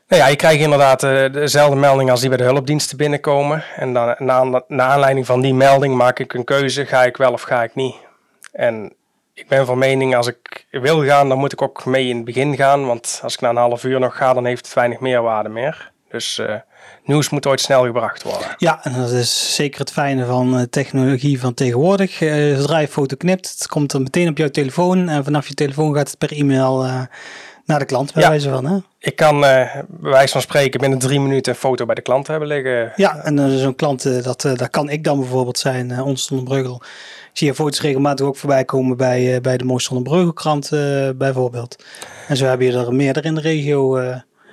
Nou 0.08 0.22
ja, 0.22 0.28
je 0.28 0.36
krijgt 0.36 0.60
inderdaad 0.60 1.02
uh, 1.02 1.32
dezelfde 1.32 1.76
melding 1.76 2.10
als 2.10 2.20
die 2.20 2.28
bij 2.28 2.38
de 2.38 2.44
hulpdiensten 2.44 2.96
binnenkomen. 2.96 3.64
En 3.76 3.92
dan 3.92 4.14
na, 4.18 4.62
na 4.68 4.86
aanleiding 4.86 5.26
van 5.26 5.40
die 5.40 5.54
melding 5.54 5.94
maak 5.94 6.18
ik 6.18 6.34
een 6.34 6.44
keuze, 6.44 6.86
ga 6.86 7.04
ik 7.04 7.16
wel 7.16 7.32
of 7.32 7.42
ga 7.42 7.62
ik 7.62 7.74
niet. 7.74 7.94
En 8.54 8.92
ik 9.32 9.48
ben 9.48 9.66
van 9.66 9.78
mening, 9.78 10.16
als 10.16 10.26
ik 10.26 10.66
wil 10.70 11.04
gaan, 11.04 11.28
dan 11.28 11.38
moet 11.38 11.52
ik 11.52 11.62
ook 11.62 11.84
mee 11.84 12.08
in 12.08 12.16
het 12.16 12.24
begin 12.24 12.56
gaan. 12.56 12.86
Want 12.86 13.20
als 13.22 13.34
ik 13.34 13.40
na 13.40 13.48
een 13.48 13.56
half 13.56 13.84
uur 13.84 14.00
nog 14.00 14.16
ga, 14.16 14.32
dan 14.32 14.44
heeft 14.44 14.66
het 14.66 14.74
weinig 14.74 15.00
meerwaarde 15.00 15.48
meer. 15.48 15.92
Dus 16.08 16.38
uh, 16.38 16.54
nieuws 17.04 17.30
moet 17.30 17.46
ooit 17.46 17.60
snel 17.60 17.84
gebracht 17.84 18.22
worden. 18.22 18.54
Ja, 18.56 18.84
en 18.84 18.92
dat 18.92 19.10
is 19.10 19.54
zeker 19.54 19.80
het 19.80 19.92
fijne 19.92 20.24
van 20.24 20.58
uh, 20.58 20.62
technologie 20.62 21.40
van 21.40 21.54
tegenwoordig. 21.54 22.20
Uh, 22.20 22.56
zodra 22.56 22.78
je 22.78 22.88
foto 22.88 23.16
knipt, 23.16 23.50
het 23.50 23.66
komt 23.66 23.92
er 23.92 24.02
meteen 24.02 24.28
op 24.28 24.38
jouw 24.38 24.48
telefoon. 24.48 25.08
En 25.08 25.24
vanaf 25.24 25.48
je 25.48 25.54
telefoon 25.54 25.94
gaat 25.94 26.08
het 26.08 26.18
per 26.18 26.32
e-mail 26.32 27.06
naar 27.64 27.78
de 27.78 27.84
klant, 27.84 28.12
bij 28.12 28.22
ja. 28.22 28.28
wijze 28.28 28.50
van. 28.50 28.66
Hè? 28.66 28.76
Ik 28.98 29.16
kan 29.16 29.40
bij 29.40 29.84
wijze 30.00 30.32
van 30.32 30.40
spreken 30.40 30.80
binnen 30.80 30.98
drie 30.98 31.20
minuten 31.20 31.52
een 31.52 31.58
foto 31.58 31.86
bij 31.86 31.94
de 31.94 32.02
klant 32.02 32.26
hebben 32.26 32.48
liggen. 32.48 32.92
Ja, 32.96 33.16
en 33.16 33.58
zo'n 33.58 33.74
klant, 33.74 34.24
dat, 34.24 34.40
dat 34.40 34.70
kan 34.70 34.88
ik 34.88 35.04
dan 35.04 35.18
bijvoorbeeld 35.18 35.58
zijn, 35.58 36.02
ons 36.02 36.30
Breugel. 36.44 36.82
Zie 37.34 37.46
je 37.46 37.54
foto's 37.54 37.80
regelmatig 37.80 38.26
ook 38.26 38.36
voorbij 38.36 38.64
komen 38.64 38.96
bij, 38.96 39.40
bij 39.40 39.56
de 39.56 39.64
Mooiste 39.64 40.02
Breugelkrant 40.02 40.68
bijvoorbeeld. 41.16 41.84
En 42.28 42.36
zo 42.36 42.46
heb 42.46 42.60
je 42.60 42.72
er 42.72 42.94
meerdere 42.94 43.28
in 43.28 43.34
de 43.34 43.40
regio. 43.40 44.00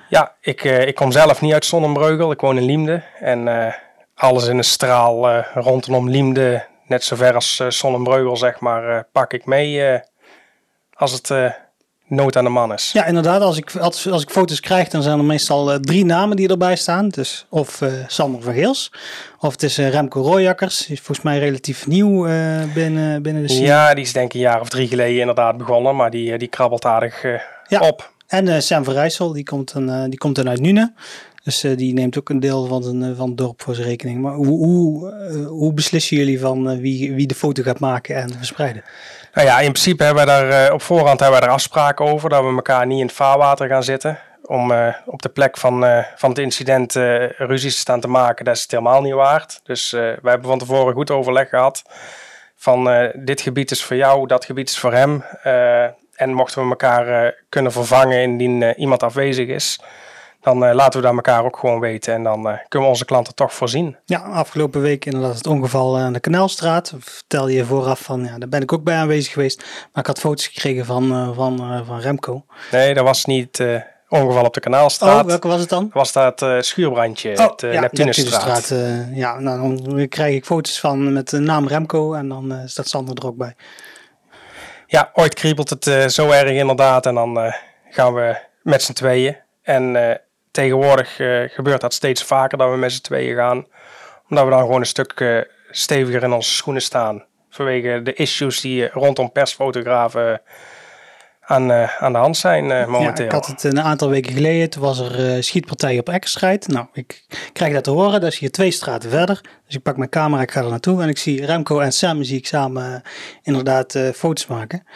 Ja, 0.08 0.34
ik, 0.40 0.64
ik 0.64 0.94
kom 0.94 1.12
zelf 1.12 1.40
niet 1.40 1.52
uit 1.52 1.64
Sonnenbreugel, 1.64 2.30
ik 2.30 2.40
woon 2.40 2.56
in 2.56 2.64
Liemde. 2.64 3.02
En 3.20 3.74
alles 4.14 4.46
in 4.46 4.58
een 4.58 4.64
straal 4.64 5.42
rondom 5.54 6.08
Liemde, 6.08 6.64
net 6.86 7.04
zover 7.04 7.34
als 7.34 7.58
uh, 7.60 7.70
Sonnenbreugel 7.70 8.36
zeg 8.36 8.60
maar, 8.60 9.04
pak 9.12 9.32
ik 9.32 9.46
mee 9.46 10.00
als 10.94 11.12
het 11.12 11.54
nood 12.12 12.36
aan 12.36 12.44
de 12.44 12.50
man 12.50 12.72
is. 12.72 12.90
Ja, 12.92 13.04
inderdaad. 13.06 13.40
Als 13.40 13.56
ik, 13.56 13.76
als, 13.76 14.08
als 14.10 14.22
ik 14.22 14.30
foto's 14.30 14.60
krijg, 14.60 14.88
dan 14.88 15.02
zijn 15.02 15.18
er 15.18 15.24
meestal 15.24 15.72
uh, 15.72 15.78
drie 15.78 16.04
namen 16.04 16.36
die 16.36 16.48
erbij 16.48 16.76
staan. 16.76 17.08
Dus 17.08 17.46
of 17.48 17.80
uh, 17.80 17.92
Sander 18.06 18.42
van 18.42 18.54
Geels, 18.54 18.92
of 19.38 19.52
het 19.52 19.62
is 19.62 19.78
uh, 19.78 19.88
Remco 19.88 20.22
Rooijakkers. 20.22 20.78
Die 20.78 20.96
is 20.96 21.00
volgens 21.00 21.26
mij 21.26 21.38
relatief 21.38 21.86
nieuw 21.86 22.22
binnen, 22.74 23.22
binnen 23.22 23.42
de 23.42 23.48
scene. 23.48 23.66
Ja, 23.66 23.94
die 23.94 24.04
is 24.04 24.12
denk 24.12 24.26
ik 24.26 24.34
een 24.34 24.40
jaar 24.40 24.60
of 24.60 24.68
drie 24.68 24.88
geleden 24.88 25.20
inderdaad 25.20 25.56
begonnen, 25.56 25.96
maar 25.96 26.10
die, 26.10 26.38
die 26.38 26.48
krabbelt 26.48 26.84
aardig 26.84 27.22
ja. 27.68 27.80
op. 27.80 28.10
En 28.26 28.62
Sam 28.62 28.84
van 28.84 28.94
Rijssel, 28.94 29.32
die 29.32 29.44
komt, 29.44 29.72
dan, 29.72 30.10
die 30.10 30.18
komt 30.18 30.36
dan 30.36 30.48
uit 30.48 30.60
Nune. 30.60 30.92
Dus 31.44 31.60
die 31.60 31.92
neemt 31.92 32.18
ook 32.18 32.28
een 32.28 32.40
deel 32.40 32.66
van, 32.66 32.82
zijn, 32.82 33.16
van 33.16 33.28
het 33.28 33.38
dorp 33.38 33.62
voor 33.62 33.74
zijn 33.74 33.86
rekening. 33.88 34.20
Maar 34.20 34.34
hoe, 34.34 34.46
hoe, 34.46 35.12
hoe 35.46 35.72
beslissen 35.72 36.16
jullie 36.16 36.40
van 36.40 36.80
wie, 36.80 37.14
wie 37.14 37.26
de 37.26 37.34
foto 37.34 37.62
gaat 37.62 37.78
maken 37.78 38.16
en 38.16 38.34
verspreiden? 38.36 38.84
Nou 39.34 39.46
ja, 39.46 39.60
in 39.60 39.72
principe 39.72 40.04
hebben 40.04 40.22
we 40.22 40.28
daar 40.30 40.72
op 40.72 40.82
voorhand 40.82 41.20
hebben 41.20 41.40
we 41.40 41.46
er 41.46 41.52
afspraken 41.52 42.06
over 42.06 42.28
dat 42.28 42.42
we 42.42 42.48
elkaar 42.48 42.86
niet 42.86 43.00
in 43.00 43.06
het 43.06 43.14
vaarwater 43.14 43.68
gaan 43.68 43.84
zitten. 43.84 44.18
Om 44.42 44.72
op 45.06 45.22
de 45.22 45.28
plek 45.28 45.56
van, 45.56 46.04
van 46.16 46.30
het 46.30 46.38
incident 46.38 46.92
ruzies 47.36 47.74
te 47.74 47.80
staan 47.80 48.00
te 48.00 48.08
maken, 48.08 48.44
dat 48.44 48.56
is 48.56 48.62
het 48.62 48.70
helemaal 48.70 49.02
niet 49.02 49.12
waard. 49.12 49.60
Dus 49.64 49.90
we 49.90 50.18
hebben 50.22 50.48
van 50.48 50.58
tevoren 50.58 50.94
goed 50.94 51.10
overleg 51.10 51.48
gehad 51.48 51.82
van 52.56 53.10
dit 53.14 53.40
gebied 53.40 53.70
is 53.70 53.84
voor 53.84 53.96
jou, 53.96 54.26
dat 54.26 54.44
gebied 54.44 54.68
is 54.68 54.78
voor 54.78 54.92
hem. 54.92 55.24
en 56.14 56.32
mochten 56.32 56.62
we 56.62 56.68
elkaar 56.68 57.34
kunnen 57.48 57.72
vervangen 57.72 58.22
indien 58.22 58.74
iemand 58.76 59.02
afwezig 59.02 59.48
is, 59.48 59.80
dan 60.42 60.64
uh, 60.64 60.74
laten 60.74 61.00
we 61.00 61.06
dat 61.06 61.14
elkaar 61.14 61.44
ook 61.44 61.56
gewoon 61.58 61.80
weten. 61.80 62.14
En 62.14 62.22
dan 62.22 62.38
uh, 62.38 62.54
kunnen 62.68 62.88
we 62.88 62.94
onze 62.94 63.04
klanten 63.04 63.34
toch 63.34 63.54
voorzien. 63.54 63.96
Ja, 64.04 64.18
afgelopen 64.18 64.80
week 64.80 65.04
inderdaad 65.04 65.34
het 65.34 65.46
ongeval 65.46 65.98
aan 65.98 66.12
de 66.12 66.20
Kanaalstraat. 66.20 66.92
Vertel 66.98 67.48
je 67.48 67.64
vooraf 67.64 68.00
van, 68.00 68.24
ja, 68.24 68.38
daar 68.38 68.48
ben 68.48 68.62
ik 68.62 68.72
ook 68.72 68.84
bij 68.84 68.96
aanwezig 68.96 69.32
geweest. 69.32 69.58
Maar 69.92 70.02
ik 70.02 70.06
had 70.06 70.18
foto's 70.18 70.46
gekregen 70.46 70.84
van, 70.84 71.12
uh, 71.12 71.30
van, 71.34 71.84
van 71.86 72.00
Remco. 72.00 72.44
Nee, 72.70 72.94
dat 72.94 73.04
was 73.04 73.24
niet 73.24 73.64
ongeval 74.08 74.44
op 74.44 74.54
de 74.54 74.60
Kanaalstraat. 74.60 75.20
Oh, 75.20 75.26
welke 75.26 75.48
was 75.48 75.60
het 75.60 75.68
dan? 75.68 75.90
Was 75.92 76.12
dat 76.12 76.46
schuurbrandje, 76.58 77.38
oh, 77.38 77.50
het 77.50 77.60
ja, 77.60 77.80
Neptunusstraat. 77.80 78.74
ja, 79.12 79.38
nou, 79.38 79.82
dan 79.82 80.08
krijg 80.08 80.34
ik 80.34 80.44
foto's 80.44 80.80
van 80.80 81.12
met 81.12 81.30
de 81.30 81.38
naam 81.38 81.66
Remco 81.66 82.14
en 82.14 82.28
dan 82.28 82.62
staat 82.64 82.88
Sander 82.88 83.16
er 83.16 83.26
ook 83.26 83.36
bij. 83.36 83.54
Ja, 84.86 85.10
ooit 85.12 85.34
kriebelt 85.34 85.70
het 85.70 86.12
zo 86.12 86.30
erg 86.30 86.50
inderdaad. 86.50 87.06
En 87.06 87.14
dan 87.14 87.52
gaan 87.90 88.14
we 88.14 88.36
met 88.62 88.82
z'n 88.82 88.92
tweeën. 88.92 89.36
En 89.62 89.96
tegenwoordig 90.52 91.18
uh, 91.18 91.48
gebeurt 91.48 91.80
dat 91.80 91.94
steeds 91.94 92.22
vaker 92.22 92.58
dat 92.58 92.70
we 92.70 92.76
met 92.76 92.92
z'n 92.92 93.02
tweeën 93.02 93.36
gaan. 93.36 93.66
Omdat 94.28 94.44
we 94.44 94.50
dan 94.50 94.60
gewoon 94.60 94.80
een 94.80 94.86
stuk 94.86 95.20
uh, 95.20 95.40
steviger 95.70 96.22
in 96.22 96.32
onze 96.32 96.50
schoenen 96.50 96.82
staan. 96.82 97.24
Vanwege 97.50 98.00
de 98.02 98.12
issues 98.12 98.60
die 98.60 98.88
rondom 98.88 99.32
persfotografen 99.32 100.40
aan, 101.40 101.70
uh, 101.70 102.02
aan 102.02 102.12
de 102.12 102.18
hand 102.18 102.36
zijn 102.36 102.90
momenteel. 102.90 103.24
Ja, 103.24 103.30
ik 103.30 103.32
had 103.32 103.46
het 103.46 103.64
een 103.64 103.80
aantal 103.80 104.08
weken 104.08 104.32
geleden. 104.32 104.70
Toen 104.70 104.82
was 104.82 104.98
er 104.98 105.44
schietpartij 105.44 105.98
op 105.98 106.08
Eckerstrijd. 106.08 106.68
Nou, 106.68 106.86
ik 106.92 107.24
krijg 107.52 107.72
dat 107.72 107.84
te 107.84 107.90
horen. 107.90 108.20
Dat 108.20 108.32
is 108.32 108.38
hier 108.38 108.50
twee 108.50 108.70
straten 108.70 109.10
verder. 109.10 109.40
Dus 109.66 109.74
ik 109.74 109.82
pak 109.82 109.96
mijn 109.96 110.10
camera, 110.10 110.42
ik 110.42 110.50
ga 110.50 110.60
er 110.60 110.70
naartoe. 110.70 111.02
En 111.02 111.08
ik 111.08 111.18
zie 111.18 111.46
Remco 111.46 111.78
en 111.78 111.92
Sam 111.92 112.22
zie 112.22 112.38
ik 112.38 112.46
samen 112.46 113.02
inderdaad 113.42 113.98
foto's 114.14 114.46
maken. 114.46 114.86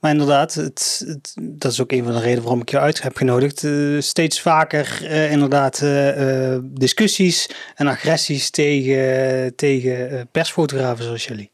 Maar 0.00 0.10
inderdaad, 0.10 0.54
het, 0.54 1.04
het, 1.06 1.34
dat 1.40 1.72
is 1.72 1.80
ook 1.80 1.92
een 1.92 2.04
van 2.04 2.12
de 2.12 2.18
redenen 2.18 2.42
waarom 2.42 2.60
ik 2.60 2.70
je 2.70 2.78
uit 2.78 3.02
heb 3.02 3.16
genodigd. 3.16 3.62
Uh, 3.62 4.00
steeds 4.00 4.40
vaker 4.40 4.98
uh, 5.02 5.30
inderdaad 5.30 5.80
uh, 5.80 6.56
discussies 6.62 7.50
en 7.74 7.86
agressies 7.86 8.50
tegen, 8.50 9.54
tegen 9.56 10.28
persfotografen 10.32 11.04
zoals 11.04 11.24
jullie. 11.24 11.50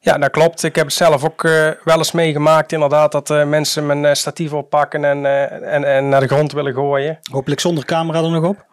Ja, 0.00 0.18
dat 0.18 0.30
klopt. 0.30 0.62
Ik 0.62 0.76
heb 0.76 0.84
het 0.84 0.94
zelf 0.94 1.24
ook 1.24 1.42
wel 1.84 1.96
eens 1.96 2.12
meegemaakt 2.12 2.72
inderdaad 2.72 3.12
dat 3.12 3.28
mensen 3.28 3.86
mijn 3.86 4.16
statief 4.16 4.52
oppakken 4.52 5.04
en, 5.04 5.26
en, 5.62 5.84
en 5.84 6.08
naar 6.08 6.20
de 6.20 6.26
grond 6.26 6.52
willen 6.52 6.74
gooien. 6.74 7.18
Hopelijk 7.30 7.60
zonder 7.60 7.84
camera 7.84 8.22
er 8.22 8.30
nog 8.30 8.44
op? 8.44 8.66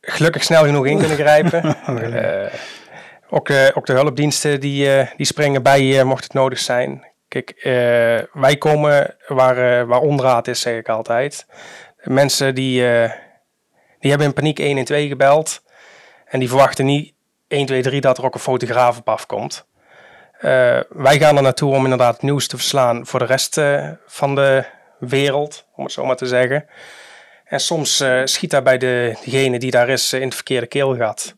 Gelukkig 0.00 0.44
snel 0.44 0.64
genoeg 0.64 0.86
in 0.86 0.98
kunnen 0.98 1.16
grijpen. 1.16 1.64
ook, 3.36 3.50
ook 3.74 3.86
de 3.86 3.92
hulpdiensten 3.92 4.60
die, 4.60 5.08
die 5.16 5.26
springen 5.26 5.62
bij 5.62 5.82
je 5.82 6.04
mocht 6.04 6.24
het 6.24 6.32
nodig 6.32 6.58
zijn. 6.58 7.13
Uh, 7.34 7.42
wij 8.32 8.56
komen 8.58 9.16
waar, 9.26 9.80
uh, 9.80 9.88
waar 9.88 10.00
onderraad 10.00 10.48
is, 10.48 10.60
zeg 10.60 10.78
ik 10.78 10.88
altijd. 10.88 11.46
Mensen 12.02 12.54
die, 12.54 12.82
uh, 12.82 13.10
die 14.00 14.10
hebben 14.10 14.28
in 14.28 14.34
paniek 14.34 14.58
112 14.58 15.08
gebeld. 15.08 15.62
En 16.24 16.38
die 16.38 16.48
verwachten 16.48 16.84
niet 16.84 17.12
1, 17.48 17.66
2, 17.66 17.82
3 17.82 18.00
dat 18.00 18.18
er 18.18 18.24
ook 18.24 18.34
een 18.34 18.40
fotograaf 18.40 18.98
op 18.98 19.08
afkomt. 19.08 19.66
wij 20.88 21.18
gaan 21.18 21.36
er 21.36 21.42
naartoe 21.42 21.74
om 21.74 21.82
inderdaad 21.82 22.12
het 22.12 22.22
nieuws 22.22 22.46
te 22.46 22.56
verslaan 22.56 23.06
voor 23.06 23.18
de 23.18 23.24
rest 23.24 23.60
van 24.06 24.34
de 24.34 24.64
wereld, 24.98 25.66
om 25.74 25.84
het 25.84 25.92
zo 25.92 26.04
maar 26.04 26.16
te 26.16 26.26
zeggen. 26.26 26.66
En 27.44 27.60
soms 27.60 28.04
schiet 28.24 28.50
daar 28.50 28.62
bij 28.62 28.78
de, 28.78 29.16
degene 29.24 29.58
die 29.58 29.70
daar 29.70 29.88
is 29.88 30.12
in 30.12 30.22
het 30.22 30.34
verkeerde 30.34 30.66
keelgat. 30.66 31.34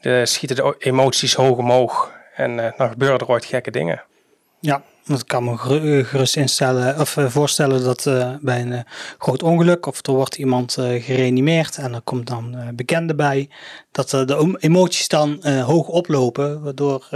De, 0.00 0.26
schieten 0.26 0.56
de 0.56 0.74
emoties 0.78 1.34
hoog 1.34 1.56
omhoog. 1.56 2.12
En 2.34 2.56
dan 2.56 2.88
gebeuren 2.88 3.18
er 3.18 3.28
ooit 3.28 3.44
gekke 3.44 3.70
dingen. 3.70 4.02
Ja, 4.64 4.82
ik 5.06 5.22
kan 5.26 5.44
me 5.44 5.50
eh, 5.50 6.06
gerust 6.06 6.36
instellen 6.36 7.00
of 7.00 7.16
uh, 7.16 7.26
voorstellen 7.28 7.84
dat 7.84 8.06
uh, 8.06 8.34
bij 8.40 8.60
een 8.60 8.72
uh, 8.72 8.78
groot 9.18 9.42
ongeluk 9.42 9.86
of 9.86 10.06
er 10.06 10.12
wordt 10.12 10.36
iemand 10.36 10.72
gereanimeerd 10.98 11.76
en 11.76 11.94
er 11.94 12.00
komt 12.00 12.26
dan 12.26 12.56
bekende 12.74 13.14
bij, 13.14 13.48
dat 13.92 14.10
de 14.10 14.56
emoties 14.58 15.08
dan 15.08 15.48
hoog 15.48 15.88
oplopen, 15.88 16.62
waardoor 16.62 17.06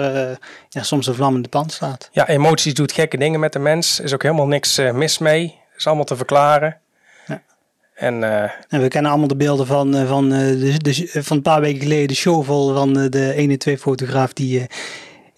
ja, 0.68 0.82
soms 0.82 1.06
een 1.06 1.14
vlammende 1.14 1.48
pan 1.48 1.70
staat. 1.70 2.08
Ja, 2.12 2.28
emoties 2.28 2.74
doet 2.74 2.92
gekke 2.92 3.16
dingen 3.16 3.40
met 3.40 3.52
de 3.52 3.58
mens, 3.58 4.00
is 4.00 4.14
ook 4.14 4.22
helemaal 4.22 4.46
niks 4.46 4.80
mis 4.92 5.18
mee, 5.18 5.58
is 5.76 5.86
allemaal 5.86 6.04
te 6.04 6.16
verklaren. 6.16 6.76
Ja. 7.26 7.42
En, 7.94 8.22
en, 8.68 8.80
we 8.80 8.88
kennen 8.88 9.10
allemaal 9.10 9.28
de 9.28 9.36
beelden 9.36 9.66
van, 9.66 10.06
van, 10.06 10.28
de, 10.28 10.74
de, 10.78 11.22
van 11.22 11.36
een 11.36 11.42
paar 11.42 11.60
weken 11.60 11.82
geleden 11.82 12.08
de 12.08 12.14
show 12.14 12.44
vol 12.44 12.74
van 12.74 12.92
de 12.92 13.32
1 13.32 13.50
en 13.50 13.58
2 13.58 13.78
fotograaf 13.78 14.32
die 14.32 14.66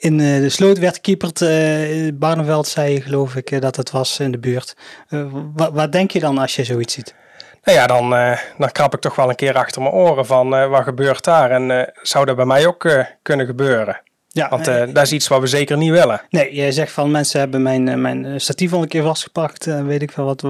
in 0.00 0.16
de 0.16 0.48
sloot 0.48 0.78
werd 0.78 0.94
gekieperd. 0.94 1.40
Uh, 1.40 2.10
Barneveld 2.14 2.66
zei 2.66 3.00
geloof 3.00 3.36
ik 3.36 3.60
dat 3.60 3.76
het 3.76 3.90
was 3.90 4.18
in 4.18 4.32
de 4.32 4.38
buurt. 4.38 4.76
wat, 5.54 5.72
wat 5.72 5.92
denk 5.92 6.10
je 6.10 6.20
dan 6.20 6.38
als 6.38 6.56
je 6.56 6.64
zoiets 6.64 6.94
ziet? 6.94 7.14
Nou 7.64 7.78
ja, 7.78 7.86
dan, 7.86 8.10
dan 8.58 8.72
krap 8.72 8.94
ik 8.94 9.00
toch 9.00 9.16
wel 9.16 9.28
een 9.28 9.34
keer 9.34 9.54
achter 9.54 9.82
mijn 9.82 9.94
oren 9.94 10.26
van 10.26 10.68
wat 10.68 10.82
gebeurt 10.82 11.24
daar. 11.24 11.50
En 11.50 11.92
zou 12.02 12.24
dat 12.24 12.36
bij 12.36 12.44
mij 12.44 12.66
ook 12.66 12.88
kunnen 13.22 13.46
gebeuren? 13.46 14.00
Ja, 14.32 14.48
Want 14.48 14.64
dat 14.64 15.02
is 15.02 15.12
iets 15.12 15.28
wat 15.28 15.40
we 15.40 15.46
zeker 15.46 15.76
niet 15.76 15.90
willen. 15.90 16.20
Nee, 16.30 16.54
jij 16.54 16.72
zegt 16.72 16.92
van 16.92 17.10
mensen 17.10 17.40
hebben 17.40 17.62
mijn, 17.62 17.88
eh, 17.88 17.94
mijn 17.94 18.24
eh, 18.24 18.32
statief 18.36 18.72
al 18.72 18.82
een 18.82 18.88
keer 18.88 19.02
vastgepakt. 19.02 19.66
Uh, 19.66 19.82
weet 19.82 20.02
ik 20.02 20.12
veel 20.12 20.24
wat. 20.24 20.44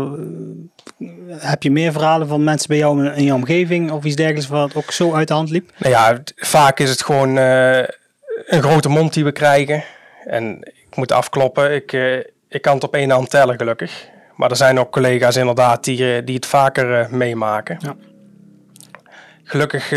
heb 1.30 1.62
je 1.62 1.70
meer 1.70 1.92
verhalen 1.92 2.28
van 2.28 2.44
mensen 2.44 2.68
bij 2.68 2.76
jou 2.76 3.06
in, 3.06 3.24
je 3.24 3.34
omgeving 3.34 3.90
of 3.90 4.04
iets 4.04 4.16
dergelijks 4.16 4.48
wat 4.48 4.74
ook 4.74 4.92
zo 4.92 5.14
uit 5.14 5.28
de 5.28 5.34
hand 5.34 5.50
liep? 5.50 5.70
Nou 5.76 5.92
ja, 5.92 6.22
vaak 6.36 6.78
is 6.78 6.90
het 6.90 7.02
gewoon 7.02 7.34
een 8.46 8.62
grote 8.62 8.88
mond 8.88 9.14
die 9.14 9.24
we 9.24 9.32
krijgen. 9.32 9.84
En 10.24 10.58
ik 10.62 10.96
moet 10.96 11.12
afkloppen. 11.12 11.74
Ik, 11.74 11.92
ik 12.48 12.62
kan 12.62 12.74
het 12.74 12.84
op 12.84 12.94
één 12.94 13.10
hand 13.10 13.30
tellen 13.30 13.56
gelukkig. 13.56 14.08
Maar 14.36 14.50
er 14.50 14.56
zijn 14.56 14.78
ook 14.78 14.92
collega's 14.92 15.36
inderdaad 15.36 15.84
die, 15.84 16.24
die 16.24 16.34
het 16.34 16.46
vaker 16.46 17.08
meemaken. 17.10 17.78
Ja. 17.80 17.94
Gelukkig 19.44 19.90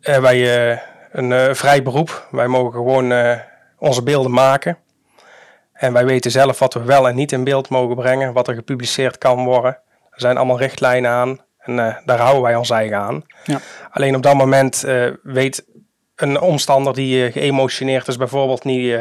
hebben 0.00 0.22
wij 0.22 0.80
een 1.12 1.56
vrij 1.56 1.82
beroep. 1.82 2.28
Wij 2.30 2.46
mogen 2.46 2.72
gewoon 2.72 3.38
onze 3.78 4.02
beelden 4.02 4.32
maken. 4.32 4.78
En 5.72 5.92
wij 5.92 6.04
weten 6.04 6.30
zelf 6.30 6.58
wat 6.58 6.74
we 6.74 6.82
wel 6.82 7.08
en 7.08 7.14
niet 7.14 7.32
in 7.32 7.44
beeld 7.44 7.68
mogen 7.68 7.96
brengen, 7.96 8.32
wat 8.32 8.48
er 8.48 8.54
gepubliceerd 8.54 9.18
kan 9.18 9.44
worden. 9.44 9.78
Er 10.10 10.20
zijn 10.20 10.36
allemaal 10.36 10.58
richtlijnen 10.58 11.10
aan 11.10 11.40
en 11.58 11.72
uh, 11.72 11.96
daar 12.04 12.18
houden 12.18 12.42
wij 12.42 12.56
ons 12.56 12.70
eigen 12.70 12.96
aan. 12.96 13.22
Ja. 13.44 13.58
Alleen 13.90 14.16
op 14.16 14.22
dat 14.22 14.34
moment 14.34 14.84
weet 15.22 15.64
een 16.22 16.40
omstander 16.40 16.94
die 16.94 17.32
geëmotioneerd 17.32 18.08
is 18.08 18.16
bijvoorbeeld 18.16 18.64
niet 18.64 18.98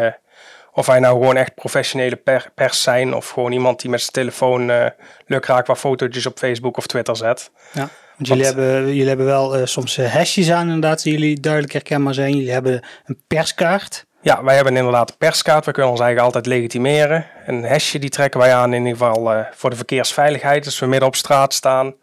of 0.74 0.86
wij 0.86 1.00
nou 1.00 1.20
gewoon 1.20 1.38
echt 1.38 1.56
professionele 1.56 2.16
per 2.16 2.52
pers 2.56 2.82
zijn 2.82 3.14
of 3.14 3.30
gewoon 3.30 3.52
iemand 3.52 3.82
die 3.82 3.90
met 3.90 4.00
zijn 4.00 4.12
telefoon 4.12 4.70
uh, 4.70 4.86
lukraak 5.26 5.66
wat 5.66 5.78
fotootjes 5.78 6.26
op 6.26 6.38
Facebook 6.38 6.78
of 6.78 6.88
Twitter 6.88 7.16
zet. 7.16 7.52
Ja 7.74 7.90
jullie, 8.28 8.46
hebben, 8.46 8.88
jullie 8.88 9.08
hebben 9.08 9.26
wel 9.26 9.60
uh, 9.60 9.66
soms 9.66 9.98
uh, 9.98 10.14
hashjes 10.14 10.52
aan 10.52 10.66
inderdaad, 10.66 11.04
die 11.04 11.14
jullie 11.14 11.40
duidelijk 11.40 11.74
herkenbaar 11.74 12.14
zijn. 12.14 12.36
Jullie 12.36 12.52
hebben 12.52 12.84
een 13.06 13.22
perskaart. 13.28 14.06
Ja, 14.22 14.44
wij 14.44 14.56
hebben 14.56 14.76
inderdaad 14.76 15.10
een 15.10 15.18
perskaart. 15.18 15.66
We 15.66 15.72
kunnen 15.72 15.92
ons 15.92 16.02
eigen 16.02 16.24
altijd 16.24 16.46
legitimeren. 16.46 17.26
Een 17.46 17.66
hashje 17.66 18.00
die 18.00 18.10
trekken 18.10 18.40
wij 18.40 18.54
aan 18.54 18.74
in 18.74 18.86
ieder 18.86 18.98
geval 18.98 19.34
uh, 19.34 19.46
voor 19.52 19.70
de 19.70 19.76
verkeersveiligheid. 19.76 20.66
Als 20.66 20.80
we 20.80 20.86
midden 20.86 21.08
op 21.08 21.16
straat 21.16 21.54
staan. 21.54 21.94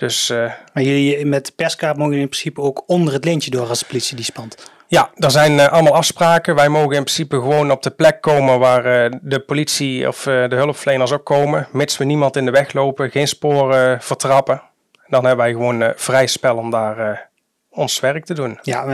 Dus, 0.00 0.28
maar 0.72 0.82
jullie 0.82 1.26
met 1.26 1.46
de 1.46 1.52
perskaart 1.56 1.96
mogen 1.96 2.16
in 2.16 2.28
principe 2.28 2.60
ook 2.60 2.82
onder 2.86 3.12
het 3.12 3.24
lintje 3.24 3.50
door 3.50 3.68
als 3.68 3.78
de 3.78 3.86
politie 3.86 4.16
die 4.16 4.24
spant. 4.24 4.70
Ja, 4.88 5.10
er 5.14 5.30
zijn 5.30 5.60
allemaal 5.60 5.94
afspraken. 5.94 6.54
Wij 6.54 6.68
mogen 6.68 6.96
in 6.96 7.02
principe 7.02 7.36
gewoon 7.36 7.70
op 7.70 7.82
de 7.82 7.90
plek 7.90 8.20
komen 8.20 8.58
waar 8.58 9.10
de 9.22 9.40
politie 9.40 10.08
of 10.08 10.22
de 10.22 10.54
hulpverleners 10.54 11.12
ook 11.12 11.24
komen. 11.24 11.68
Mits 11.72 11.96
we 11.96 12.04
niemand 12.04 12.36
in 12.36 12.44
de 12.44 12.50
weg 12.50 12.72
lopen, 12.72 13.10
geen 13.10 13.28
sporen 13.28 14.02
vertrappen 14.02 14.62
dan 15.10 15.24
hebben 15.24 15.44
wij 15.44 15.52
gewoon 15.52 15.92
vrij 15.96 16.26
spel 16.26 16.56
om 16.56 16.70
daar 16.70 17.29
ons 17.70 18.00
werk 18.00 18.24
te 18.24 18.34
doen. 18.34 18.58
Ja, 18.62 18.84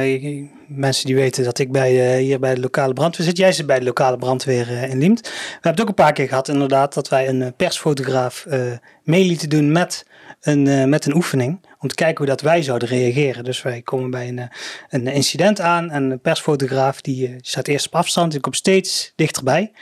mensen 0.66 1.06
die 1.06 1.14
weten 1.14 1.44
dat 1.44 1.58
ik 1.58 1.72
bij, 1.72 2.14
uh, 2.14 2.24
hier 2.24 2.38
bij 2.38 2.54
de 2.54 2.60
lokale 2.60 2.92
brandweer 2.92 3.26
zit. 3.26 3.36
Jij 3.36 3.52
zit 3.52 3.66
bij 3.66 3.78
de 3.78 3.84
lokale 3.84 4.16
brandweer 4.16 4.68
in 4.68 4.98
Liemt. 4.98 5.20
We 5.20 5.28
hebben 5.52 5.70
het 5.70 5.80
ook 5.80 5.88
een 5.88 5.94
paar 5.94 6.12
keer 6.12 6.28
gehad 6.28 6.48
inderdaad 6.48 6.94
dat 6.94 7.08
wij 7.08 7.28
een 7.28 7.54
persfotograaf 7.56 8.46
mee 9.02 9.24
lieten 9.24 9.48
doen 9.48 9.72
met 9.72 10.06
een, 10.40 10.88
met 10.88 11.06
een 11.06 11.14
oefening. 11.14 11.60
Om 11.78 11.88
te 11.88 11.94
kijken 11.94 12.16
hoe 12.16 12.26
dat 12.26 12.40
wij 12.40 12.62
zouden 12.62 12.88
reageren. 12.88 13.44
Dus 13.44 13.62
wij 13.62 13.82
komen 13.82 14.10
bij 14.10 14.28
een, 14.28 14.48
een 14.88 15.06
incident 15.06 15.60
aan 15.60 15.90
en 15.90 16.10
een 16.10 16.20
persfotograaf 16.20 17.00
die 17.00 17.36
staat 17.40 17.68
eerst 17.68 17.86
op 17.86 17.94
afstand. 17.94 18.32
Die 18.32 18.40
komt 18.40 18.56
steeds 18.56 19.12
dichterbij. 19.16 19.72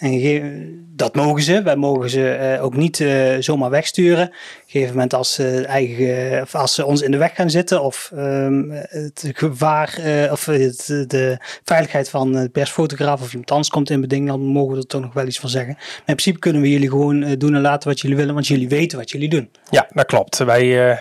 En 0.00 0.86
dat 0.96 1.14
mogen 1.14 1.42
ze. 1.42 1.62
Wij 1.62 1.76
mogen 1.76 2.10
ze 2.10 2.54
uh, 2.56 2.64
ook 2.64 2.76
niet 2.76 2.98
uh, 2.98 3.36
zomaar 3.38 3.70
wegsturen. 3.70 4.26
Op 4.26 4.32
een 4.32 4.62
gegeven 4.66 4.94
moment 4.94 5.14
als 5.14 5.34
ze, 5.34 5.64
eigen, 5.66 6.42
of 6.42 6.54
als 6.54 6.74
ze 6.74 6.84
ons 6.84 7.02
in 7.02 7.10
de 7.10 7.16
weg 7.16 7.34
gaan 7.34 7.50
zitten 7.50 7.82
of 7.82 8.10
um, 8.14 8.70
het 8.70 9.30
gevaar 9.34 9.98
uh, 9.98 10.32
of 10.32 10.44
de 10.44 11.38
veiligheid 11.64 12.10
van 12.10 12.32
de 12.32 12.48
persfotograaf 12.48 13.20
of 13.20 13.30
iemand 13.30 13.50
anders 13.50 13.68
komt 13.68 13.90
in 13.90 14.00
beding, 14.00 14.26
dan 14.26 14.40
mogen 14.40 14.72
we 14.72 14.80
er 14.80 14.86
toch 14.86 15.00
nog 15.00 15.12
wel 15.12 15.26
iets 15.26 15.40
van 15.40 15.48
zeggen. 15.48 15.74
Maar 15.74 15.86
in 15.96 16.02
principe 16.04 16.38
kunnen 16.38 16.62
we 16.62 16.70
jullie 16.70 16.88
gewoon 16.88 17.34
doen 17.38 17.54
en 17.54 17.60
laten 17.60 17.88
wat 17.88 18.00
jullie 18.00 18.16
willen, 18.16 18.34
want 18.34 18.46
jullie 18.46 18.68
weten 18.68 18.98
wat 18.98 19.10
jullie 19.10 19.28
doen. 19.28 19.50
Ja, 19.70 19.88
dat 19.92 20.06
klopt. 20.06 20.38
Wij 20.38 20.98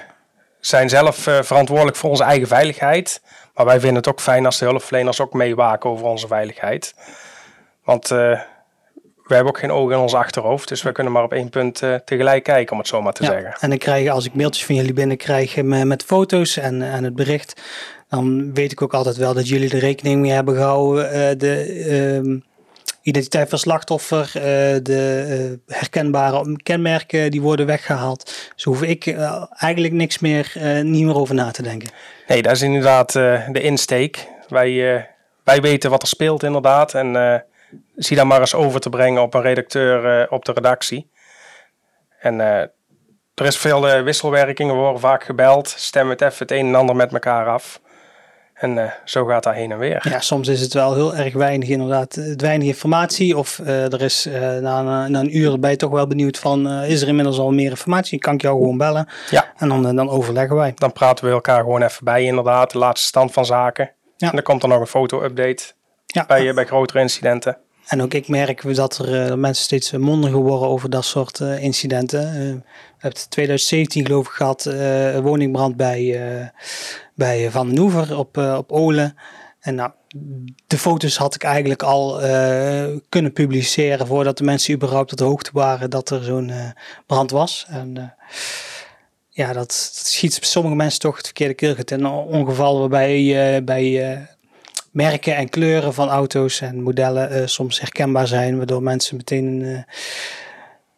zijn 0.59 0.89
zelf 0.89 1.15
verantwoordelijk 1.41 1.97
voor 1.97 2.09
onze 2.09 2.23
eigen 2.23 2.47
veiligheid. 2.47 3.21
Maar 3.53 3.65
wij 3.65 3.79
vinden 3.79 3.97
het 3.97 4.07
ook 4.07 4.21
fijn 4.21 4.45
als 4.45 4.57
de 4.57 4.65
hulpverleners 4.65 5.21
ook 5.21 5.33
meewaken 5.33 5.89
over 5.89 6.05
onze 6.05 6.27
veiligheid. 6.27 6.95
Want 7.83 8.11
we 9.29 9.35
hebben 9.35 9.53
ook 9.53 9.59
geen 9.59 9.71
ogen 9.71 9.95
in 9.95 10.01
ons 10.01 10.13
achterhoofd, 10.13 10.67
dus 10.67 10.81
we 10.81 10.91
kunnen 10.91 11.13
maar 11.13 11.23
op 11.23 11.33
één 11.33 11.49
punt 11.49 11.81
uh, 11.81 11.95
tegelijk 11.95 12.43
kijken, 12.43 12.71
om 12.71 12.77
het 12.77 12.87
zo 12.87 13.01
maar 13.01 13.13
te 13.13 13.23
ja, 13.23 13.29
zeggen. 13.29 13.55
En 13.59 13.69
dan 13.69 13.77
krijg 13.77 14.09
als 14.09 14.25
ik 14.25 14.33
mailtjes 14.33 14.65
van 14.65 14.75
jullie 14.75 14.93
binnenkrijg 14.93 15.61
met, 15.61 15.85
met 15.85 16.03
foto's 16.03 16.57
en, 16.57 16.81
en 16.81 17.03
het 17.03 17.15
bericht, 17.15 17.61
dan 18.07 18.53
weet 18.53 18.71
ik 18.71 18.81
ook 18.81 18.93
altijd 18.93 19.15
wel 19.15 19.33
dat 19.33 19.47
jullie 19.47 19.71
er 19.71 19.79
rekening 19.79 20.21
mee 20.21 20.31
hebben 20.31 20.55
gehouden. 20.55 21.05
Uh, 21.05 21.29
de 21.37 22.21
uh, 22.23 22.41
identiteit 23.01 23.49
van 23.49 23.59
slachtoffer, 23.59 24.31
uh, 24.35 24.41
de 24.83 25.59
herkenbare 25.67 26.55
kenmerken, 26.63 27.31
die 27.31 27.41
worden 27.41 27.65
weggehaald. 27.65 28.51
Dus 28.55 28.63
hoef 28.63 28.81
ik 28.81 29.07
eigenlijk 29.57 29.93
niks 29.93 30.19
meer, 30.19 30.51
niet 30.81 31.05
meer 31.05 31.17
over 31.17 31.35
na 31.35 31.51
te 31.51 31.61
denken. 31.61 31.89
Nee, 32.27 32.41
dat 32.41 32.51
is 32.51 32.61
inderdaad 32.61 33.11
de 33.11 33.61
insteek. 33.61 34.27
Wij, 34.47 35.07
wij 35.43 35.61
weten 35.61 35.89
wat 35.89 36.01
er 36.01 36.07
speelt 36.07 36.43
inderdaad 36.43 36.93
en 36.93 37.43
zie 37.95 38.17
dat 38.17 38.25
maar 38.25 38.39
eens 38.39 38.55
over 38.55 38.79
te 38.79 38.89
brengen 38.89 39.21
op 39.21 39.33
een 39.33 39.41
redacteur 39.41 40.21
uh, 40.21 40.31
op 40.31 40.45
de 40.45 40.51
redactie. 40.51 41.11
En 42.19 42.33
uh, 42.33 42.57
er 43.33 43.45
is 43.45 43.57
veel 43.57 43.87
uh, 43.87 44.03
wisselwerking, 44.03 44.71
we 44.71 44.77
worden 44.77 44.99
vaak 44.99 45.23
gebeld, 45.23 45.67
stemmen 45.77 46.11
het 46.11 46.21
even 46.21 46.37
het 46.37 46.51
een 46.51 46.65
en 46.65 46.75
ander 46.75 46.95
met 46.95 47.13
elkaar 47.13 47.47
af. 47.47 47.81
En 48.53 48.93
zo 49.05 49.25
gaat 49.25 49.43
dat 49.43 49.53
heen 49.53 49.71
en 49.71 49.77
weer. 49.77 50.05
Ja, 50.09 50.19
soms 50.19 50.47
is 50.47 50.61
het 50.61 50.73
wel 50.73 50.93
heel 50.93 51.15
erg 51.15 51.33
weinig 51.33 51.69
inderdaad, 51.69 52.35
weinig 52.35 52.67
informatie. 52.67 53.37
Of 53.37 53.59
er 53.65 54.01
is 54.01 54.25
na, 54.61 54.79
een, 54.79 55.11
na 55.11 55.19
een 55.19 55.37
uur 55.37 55.59
ben 55.59 55.69
je 55.69 55.75
toch 55.75 55.91
wel 55.91 56.07
benieuwd 56.07 56.39
van, 56.39 56.67
is 56.69 57.01
er 57.01 57.07
inmiddels 57.07 57.39
al 57.39 57.51
meer 57.51 57.69
informatie? 57.69 58.19
Kan 58.19 58.33
ik 58.33 58.41
jou 58.41 58.57
gewoon 58.57 58.77
bellen? 58.77 59.07
Ja. 59.29 59.53
En 59.57 59.69
dan, 59.69 59.95
dan 59.95 60.09
overleggen 60.09 60.55
wij. 60.55 60.71
Dan 60.75 60.93
praten 60.93 61.25
we 61.25 61.31
elkaar 61.31 61.59
gewoon 61.59 61.81
even 61.81 62.05
bij 62.05 62.23
inderdaad, 62.23 62.71
de 62.71 62.77
laatste 62.77 63.07
stand 63.07 63.31
van 63.31 63.45
zaken. 63.45 63.91
Ja. 64.17 64.27
En 64.27 64.33
dan 64.33 64.43
komt 64.43 64.63
er 64.63 64.69
nog 64.69 64.79
een 64.79 64.87
foto-update 64.87 65.73
ja. 66.13 66.25
bij, 66.25 66.53
bij 66.53 66.65
grotere 66.65 66.99
incidenten. 66.99 67.57
En 67.89 68.01
ook 68.01 68.13
ik 68.13 68.27
merk 68.27 68.75
dat 68.75 68.97
er 68.97 69.29
uh, 69.29 69.35
mensen 69.35 69.63
steeds 69.63 69.91
mondiger 69.91 70.39
worden 70.39 70.67
over 70.67 70.89
dat 70.89 71.05
soort 71.05 71.39
uh, 71.39 71.63
incidenten. 71.63 72.21
Uh, 72.21 72.33
we 72.33 72.61
hebben 72.97 73.29
2017 73.29 74.05
geloof 74.05 74.27
ik 74.27 74.31
gehad, 74.31 74.65
een 74.65 75.21
woningbrand 75.21 75.75
bij, 75.75 76.51
bij 77.13 77.51
Van 77.51 77.69
den 77.69 77.79
Oever 77.79 78.17
op, 78.17 78.37
op 78.37 78.71
Olen. 78.71 79.15
En 79.59 79.75
nou, 79.75 79.91
de 80.67 80.77
foto's 80.77 81.17
had 81.17 81.35
ik 81.35 81.43
eigenlijk 81.43 81.83
al 81.83 82.19
kunnen 83.09 83.33
publiceren 83.33 84.07
voordat 84.07 84.37
de 84.37 84.43
mensen 84.43 84.73
überhaupt 84.73 85.11
op 85.11 85.17
de 85.17 85.23
hoogte 85.23 85.49
waren 85.53 85.89
dat 85.89 86.09
er 86.09 86.23
zo'n 86.23 86.51
brand 87.05 87.31
was. 87.31 87.65
En 87.69 88.13
ja, 89.29 89.47
dat, 89.47 89.55
dat, 89.55 89.73
schiet 90.05 90.39
sommige 90.41 90.75
mensen 90.75 90.99
toch 90.99 91.17
het 91.17 91.25
verkeerde 91.25 91.53
keelget 91.53 91.91
in. 91.91 92.03
Een 92.03 92.11
ongeval 92.11 92.79
waarbij 92.79 93.63
bij 93.63 94.27
merken 94.91 95.35
en 95.35 95.49
kleuren 95.49 95.93
van 95.93 96.09
auto's 96.09 96.61
en 96.61 96.81
modellen 96.81 97.31
uh, 97.31 97.45
soms 97.45 97.79
herkenbaar 97.79 98.27
zijn, 98.27 98.57
waardoor 98.57 98.83
mensen 98.83 99.15
meteen, 99.15 99.61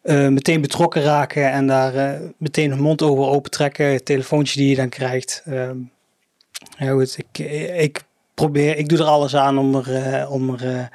uh, 0.02 0.28
meteen 0.28 0.60
betrokken 0.60 1.02
raken 1.02 1.50
en 1.50 1.66
daar 1.66 2.20
meteen 2.38 2.70
hun 2.70 2.80
mond 2.80 3.02
over 3.02 3.24
opentrekken. 3.24 3.86
Het 3.86 4.04
telefoontje 4.04 4.60
die 4.60 4.68
je 4.70 4.76
dan 4.76 4.88
krijgt. 4.88 5.42
Ehm, 5.44 5.76
ja, 6.78 6.90
goed, 6.90 7.18
ik, 7.18 7.38
ik 7.78 8.02
probeer, 8.34 8.76
ik 8.76 8.88
doe 8.88 8.98
er 8.98 9.04
alles 9.04 9.36
aan 9.36 9.58
om 9.58 9.74
er, 9.74 10.28
om 10.28 10.54
er 10.54 10.90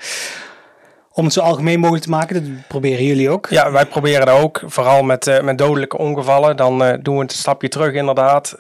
om 1.11 1.23
het 1.23 1.33
zo 1.33 1.41
algemeen 1.41 1.79
mogelijk 1.79 2.03
te 2.03 2.09
maken. 2.09 2.33
Dat 2.33 2.67
proberen 2.67 3.05
jullie 3.05 3.29
ook. 3.29 3.47
Ja, 3.49 3.71
wij 3.71 3.85
proberen 3.85 4.25
dat 4.25 4.39
ook. 4.39 4.61
Vooral 4.65 5.03
met, 5.03 5.41
met 5.43 5.57
dodelijke 5.57 5.97
ongevallen. 5.97 6.57
Dan 6.57 6.99
doen 7.01 7.15
we 7.15 7.21
een 7.21 7.29
stapje 7.29 7.67
terug 7.67 7.93
inderdaad 7.93 8.55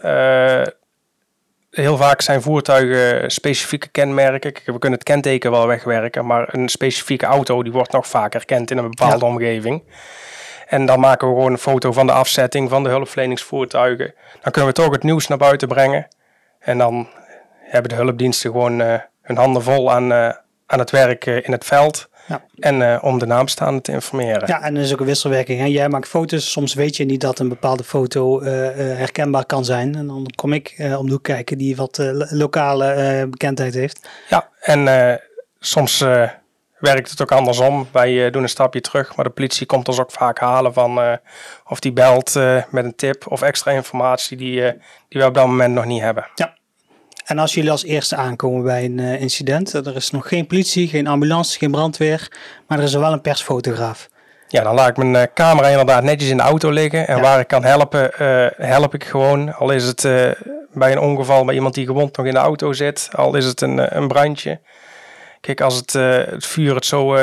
heel 1.81 1.97
vaak 1.97 2.21
zijn 2.21 2.41
voertuigen 2.41 3.31
specifieke 3.31 3.87
kenmerken. 3.87 4.53
We 4.65 4.79
kunnen 4.79 4.99
het 4.99 5.03
kenteken 5.03 5.51
wel 5.51 5.67
wegwerken, 5.67 6.25
maar 6.25 6.53
een 6.53 6.69
specifieke 6.69 7.25
auto 7.25 7.63
die 7.63 7.71
wordt 7.71 7.91
nog 7.91 8.07
vaak 8.07 8.33
herkend 8.33 8.71
in 8.71 8.77
een 8.77 8.89
bepaalde 8.89 9.25
omgeving. 9.25 9.83
En 10.67 10.85
dan 10.85 10.99
maken 10.99 11.27
we 11.27 11.33
gewoon 11.33 11.51
een 11.51 11.57
foto 11.57 11.91
van 11.91 12.07
de 12.07 12.11
afzetting 12.11 12.69
van 12.69 12.83
de 12.83 12.89
hulpverleningsvoertuigen. 12.89 14.13
Dan 14.41 14.51
kunnen 14.51 14.73
we 14.73 14.81
toch 14.81 14.91
het 14.91 15.03
nieuws 15.03 15.27
naar 15.27 15.37
buiten 15.37 15.67
brengen. 15.67 16.07
En 16.59 16.77
dan 16.77 17.07
hebben 17.59 17.89
de 17.89 17.95
hulpdiensten 17.95 18.51
gewoon 18.51 18.81
uh, 18.81 18.99
hun 19.21 19.37
handen 19.37 19.63
vol 19.63 19.91
aan, 19.91 20.11
uh, 20.11 20.29
aan 20.65 20.79
het 20.79 20.91
werk 20.91 21.25
uh, 21.25 21.35
in 21.35 21.51
het 21.51 21.65
veld. 21.65 22.06
Ja. 22.27 22.43
En 22.59 22.81
eh, 22.81 23.03
om 23.03 23.19
de 23.19 23.25
nabestaanden 23.25 23.81
te 23.81 23.91
informeren. 23.91 24.47
Ja, 24.47 24.61
en 24.61 24.75
er 24.75 24.81
is 24.81 24.93
ook 24.93 24.99
een 24.99 25.05
wisselwerking. 25.05 25.59
Hè? 25.59 25.65
Jij 25.65 25.89
maakt 25.89 26.07
foto's, 26.07 26.51
soms 26.51 26.73
weet 26.73 26.95
je 26.97 27.05
niet 27.05 27.21
dat 27.21 27.39
een 27.39 27.49
bepaalde 27.49 27.83
foto 27.83 28.39
eh, 28.39 28.67
eh, 28.91 28.97
herkenbaar 28.97 29.45
kan 29.45 29.65
zijn. 29.65 29.95
En 29.95 30.07
dan 30.07 30.25
kom 30.35 30.53
ik 30.53 30.75
om 30.97 31.05
de 31.05 31.11
hoek 31.11 31.23
kijken 31.23 31.57
die 31.57 31.75
wat 31.75 31.97
lo- 31.97 32.25
lokale 32.29 33.27
bekendheid 33.29 33.73
heeft. 33.73 34.09
Ja, 34.29 34.49
en 34.61 35.19
soms 35.59 35.99
werkt 36.79 37.09
het 37.09 37.21
ook 37.21 37.31
andersom. 37.31 37.87
Wij 37.91 38.29
doen 38.31 38.43
een 38.43 38.49
stapje 38.49 38.81
terug, 38.81 39.15
maar 39.15 39.25
de 39.25 39.31
politie 39.31 39.65
komt 39.65 39.87
ons 39.87 39.99
ook 39.99 40.11
vaak 40.11 40.39
halen 40.39 40.73
van 40.73 41.19
of 41.67 41.79
die 41.79 41.93
belt 41.93 42.33
met 42.69 42.85
een 42.85 42.95
tip 42.95 43.27
of 43.27 43.41
extra 43.41 43.71
informatie 43.71 44.37
die, 44.37 44.61
die 45.09 45.21
we 45.21 45.25
op 45.25 45.33
dat 45.33 45.47
moment 45.47 45.73
nog 45.73 45.85
niet 45.85 46.01
hebben. 46.01 46.27
En 47.27 47.39
als 47.39 47.53
jullie 47.53 47.71
als 47.71 47.83
eerste 47.83 48.15
aankomen 48.15 48.63
bij 48.63 48.85
een 48.85 48.99
eh, 48.99 49.21
incident, 49.21 49.73
er 49.73 49.95
is 49.95 50.11
nog 50.11 50.27
geen 50.27 50.47
politie, 50.47 50.87
geen 50.87 51.07
ambulance, 51.07 51.57
geen 51.57 51.71
brandweer, 51.71 52.31
maar 52.67 52.77
er 52.77 52.83
is 52.83 52.93
er 52.93 52.99
wel 52.99 53.11
een 53.11 53.21
persfotograaf. 53.21 54.09
Ja, 54.47 54.63
dan 54.63 54.75
laat 54.75 54.89
ik 54.89 54.97
mijn 54.97 55.15
eh, 55.15 55.33
camera 55.33 55.67
inderdaad 55.67 56.03
netjes 56.03 56.29
in 56.29 56.37
de 56.37 56.43
auto 56.43 56.69
liggen. 56.71 57.07
En 57.07 57.15
Ja. 57.15 57.21
waar 57.21 57.39
ik 57.39 57.47
kan 57.47 57.63
helpen, 57.63 58.13
eh, 58.13 58.67
help 58.67 58.93
ik 58.93 59.03
gewoon. 59.03 59.53
Al 59.53 59.71
is 59.71 59.83
het 59.83 60.01
bij 60.73 60.91
een 60.91 60.99
ongeval 60.99 61.45
bij 61.45 61.55
iemand 61.55 61.73
die 61.73 61.85
gewond 61.85 62.17
nog 62.17 62.25
in 62.25 62.33
de 62.33 62.39
auto 62.39 62.73
zit. 62.73 63.09
Al 63.11 63.35
is 63.35 63.45
het 63.45 63.61
een, 63.61 63.97
een 63.97 64.07
brandje. 64.07 64.59
Kijk, 65.41 65.61
als 65.61 65.75
het, 65.75 65.93
het 66.31 66.45
vuur 66.45 66.75
het 66.75 66.85
zo 66.85 67.17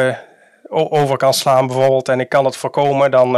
over 0.69 1.17
kan 1.17 1.35
slaan 1.35 1.67
bijvoorbeeld 1.67 2.09
en 2.09 2.21
ik 2.21 2.29
kan 2.29 2.45
het 2.45 2.57
voorkomen, 2.57 3.11
dan, 3.11 3.33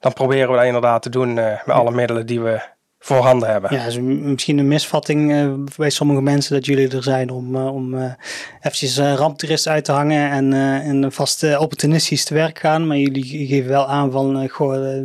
dan 0.00 0.12
proberen 0.12 0.50
we 0.50 0.56
dat 0.56 0.64
inderdaad 0.64 1.02
te 1.02 1.08
doen 1.10 1.34
met 1.34 1.62
alle 1.66 1.90
middelen 1.90 2.26
die 2.26 2.40
we 2.40 2.60
voorhanden 3.04 3.48
hebben. 3.48 3.74
Ja, 3.74 3.84
is 3.84 3.98
misschien 4.00 4.58
een 4.58 4.68
misvatting 4.68 5.32
eh, 5.32 5.52
bij 5.76 5.90
sommige 5.90 6.20
mensen 6.20 6.54
dat 6.54 6.66
jullie 6.66 6.88
er 6.88 7.02
zijn 7.02 7.30
om, 7.30 7.56
eh, 7.56 7.74
om 7.74 7.94
eh 7.94 8.12
eventjes 8.60 8.96
een 8.96 9.16
ramptoerist 9.16 9.68
uit 9.68 9.84
te 9.84 9.92
hangen 9.92 10.30
en, 10.30 10.52
en 10.82 11.12
vast 11.12 11.56
opportunistisch 11.58 12.24
te 12.24 12.34
werk 12.34 12.58
gaan. 12.58 12.86
Maar 12.86 12.96
jullie 12.96 13.46
geven 13.46 13.70
wel 13.70 13.86
aan 13.86 14.10
van 14.10 14.48
goh, 14.48 15.04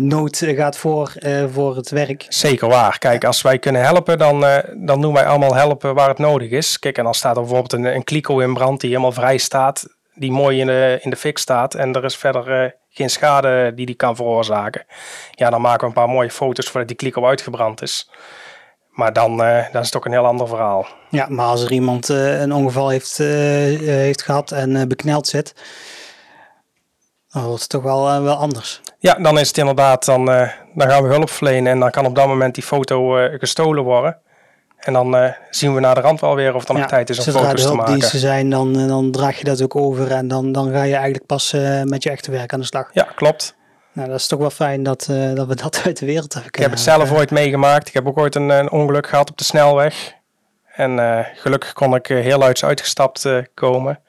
nood 0.00 0.42
gaat 0.46 0.76
voor, 0.76 1.12
voor 1.52 1.76
het 1.76 1.90
werk. 1.90 2.26
Zeker 2.28 2.68
waar. 2.68 2.98
Kijk, 2.98 3.24
als 3.24 3.42
wij 3.42 3.58
kunnen 3.58 3.82
helpen, 3.82 4.18
dan, 4.18 4.44
dan 4.76 5.00
doen 5.00 5.12
wij 5.12 5.26
allemaal 5.26 5.54
helpen 5.54 5.94
waar 5.94 6.08
het 6.08 6.18
nodig 6.18 6.50
is. 6.50 6.78
Kijk, 6.78 6.98
en 6.98 7.04
dan 7.04 7.14
staat 7.14 7.36
er 7.36 7.42
bijvoorbeeld 7.42 7.72
een, 7.72 7.94
een 7.94 8.04
kliko 8.04 8.38
in 8.38 8.54
brand 8.54 8.80
die 8.80 8.90
helemaal 8.90 9.12
vrij 9.12 9.38
staat, 9.38 9.95
die 10.16 10.32
mooi 10.32 10.60
in 10.60 10.66
de, 10.66 10.98
in 11.02 11.10
de 11.10 11.16
fik 11.16 11.38
staat 11.38 11.74
en 11.74 11.92
er 11.92 12.04
is 12.04 12.16
verder 12.16 12.62
eh, 12.62 12.70
geen 12.88 13.10
schade 13.10 13.72
die 13.74 13.86
die 13.86 13.94
kan 13.94 14.16
veroorzaken. 14.16 14.84
Ja, 15.30 15.50
dan 15.50 15.60
maken 15.60 15.80
we 15.80 15.86
een 15.86 15.92
paar 15.92 16.08
mooie 16.08 16.30
foto's 16.30 16.66
voordat 16.66 16.88
die 16.88 16.96
kliko 16.96 17.26
uitgebrand 17.26 17.82
is. 17.82 18.10
Maar 18.90 19.12
dan, 19.12 19.42
eh, 19.42 19.72
dan 19.72 19.80
is 19.80 19.86
het 19.86 19.96
ook 19.96 20.04
een 20.04 20.12
heel 20.12 20.26
ander 20.26 20.48
verhaal. 20.48 20.86
Ja, 21.10 21.26
maar 21.28 21.46
als 21.46 21.64
er 21.64 21.72
iemand 21.72 22.10
eh, 22.10 22.40
een 22.40 22.52
ongeval 22.52 22.88
heeft, 22.88 23.18
heeft 23.18 24.22
gehad 24.22 24.52
en 24.52 24.88
bekneld 24.88 25.26
zit, 25.26 25.54
dan 27.28 27.44
wordt 27.44 27.60
het 27.60 27.70
toch 27.70 27.82
wel, 27.82 28.22
wel 28.22 28.36
anders. 28.36 28.80
Ja, 28.98 29.14
dan 29.14 29.38
is 29.38 29.48
het 29.48 29.58
inderdaad, 29.58 30.04
dan, 30.04 30.24
dan 30.74 30.88
gaan 30.88 31.02
we 31.02 31.08
hulp 31.08 31.30
verlenen 31.30 31.72
en 31.72 31.80
dan 31.80 31.90
kan 31.90 32.06
op 32.06 32.14
dat 32.14 32.26
moment 32.26 32.54
die 32.54 32.64
foto 32.64 33.28
gestolen 33.38 33.84
worden. 33.84 34.20
En 34.86 34.92
dan 34.92 35.16
eh, 35.16 35.32
zien 35.50 35.74
we 35.74 35.80
naar 35.80 35.94
de 35.94 36.00
rand 36.00 36.20
wel 36.20 36.34
weer 36.34 36.54
of 36.54 36.68
er 36.68 36.74
nog 36.74 36.82
Ja, 36.82 36.88
tijd 36.88 37.10
is 37.10 37.18
om 37.18 37.24
Zodra 37.24 37.40
foto's 37.40 37.62
te 37.62 37.68
maken. 37.68 37.84
hulpdiensten 37.84 38.18
zijn, 38.18 38.50
dan, 38.50 38.78
eh, 38.78 38.86
dan 38.86 39.10
draag 39.10 39.38
je 39.38 39.44
dat 39.44 39.62
ook 39.62 39.76
over 39.76 40.10
en 40.10 40.28
dan, 40.28 40.52
dan 40.52 40.72
ga 40.72 40.82
je 40.82 40.94
eigenlijk 40.94 41.26
pas 41.26 41.52
eh, 41.52 41.82
met 41.82 42.02
je 42.02 42.10
echte 42.10 42.30
werk 42.30 42.52
aan 42.52 42.60
de 42.60 42.66
slag. 42.66 42.88
Ja, 42.92 43.02
klopt. 43.14 43.56
Nou, 43.92 44.08
dat 44.08 44.18
is 44.18 44.26
toch 44.26 44.38
wel 44.38 44.50
fijn 44.50 44.82
dat, 44.82 45.06
dat 45.34 45.46
we 45.46 45.54
dat 45.54 45.80
uit 45.84 45.98
de 45.98 46.06
wereld 46.06 46.32
hebben 46.32 46.52
Ik 46.52 46.60
heb 46.60 46.70
het 46.70 46.80
zelf 46.80 47.12
ooit 47.12 47.30
meegemaakt. 47.30 47.88
Ik 47.88 47.94
heb 47.94 48.06
ook 48.06 48.18
ooit 48.18 48.34
een, 48.34 48.48
een 48.48 48.70
ongeluk 48.70 49.06
gehad 49.06 49.30
op 49.30 49.38
de 49.38 49.44
snelweg. 49.44 50.14
En 50.72 51.24
gelukkig 51.34 51.72
kon 51.72 51.94
ik 51.94 52.06
heel 52.06 52.38
luids 52.38 52.64
uitgestapt 52.64 53.28
komen. 53.54 54.00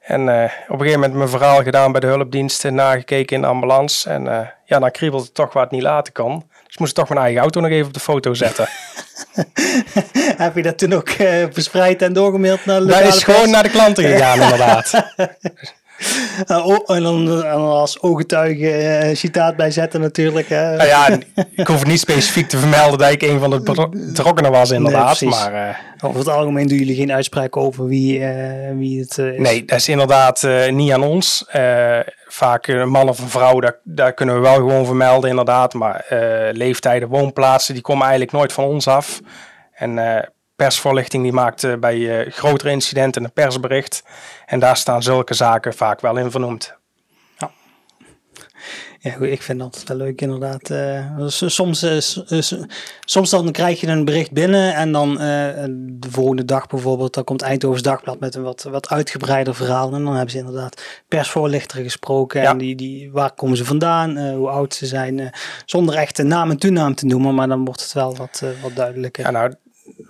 En 0.00 0.22
op 0.22 0.28
een 0.28 0.78
gegeven 0.78 1.00
moment 1.00 1.14
mijn 1.14 1.28
verhaal 1.28 1.62
gedaan 1.62 1.92
bij 1.92 2.00
de 2.00 2.06
hulpdiensten, 2.06 2.74
nagekeken 2.74 3.36
in 3.36 3.42
de 3.42 3.48
ambulance. 3.48 4.10
En 4.10 4.24
ja, 4.64 4.78
dan 4.78 4.90
kriebelde 4.90 5.24
het 5.24 5.34
toch 5.34 5.52
waar 5.52 5.62
het 5.62 5.72
niet 5.72 5.82
laten 5.82 6.12
kon. 6.12 6.49
Dus 6.70 6.78
moest 6.78 6.90
ik 6.90 6.96
toch 6.96 7.08
mijn 7.08 7.20
eigen 7.20 7.40
auto 7.40 7.60
nog 7.60 7.70
even 7.70 7.86
op 7.86 7.94
de 7.94 8.00
foto 8.00 8.34
zetten. 8.34 8.68
heb 10.44 10.54
je 10.54 10.62
dat 10.62 10.78
toen 10.78 10.92
ook 10.92 11.08
eh, 11.08 11.44
verspreid 11.50 12.02
en 12.02 12.12
doorgemaild 12.12 12.64
naar 12.64 12.80
de 12.80 12.86
Dat 12.86 13.14
is 13.14 13.22
gewoon 13.22 13.50
naar 13.50 13.62
de 13.62 13.70
klanten 13.70 14.04
gegaan, 14.04 14.40
inderdaad. 14.40 14.92
Eh, 16.46 16.78
en 16.86 17.02
dan, 17.02 17.50
als 17.52 18.02
ooggetuige 18.02 18.70
eh, 18.70 19.14
citaat 19.16 19.56
bijzetten 19.56 20.00
natuurlijk. 20.00 20.48
Hè. 20.48 20.76
Nou 20.76 20.88
ja, 20.88 21.08
ik 21.54 21.66
hoef 21.66 21.78
het 21.78 21.88
niet 21.88 22.00
specifiek 22.00 22.48
te 22.48 22.58
vermelden 22.58 22.98
dat 22.98 23.10
ik 23.10 23.22
een 23.22 23.40
van 23.40 23.50
de 23.50 23.60
betro- 23.60 23.88
betrokkenen 23.88 24.50
was, 24.50 24.70
inderdaad. 24.70 25.20
Nee, 25.20 25.30
maar 25.30 25.54
eh, 25.68 25.74
Over 26.04 26.18
het 26.18 26.28
algemeen 26.28 26.66
doen 26.66 26.78
jullie 26.78 26.94
geen 26.96 27.12
uitspraak 27.12 27.56
over 27.56 27.86
wie, 27.86 28.24
wie 28.74 29.00
het 29.00 29.18
is. 29.18 29.38
Nee, 29.38 29.64
dat 29.64 29.78
is 29.78 29.88
inderdaad 29.88 30.48
niet 30.70 30.92
aan 30.92 31.02
ons. 31.02 31.44
Vaak 32.28 32.66
een 32.66 32.88
man 32.88 33.08
of 33.08 33.18
een 33.18 33.28
vrouw, 33.28 33.60
daar, 33.60 33.78
daar 33.84 34.12
kunnen 34.12 34.34
we 34.34 34.40
wel 34.40 34.54
gewoon 34.54 34.86
vermelden 34.86 35.30
inderdaad. 35.30 35.74
Maar 35.74 36.04
leeftijden, 36.52 37.08
woonplaatsen, 37.08 37.74
die 37.74 37.82
komen 37.82 38.02
eigenlijk 38.02 38.32
nooit 38.32 38.52
van 38.52 38.64
ons 38.64 38.88
af. 38.88 39.20
En 39.72 39.98
persvoorlichting 40.64 41.22
die 41.22 41.32
maakt 41.32 41.80
bij 41.80 42.20
eh, 42.20 42.32
grotere 42.32 42.70
incidenten 42.70 43.24
een 43.24 43.32
persbericht. 43.32 44.02
En 44.46 44.58
daar 44.58 44.76
staan 44.76 45.02
zulke 45.02 45.34
zaken 45.34 45.74
vaak 45.74 46.00
wel 46.00 46.16
in 46.16 46.30
vernoemd. 46.30 46.78
Ja, 49.02 49.10
goed, 49.10 49.26
ik 49.26 49.42
vind 49.42 49.58
dat 49.58 49.82
wel 49.86 49.96
leuk 49.96 50.20
inderdaad. 50.20 50.70
Eh, 50.70 51.26
soms, 51.26 51.82
eh, 51.82 52.40
soms 53.04 53.30
dan 53.30 53.52
krijg 53.52 53.80
je 53.80 53.86
een 53.86 54.04
bericht 54.04 54.32
binnen 54.32 54.74
en 54.74 54.92
dan 54.92 55.14
de 55.14 56.10
volgende 56.10 56.44
dag 56.44 56.66
bijvoorbeeld, 56.66 57.14
dan 57.14 57.24
komt 57.24 57.42
Eindhovens 57.42 57.82
Dagblad 57.82 58.20
met 58.20 58.34
een 58.34 58.42
wat, 58.42 58.62
wat 58.62 58.88
uitgebreider 58.88 59.54
verhaal. 59.54 59.92
En 59.92 60.04
dan 60.04 60.14
hebben 60.14 60.30
ze 60.30 60.38
inderdaad 60.38 60.82
persvoorlichter 61.08 61.82
gesproken 61.82 62.42
Ja. 62.42 62.50
en 62.50 62.58
die, 62.58 62.74
die, 62.76 63.12
waar 63.12 63.32
komen 63.32 63.56
ze 63.56 63.64
vandaan, 63.64 64.18
hoe 64.18 64.48
oud 64.48 64.74
ze 64.74 64.86
zijn, 64.86 65.32
zonder 65.64 65.94
echt 65.94 66.18
een 66.18 66.28
naam 66.28 66.50
en 66.50 66.58
toenaam 66.58 66.94
te 66.94 67.06
noemen, 67.06 67.34
maar 67.34 67.48
dan 67.48 67.64
wordt 67.64 67.82
het 67.82 67.92
wel 67.92 68.16
wat, 68.16 68.42
wat 68.62 68.76
duidelijker. 68.76 69.24
Ja, 69.24 69.30
nou, 69.30 69.54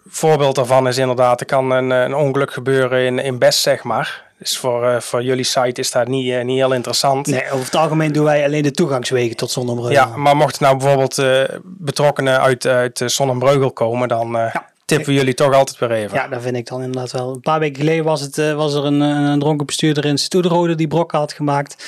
voorbeeld 0.09 0.55
daarvan 0.55 0.89
is 0.89 0.99
inderdaad, 0.99 1.41
er 1.41 1.47
kan 1.47 1.71
een, 1.71 1.91
een 1.91 2.15
ongeluk 2.15 2.53
gebeuren 2.53 3.05
in, 3.05 3.19
in 3.19 3.39
Best, 3.39 3.61
zeg 3.61 3.83
maar. 3.83 4.29
Dus 4.39 4.59
voor, 4.59 4.87
eh, 4.87 5.01
voor 5.01 5.23
jullie 5.23 5.45
site 5.45 5.81
is 5.81 5.91
dat 5.91 6.09
niet, 6.09 6.33
eh, 6.33 6.45
niet 6.45 6.57
heel 6.57 6.73
interessant. 6.73 7.27
Nee, 7.27 7.51
over 7.51 7.65
het 7.65 7.75
algemeen 7.77 8.13
doen 8.13 8.25
wij 8.25 8.45
alleen 8.45 8.63
de 8.63 8.71
toegangswegen 8.71 9.37
tot 9.37 9.51
Zonnebreugel. 9.51 9.93
Ja, 9.93 10.17
maar 10.17 10.37
mocht 10.37 10.61
nou 10.61 10.77
bijvoorbeeld 10.77 11.19
eh, 11.19 11.43
betrokkenen 11.65 12.41
uit, 12.41 12.67
uit 12.67 13.03
Zonnebreugel 13.07 13.73
komen, 13.73 14.09
dan 14.09 14.31
Ja. 14.31 14.69
tippen 14.85 15.13
jullie 15.13 15.35
toch 15.35 15.55
altijd 15.55 15.79
weer 15.79 15.91
even. 15.91 16.17
Ja, 16.17 16.29
dat 16.29 16.43
vind 16.43 16.57
ik 16.57 16.67
dan 16.67 16.83
inderdaad 16.83 17.13
wel. 17.13 17.35
Een 17.35 17.41
paar 17.41 17.59
weken 17.59 17.81
geleden 17.81 18.05
was, 18.05 18.21
het, 18.21 18.37
was 18.37 18.75
er 18.75 18.85
een, 18.85 19.01
een 19.01 19.39
dronken 19.39 19.67
bestuurder 19.67 20.05
in 20.05 20.19
Stoederode 20.19 20.75
die 20.75 20.89
brokken 20.89 21.19
had 21.19 21.33
gemaakt. 21.33 21.85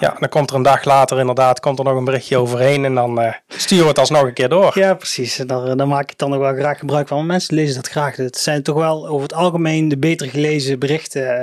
Ja, 0.00 0.16
dan 0.18 0.28
komt 0.28 0.50
er 0.50 0.56
een 0.56 0.62
dag 0.62 0.84
later 0.84 1.18
inderdaad 1.18 1.60
komt 1.60 1.78
er 1.78 1.84
nog 1.84 1.96
een 1.96 2.04
berichtje 2.04 2.36
overheen 2.36 2.84
en 2.84 2.94
dan 2.94 3.20
eh, 3.20 3.32
sturen 3.48 3.82
we 3.84 3.88
het 3.90 3.98
alsnog 3.98 4.22
een 4.22 4.32
keer 4.32 4.48
door. 4.48 4.78
Ja, 4.78 4.94
precies. 4.94 5.38
En 5.38 5.46
Daar, 5.46 5.76
daar 5.76 5.88
maak 5.88 6.10
ik 6.10 6.18
dan 6.18 6.30
nog 6.30 6.38
wel 6.38 6.54
graag 6.54 6.78
gebruik 6.78 7.08
van. 7.08 7.26
Mensen 7.26 7.54
lezen 7.54 7.74
dat 7.74 7.88
graag. 7.88 8.16
Het 8.16 8.36
zijn 8.38 8.62
toch 8.62 8.76
wel 8.76 9.06
over 9.08 9.22
het 9.22 9.34
algemeen 9.34 9.88
de 9.88 9.98
beter 9.98 10.28
gelezen 10.28 10.78
berichten. 10.78 11.38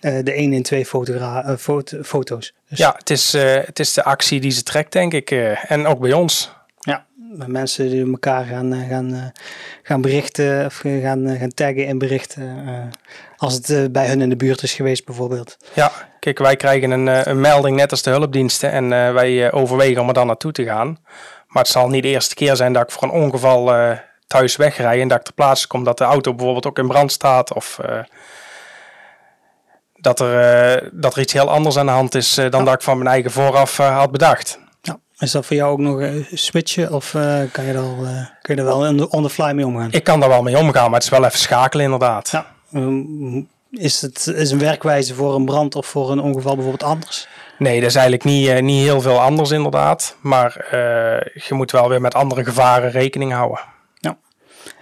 eh, 0.00 0.18
eh, 0.18 0.24
de 0.24 0.32
1 0.36 0.52
in 0.52 0.62
2 0.62 0.86
fotogra- 0.86 1.44
eh, 1.44 1.56
foto- 1.56 2.02
foto's. 2.02 2.54
Dus, 2.68 2.78
Ja, 2.78 2.94
het 2.98 3.10
is, 3.10 3.34
eh, 3.34 3.54
het 3.64 3.78
is 3.78 3.92
de 3.92 4.04
actie 4.04 4.40
die 4.40 4.50
ze 4.50 4.62
trekt, 4.62 4.92
denk 4.92 5.12
ik. 5.14 5.30
eh, 5.30 5.70
en 5.70 5.86
ook 5.86 5.98
bij 6.00 6.12
ons. 6.12 6.52
ja. 6.80 7.04
Mensen 7.46 7.90
die 7.90 8.10
elkaar 8.10 8.44
gaan, 8.44 8.72
eh, 8.72 8.88
gaan, 8.88 9.14
eh, 9.14 9.20
gaan 9.82 10.00
berichten 10.00 10.64
of 10.66 10.84
eh, 10.84 11.02
gaan, 11.02 11.26
eh, 11.26 11.40
gaan 11.40 11.54
taggen 11.54 11.86
in 11.86 11.98
berichten. 11.98 12.62
eh, 12.66 12.74
als 13.36 13.54
het 13.54 13.70
eh, 13.70 13.84
bij 13.90 14.06
hun 14.08 14.20
in 14.20 14.28
de 14.28 14.36
buurt 14.36 14.62
is 14.62 14.72
geweest 14.72 15.04
bijvoorbeeld. 15.04 15.56
Ja, 15.72 15.92
kijk, 16.22 16.38
wij 16.38 16.56
krijgen 16.56 16.90
een, 16.90 17.08
eh, 17.08 17.20
een 17.24 17.40
melding 17.40 17.76
net 17.76 17.90
als 17.90 18.02
de 18.02 18.10
hulpdiensten 18.10 18.70
en 18.70 18.92
eh, 18.92 19.12
wij 19.12 19.46
eh, 19.46 19.54
overwegen 19.60 20.02
om 20.02 20.08
er 20.08 20.14
dan 20.14 20.26
naartoe 20.26 20.52
te 20.52 20.64
gaan. 20.64 20.98
Maar 21.46 21.62
het 21.62 21.72
zal 21.72 21.88
niet 21.88 22.02
de 22.02 22.08
eerste 22.08 22.34
keer 22.34 22.56
zijn 22.56 22.72
dat 22.72 22.82
ik 22.82 22.90
voor 22.90 23.02
een 23.02 23.10
ongeval 23.10 23.72
thuis 24.26 24.56
wegrij 24.56 25.00
en 25.00 25.08
dat 25.08 25.18
ik 25.18 25.24
ter 25.24 25.34
plaatse 25.34 25.66
kom 25.66 25.84
dat 25.84 25.98
de 25.98 26.04
auto 26.04 26.34
bijvoorbeeld 26.34 26.66
ook 26.66 26.78
in 26.78 26.88
brand 26.88 27.12
staat 27.12 27.52
of 27.52 27.78
dat, 29.94 30.20
er, 30.20 30.90
dat 30.92 31.14
er 31.14 31.20
iets 31.20 31.32
heel 31.32 31.50
anders 31.50 31.76
aan 31.76 31.86
de 31.86 31.92
hand 31.92 32.14
is 32.14 32.34
dan 32.34 32.44
Ja. 32.50 32.64
dat 32.64 32.74
ik 32.74 32.82
van 32.82 32.98
mijn 32.98 33.10
eigen 33.10 33.30
vooraf 33.30 33.76
had 33.76 34.10
bedacht. 34.10 34.58
Ja. 34.80 34.98
Is 35.18 35.30
dat 35.30 35.46
voor 35.46 35.56
jou 35.56 35.72
ook 35.72 35.78
nog 35.78 36.00
eh, 36.00 36.10
switchen 36.32 36.92
of 36.92 37.10
kan, 37.52 37.64
je 37.64 37.78
al, 37.78 37.96
kun 38.42 38.54
je 38.54 38.60
er 38.60 38.66
wel 38.66 38.86
on 38.88 38.96
the, 38.96 39.10
on 39.10 39.22
the 39.22 39.30
fly 39.30 39.52
mee 39.52 39.66
omgaan? 39.66 39.92
Ik 39.92 40.04
kan 40.04 40.20
daar 40.20 40.28
wel 40.28 40.42
mee 40.42 40.58
omgaan, 40.58 40.84
maar 40.84 41.00
het 41.00 41.02
is 41.02 41.18
wel 41.18 41.24
even 41.24 41.38
schakelen 41.38 41.84
inderdaad. 41.84 42.28
Ja. 42.30 42.46
Ehm, 42.72 43.42
is 43.72 44.00
het 44.00 44.26
is 44.26 44.50
een 44.50 44.58
werkwijze 44.58 45.14
voor 45.14 45.34
een 45.34 45.44
brand 45.44 45.74
of 45.74 45.86
voor 45.86 46.10
een 46.10 46.20
ongeval 46.20 46.54
bijvoorbeeld 46.54 46.90
anders? 46.90 47.28
Nee, 47.58 47.80
dat 47.80 47.88
is 47.88 47.94
eigenlijk 47.94 48.24
niet, 48.24 48.48
eh, 48.48 48.62
niet 48.62 48.82
heel 48.82 49.00
veel 49.00 49.20
anders 49.20 49.50
inderdaad. 49.50 50.16
Maar 50.20 50.56
eh, 50.56 51.42
je 51.48 51.54
moet 51.54 51.70
wel 51.70 51.88
weer 51.88 52.00
met 52.00 52.14
andere 52.14 52.44
gevaren 52.44 52.90
rekening 52.90 53.32
houden. 53.32 53.60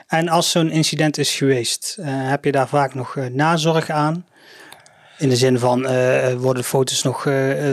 En 0.06 0.28
als 0.28 0.50
zo'n 0.50 0.70
incident 0.70 1.18
is 1.18 1.34
geweest, 1.34 1.96
eh, 2.00 2.06
heb 2.08 2.44
je 2.44 2.52
daar 2.52 2.68
vaak 2.68 2.94
nog 2.94 3.16
nazorg 3.32 3.90
aan? 3.90 4.26
In 5.18 5.28
de 5.28 5.36
zin 5.36 5.58
van, 5.58 5.86
worden 6.38 6.64
foto's 6.64 7.02
nog 7.02 7.24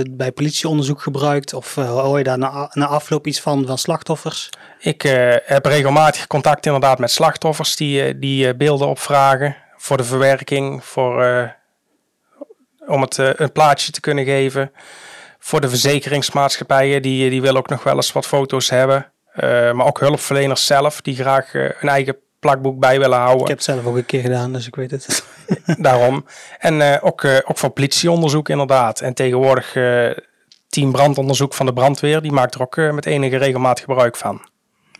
bij 0.09 0.31
politieonderzoek 0.33 1.01
gebruikt? 1.01 1.53
Of 1.53 1.75
hoor 1.75 2.17
je 2.17 2.23
daar 2.23 2.37
na, 2.37 2.69
na 2.73 2.85
afloop 2.85 3.27
iets 3.27 3.39
van, 3.39 3.65
van 3.65 3.77
slachtoffers? 3.77 4.49
Ik 4.79 5.01
heb 5.45 5.65
regelmatig 5.65 6.27
contact 6.27 6.65
inderdaad 6.65 6.99
met 6.99 7.11
slachtoffers 7.11 7.75
die, 7.75 8.19
die 8.19 8.55
beelden 8.55 8.87
opvragen 8.87 9.55
voor 9.87 9.97
de 9.97 10.03
verwerking, 10.03 10.83
voor, 10.83 11.23
eh, 11.23 11.49
om 12.87 13.01
het 13.01 13.17
uh, 13.17 13.29
een 13.35 13.51
plaatje 13.51 13.91
te 13.91 13.99
kunnen 13.99 14.25
geven. 14.25 14.71
Voor 15.39 15.61
de 15.61 15.69
verzekeringsmaatschappijen, 15.69 17.01
die, 17.01 17.29
die 17.29 17.41
willen 17.41 17.57
ook 17.57 17.69
nog 17.69 17.83
wel 17.83 17.95
eens 17.95 18.11
wat 18.11 18.27
foto's 18.27 18.69
hebben. 18.69 19.11
maar 19.73 19.85
ook 19.85 19.99
hulpverleners 19.99 20.65
zelf, 20.65 21.01
die 21.01 21.15
graag 21.15 21.53
een 21.53 21.89
eigen 21.89 22.17
plakboek 22.39 22.79
bij 22.79 22.99
willen 22.99 23.17
houden. 23.17 23.41
Ik 23.41 23.47
heb 23.47 23.57
het 23.57 23.65
zelf 23.65 23.85
ook 23.85 23.95
een 23.95 24.05
keer 24.05 24.21
gedaan, 24.21 24.53
dus 24.53 24.67
ik 24.67 24.75
weet 24.75 24.91
het. 24.91 25.23
Daarom. 25.87 26.25
En 26.59 27.01
ook, 27.01 27.25
ook 27.25 27.57
voor 27.57 27.69
politieonderzoek 27.69 28.49
inderdaad. 28.49 29.01
En 29.01 29.13
tegenwoordig 29.13 29.71
team 30.69 30.91
brandonderzoek 30.91 31.53
van 31.53 31.65
de 31.65 31.73
brandweer, 31.73 32.21
die 32.21 32.31
maakt 32.31 32.55
er 32.55 32.61
ook 32.61 32.75
met 32.75 33.05
enige 33.05 33.37
regelmaat 33.37 33.79
gebruik 33.79 34.15
van. 34.15 34.49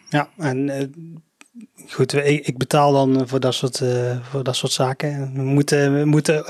Ja, 0.10 0.30
en 0.38 0.70
goed, 1.90 2.14
ik, 2.14 2.58
betaal 2.58 2.92
dan 2.92 3.28
voor 3.28 3.40
dat 3.40 3.54
soort, 3.54 3.80
uh, 3.80 4.18
voor 4.30 4.44
dat 4.44 4.56
soort 4.56 4.72
zaken. 4.72 5.32
We 5.34 5.42
moeten, 5.42 6.00
we 6.00 6.06
moeten 6.06 6.46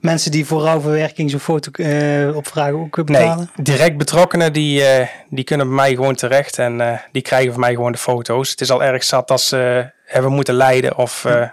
mensen 0.00 0.30
die 0.30 0.46
voor 0.46 0.62
rouwverwerking 0.62 1.30
zo'n 1.30 1.40
foto 1.40 1.70
uh, 1.74 2.36
opvragen 2.36 2.78
ook 2.78 3.04
betalen? 3.04 3.36
Nee, 3.36 3.64
direct 3.64 3.96
betrokkenen 3.96 4.52
die, 4.52 4.80
uh, 4.80 5.06
die 5.28 5.44
kunnen 5.44 5.66
bij 5.66 5.76
mij 5.76 5.94
gewoon 5.94 6.14
terecht 6.14 6.58
en 6.58 7.00
die 7.12 7.22
krijgen 7.22 7.50
van 7.50 7.60
mij 7.60 7.74
gewoon 7.74 7.92
de 7.92 7.98
foto's. 7.98 8.50
Het 8.50 8.60
is 8.60 8.70
al 8.70 8.82
erg 8.82 9.04
zat 9.04 9.30
als 9.30 9.48
ze 9.48 9.90
hebben 10.04 10.32
moeten 10.32 10.54
lijden 10.54 10.96
of 10.96 11.24
er 11.24 11.52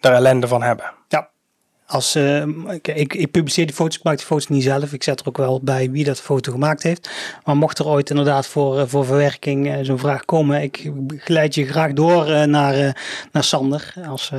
ellende 0.00 0.48
van 0.48 0.62
hebben. 0.62 0.92
Ja, 1.08 1.30
als, 1.90 2.16
uh, 2.16 2.42
ik, 2.82 3.14
ik, 3.14 3.30
publiceer 3.30 3.66
die 3.66 3.74
foto's, 3.74 3.96
ik 3.96 4.02
maak 4.02 4.16
die 4.16 4.26
foto's 4.26 4.48
niet 4.48 4.62
zelf. 4.62 4.92
Ik 4.92 5.02
zet 5.02 5.20
er 5.20 5.28
ook 5.28 5.36
wel 5.36 5.60
bij 5.62 5.90
wie 5.90 6.04
dat 6.04 6.20
foto 6.20 6.52
gemaakt 6.52 6.82
heeft. 6.82 7.10
Maar 7.44 7.56
mocht 7.56 7.78
er 7.78 7.86
ooit 7.86 8.10
inderdaad 8.10 8.46
voor, 8.46 8.78
eh, 8.78 8.84
voor 8.86 9.04
verwerking 9.04 9.66
uh, 9.66 9.78
zo'n 9.82 9.98
vraag 9.98 10.24
komen, 10.24 10.62
ik 10.62 10.92
geleid 11.16 11.54
je 11.54 11.66
graag 11.66 11.92
door 11.92 12.48
naar, 12.48 12.96
naar 13.32 13.44
Sander. 13.44 13.94
Als, 14.08 14.32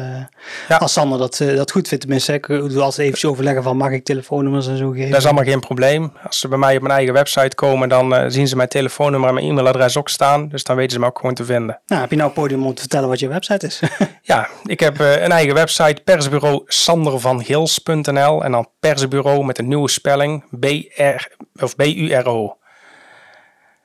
ja. 0.68 0.76
als 0.76 0.94
Sander 0.94 1.20
dat, 1.20 1.38
dat 1.38 1.72
goed 1.72 1.88
vindt, 1.88 2.04
tenminste. 2.04 2.34
Ik 2.34 2.48
doe 2.48 2.82
altijd 2.82 3.08
even 3.08 3.30
overleggen 3.30 3.64
van 3.64 3.78
mag 3.78 3.92
ik 3.92 4.04
telefoonnummers 4.04 4.68
en 4.68 4.78
zo 4.78 4.90
geven. 4.90 5.10
Dat 5.10 5.20
is 5.20 5.26
allemaal 5.26 5.44
geen 5.44 5.60
probleem. 5.60 6.12
Als 6.24 6.40
ze 6.40 6.48
bij 6.48 6.58
mij 6.58 6.76
op 6.76 6.82
mijn 6.82 6.94
eigen 6.94 7.14
website 7.14 7.56
komen, 7.56 7.90
dan 7.90 8.32
zien 8.32 8.48
ze 8.48 8.56
mijn 8.56 8.70
telefoonnummer 8.70 9.30
en 9.30 9.36
mijn 9.36 9.48
e-mailadres 9.48 9.98
ook 9.98 10.10
staan. 10.10 10.50
Dus 10.50 10.64
dan 10.64 10.76
weten 10.76 10.92
ze 10.92 11.00
me 11.00 11.06
ook 11.06 11.20
gewoon 11.20 11.36
te 11.36 11.46
vinden. 11.46 11.80
Nou, 11.88 12.02
heb 12.02 12.10
je 12.10 12.16
nou 12.16 12.30
een 12.30 12.36
podium 12.36 12.66
om 12.66 12.74
te 12.74 12.82
vertellen 12.82 13.10
wat 13.10 13.20
je 13.20 13.28
website 13.28 13.66
is? 13.66 13.82
ja, 14.22 14.48
ik 14.66 14.80
heb 14.80 15.00
een 15.00 15.32
eigen 15.32 15.54
website, 15.54 16.02
persbureau 16.04 16.64
Sander 16.66 17.20
van 17.20 17.41
Gils.nl 17.44 18.44
en 18.44 18.52
dan 18.52 18.70
persbureau 18.80 19.46
met 19.46 19.58
een 19.58 19.68
nieuwe 19.68 19.90
spelling 19.90 20.44
BR 20.50 21.28
of 21.64 21.76
B-U-R-O. 21.76 22.58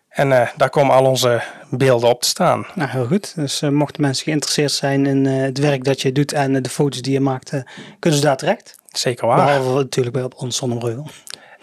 En 0.08 0.30
uh, 0.30 0.48
daar 0.56 0.70
komen 0.70 0.94
al 0.94 1.04
onze 1.04 1.42
beelden 1.70 2.08
op 2.08 2.22
te 2.22 2.28
staan. 2.28 2.66
Nou, 2.74 2.90
heel 2.90 3.06
goed. 3.06 3.34
Dus 3.34 3.62
uh, 3.62 3.70
mochten 3.70 4.02
mensen 4.02 4.24
geïnteresseerd 4.24 4.72
zijn 4.72 5.06
in 5.06 5.24
uh, 5.24 5.42
het 5.42 5.58
werk 5.58 5.84
dat 5.84 6.02
je 6.02 6.12
doet 6.12 6.32
en 6.32 6.62
de 6.62 6.68
foto's 6.68 7.02
die 7.02 7.12
je 7.12 7.20
maakt, 7.20 7.50
kunnen 7.98 8.18
ze 8.18 8.24
daar 8.24 8.36
terecht. 8.36 8.74
Zeker 8.88 9.26
waar. 9.26 9.36
Behalve 9.36 9.74
natuurlijk 9.74 10.14
bij 10.14 10.24
op 10.24 10.34
ons 10.36 10.56
zonnebreugel. 10.56 11.06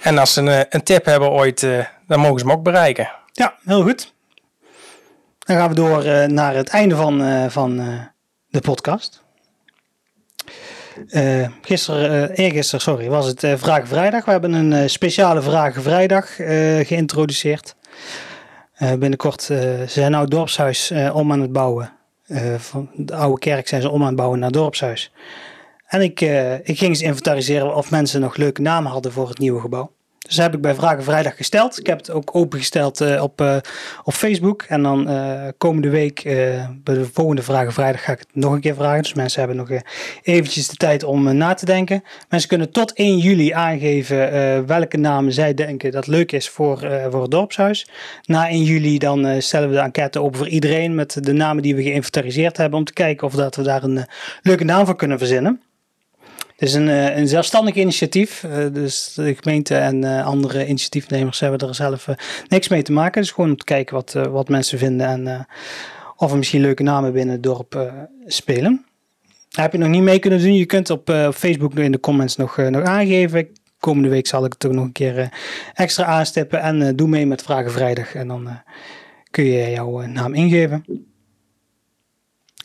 En 0.02 0.18
als 0.18 0.34
ze 0.34 0.42
een, 0.42 0.66
een 0.70 0.84
tip 0.84 1.06
hebben 1.06 1.30
ooit, 1.30 1.60
dan 2.08 2.20
mogen 2.20 2.40
ze 2.40 2.46
hem 2.46 2.56
ook 2.56 2.64
bereiken. 2.64 3.12
Ja, 3.32 3.56
heel 3.64 3.82
goed. 3.82 4.14
Dan 5.40 5.56
gaan 5.58 5.70
we 5.70 5.76
door 5.76 6.30
naar 6.30 6.56
het 6.56 6.70
einde 6.70 6.96
van, 6.96 7.52
van 7.52 7.76
de 8.50 8.60
podcast. 8.60 9.23
Uh, 11.08 11.48
gisteren, 11.62 12.32
uh, 12.32 12.46
eergisteren, 12.46 12.82
sorry, 12.82 13.10
was 13.10 13.26
het 13.26 13.44
uh, 13.44 13.54
Vragen 13.56 13.88
Vrijdag. 13.88 14.26
We 14.26 14.32
hebben 14.32 14.54
een 14.54 14.90
speciale 14.90 15.42
Vragen 15.42 15.82
Vrijdag 15.82 16.36
geïntroduceerd. 16.88 17.76
binnenkort 18.80 19.42
zijn 19.86 20.12
nou 20.12 20.28
dorpshuis 20.28 20.94
om 21.14 21.32
aan 21.32 21.42
het 21.42 21.52
bouwen. 21.52 21.92
van 22.58 22.90
de 22.96 23.16
oude 23.16 23.40
kerk 23.40 23.68
zijn 23.68 23.82
ze 23.82 23.90
om 23.90 24.02
aan 24.02 24.08
het 24.08 24.16
bouwen 24.16 24.40
naar 24.40 24.52
dorpshuis. 24.52 25.12
En 25.88 26.02
ik, 26.02 26.22
ik 26.64 26.78
ging 26.78 26.90
eens 26.90 27.02
inventariseren 27.02 27.76
of 27.76 27.92
mensen 27.92 28.22
nog 28.22 28.36
leuke 28.36 28.62
namen 28.62 28.92
hadden 28.92 29.12
voor 29.12 29.30
het 29.30 29.40
nieuwe 29.40 29.60
gebouw. 29.62 29.92
Dus 30.28 30.38
heb 30.38 30.54
ik 30.54 30.62
bij 30.62 30.76
Vragen 30.76 31.04
Vrijdag 31.04 31.36
gesteld. 31.36 31.80
Ik 31.80 31.88
heb 31.88 31.98
het 31.98 32.12
ook 32.12 32.36
opengesteld 32.36 33.02
uh, 33.02 33.24
op, 33.24 33.42
uh, 33.42 33.58
op 34.04 34.14
Facebook. 34.14 34.62
En 34.62 34.84
dan 34.84 35.10
uh, 35.10 35.48
komende 35.58 35.90
week, 35.90 36.22
bij 36.84 36.96
de 36.96 37.10
volgende 37.14 37.42
Vragen 37.42 37.74
Vrijdag, 37.74 38.04
ga 38.04 38.12
ik 38.12 38.20
het 38.20 38.28
nog 38.34 38.54
een 38.54 38.62
keer 38.62 38.76
vragen. 38.76 39.02
Dus 39.02 39.14
mensen 39.14 39.40
hebben 39.40 39.58
nog 39.58 39.82
eventjes 40.22 40.68
de 40.68 40.76
tijd 40.76 41.04
om 41.04 41.38
na 41.38 41.54
te 41.54 41.66
denken. 41.66 42.04
Mensen 42.30 42.50
kunnen 42.50 42.72
tot 42.72 42.94
1 42.94 43.18
juli 43.18 43.52
aangeven 43.52 44.18
welke 44.68 44.98
namen 44.98 45.34
zij 45.34 45.54
denken 45.54 45.92
dat 45.92 46.08
leuk 46.08 46.32
is 46.32 46.50
voor, 46.50 46.78
voor 47.12 47.22
het 47.22 47.32
dorpshuis. 47.32 47.88
Na 48.26 48.50
1 48.50 48.64
juli 48.64 48.98
dan 48.98 49.42
stellen 49.42 49.70
we 49.70 49.76
de 49.76 49.82
enquête 49.82 50.22
open 50.22 50.38
voor 50.38 50.50
iedereen 50.50 50.96
met 50.96 51.18
de 51.24 51.34
namen 51.34 51.64
die 51.64 51.76
we 51.76 51.84
geïnventariseerd 51.84 52.58
hebben. 52.58 52.80
Om 52.80 52.86
te 52.86 52.94
kijken 52.94 53.28
of 53.28 53.34
dat 53.34 53.56
we 53.56 53.62
daar 53.62 53.84
een 53.84 54.06
leuke 54.42 54.64
naam 54.64 54.86
voor 54.86 54.96
kunnen 54.96 55.18
verzinnen. 55.18 55.62
Het 56.56 56.70
is 56.70 56.74
een, 56.74 56.90
eh, 56.90 57.18
een 57.18 57.28
zelfstandig 57.28 57.76
initiatief. 57.76 58.44
Uh, 58.44 58.66
dus 58.74 59.14
de 59.14 59.36
gemeente 59.42 59.76
en 59.76 60.04
uh, 60.04 60.26
andere 60.26 60.68
initiatiefnemers 60.68 61.40
hebben 61.40 61.68
er 61.68 61.76
zelf 61.76 62.08
niks 62.48 62.68
mee 62.68 62.82
te 62.82 62.92
maken. 62.92 63.22
Dus 63.22 63.32
gewoon 63.32 63.50
om 63.50 63.58
te 63.58 63.66
kijken 63.66 63.96
wat, 63.96 64.12
wat 64.12 64.50
mensen 64.50 64.78
vinden 64.78 65.08
en 65.08 65.48
of 66.16 66.32
er 66.32 66.38
misschien 66.38 66.62
leuke 66.62 66.84
namen 66.84 67.14
binnen 67.14 67.34
het 67.34 67.44
dorp 67.44 67.92
spelen. 68.26 68.86
Heb 69.50 69.72
je 69.72 69.78
nog 69.78 69.90
niet 69.90 70.02
mee 70.02 70.20
kunnen 70.20 70.42
doen? 70.42 70.56
Je 70.56 70.66
kunt 70.66 70.90
op 70.90 71.10
Facebook 71.34 71.74
in 71.74 71.92
de 71.92 72.00
comments 72.00 72.36
nog, 72.36 72.58
nog 72.58 72.84
aangeven. 72.84 73.48
Komende 73.80 74.10
week 74.10 74.28
zal 74.28 74.46
ik 74.46 74.52
het 74.52 74.60
toch 74.60 74.72
nog 74.72 74.86
een 74.86 74.92
keer 74.92 75.30
extra 75.74 76.06
aanstippen. 76.06 76.62
En 76.62 76.96
doe 76.96 77.08
mee 77.08 77.26
met 77.26 77.42
Vragen 77.42 77.72
Vrijdag. 77.72 78.16
En 78.16 78.28
dan 78.28 78.62
kun 79.32 79.44
je 79.44 79.70
jouw 79.70 80.00
naam 80.00 80.34
ingeven. 80.34 80.86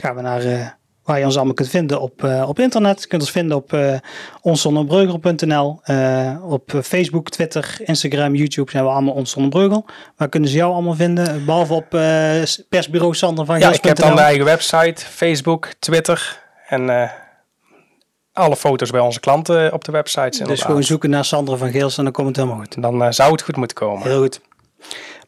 Gaan 0.01 0.14
we 0.14 0.20
naar 0.20 0.76
waar 1.09 1.19
je 1.19 1.25
ons 1.25 1.37
allemaal 1.37 1.55
kunt 1.55 1.69
vinden 1.69 2.01
op, 2.01 2.23
uh, 2.23 2.49
op 2.49 2.59
internet. 2.59 3.03
Je 3.03 3.09
kunt 3.09 3.23
ons 3.23 3.31
vinden 3.31 3.57
op 3.57 3.73
uh, 3.73 3.95
onszonderbreugel.nl. 4.41 5.81
Uh, 5.85 6.53
op 6.53 6.73
Facebook, 6.83 7.31
Twitter, 7.31 7.77
Instagram, 7.85 8.35
YouTube 8.35 8.71
zijn 8.71 8.85
we 8.85 8.91
allemaal 8.91 9.15
Ons 9.15 9.31
Zonnebreugel. 9.31 9.85
Waar 10.17 10.29
kunnen 10.29 10.49
ze 10.49 10.57
jou 10.57 10.73
allemaal 10.73 10.95
vinden? 10.95 11.45
Behalve 11.45 11.75
op 11.75 11.89
persbureau 12.69 13.15
Sander 13.15 13.45
van 13.45 13.59
Ja, 13.59 13.73
ik 13.73 13.85
heb 13.85 13.97
dan 13.97 14.15
de 14.15 14.21
eigen 14.21 14.45
website, 14.45 15.05
Facebook, 15.05 15.73
Twitter 15.79 16.41
en 16.69 17.11
alle 18.33 18.57
foto's 18.57 18.91
bij 18.91 19.01
onze 19.01 19.21
klanten 19.21 19.73
op 19.73 19.85
de 19.85 19.93
websites. 19.93 20.39
Dus 20.39 20.63
gewoon 20.63 20.83
zoeken 20.83 21.11
naar 21.11 21.25
Sander 21.25 21.59
van 21.59 21.71
Geels 21.71 21.99
en 21.99 22.05
dan 22.05 22.13
komt 22.13 22.29
het 22.29 22.37
helemaal 22.37 22.59
goed. 22.59 22.83
Dan 22.83 23.13
zou 23.15 23.33
het 23.33 23.43
goed 23.43 23.57
moeten 23.57 23.77
komen. 23.77 24.09
Heel 24.09 24.21
goed. 24.21 24.41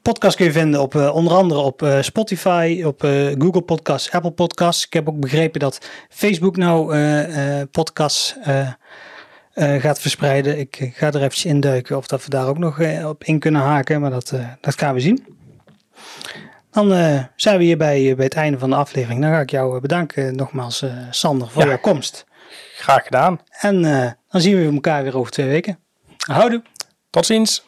Podcast 0.03 0.37
kun 0.37 0.45
je 0.45 0.53
vinden 0.53 0.81
op 0.81 0.95
uh, 0.95 1.15
onder 1.15 1.33
andere 1.33 1.61
op 1.61 1.83
uh, 1.83 2.03
Spotify, 2.03 2.83
op 2.87 3.05
uh, 3.05 3.35
Google 3.39 3.61
Podcasts, 3.61 4.11
Apple 4.11 4.31
Podcasts. 4.31 4.87
Ik 4.87 4.93
heb 4.93 5.09
ook 5.09 5.21
begrepen 5.21 5.61
dat 5.61 5.89
Facebook 6.09 6.57
nou 6.57 6.97
podcasts 7.67 8.37
gaat 9.55 10.01
verspreiden. 10.01 10.59
Ik 10.59 10.91
ga 10.95 11.07
er 11.07 11.17
eventjes 11.17 11.45
induiken 11.45 11.97
of 11.97 12.07
dat 12.07 12.25
we 12.25 12.31
daar 12.31 12.47
ook 12.47 12.59
nog 12.59 12.81
op 13.05 13.25
in 13.25 13.39
kunnen 13.39 13.61
haken, 13.61 14.01
maar 14.01 14.11
dat, 14.11 14.35
dat 14.61 14.79
gaan 14.79 14.95
we 14.95 15.01
zien. 15.01 15.27
Dan 16.71 16.89
zijn 17.37 17.59
we 17.59 17.65
hier 17.65 17.77
bij, 17.77 18.15
bij 18.17 18.25
het 18.25 18.35
einde 18.35 18.59
van 18.59 18.71
de 18.71 18.77
aflevering. 18.77 19.21
Dan 19.21 19.31
ga 19.31 19.41
ik 19.41 19.51
jou 19.51 19.81
bedanken 19.81 20.37
nogmaals, 20.37 20.85
Sander, 21.11 21.49
voor 21.49 21.63
ja. 21.63 21.69
jouw 21.69 21.81
komst. 21.81 22.25
Graag 22.75 23.03
gedaan. 23.03 23.41
En 23.61 23.83
dan 24.29 24.41
zien 24.41 24.57
we 24.57 24.73
elkaar 24.75 25.03
weer 25.03 25.17
over 25.17 25.33
twee 25.33 25.49
weken. 25.49 25.79
Houdoe. 26.17 26.63
Tot 27.11 27.27
ziens. 27.27 27.65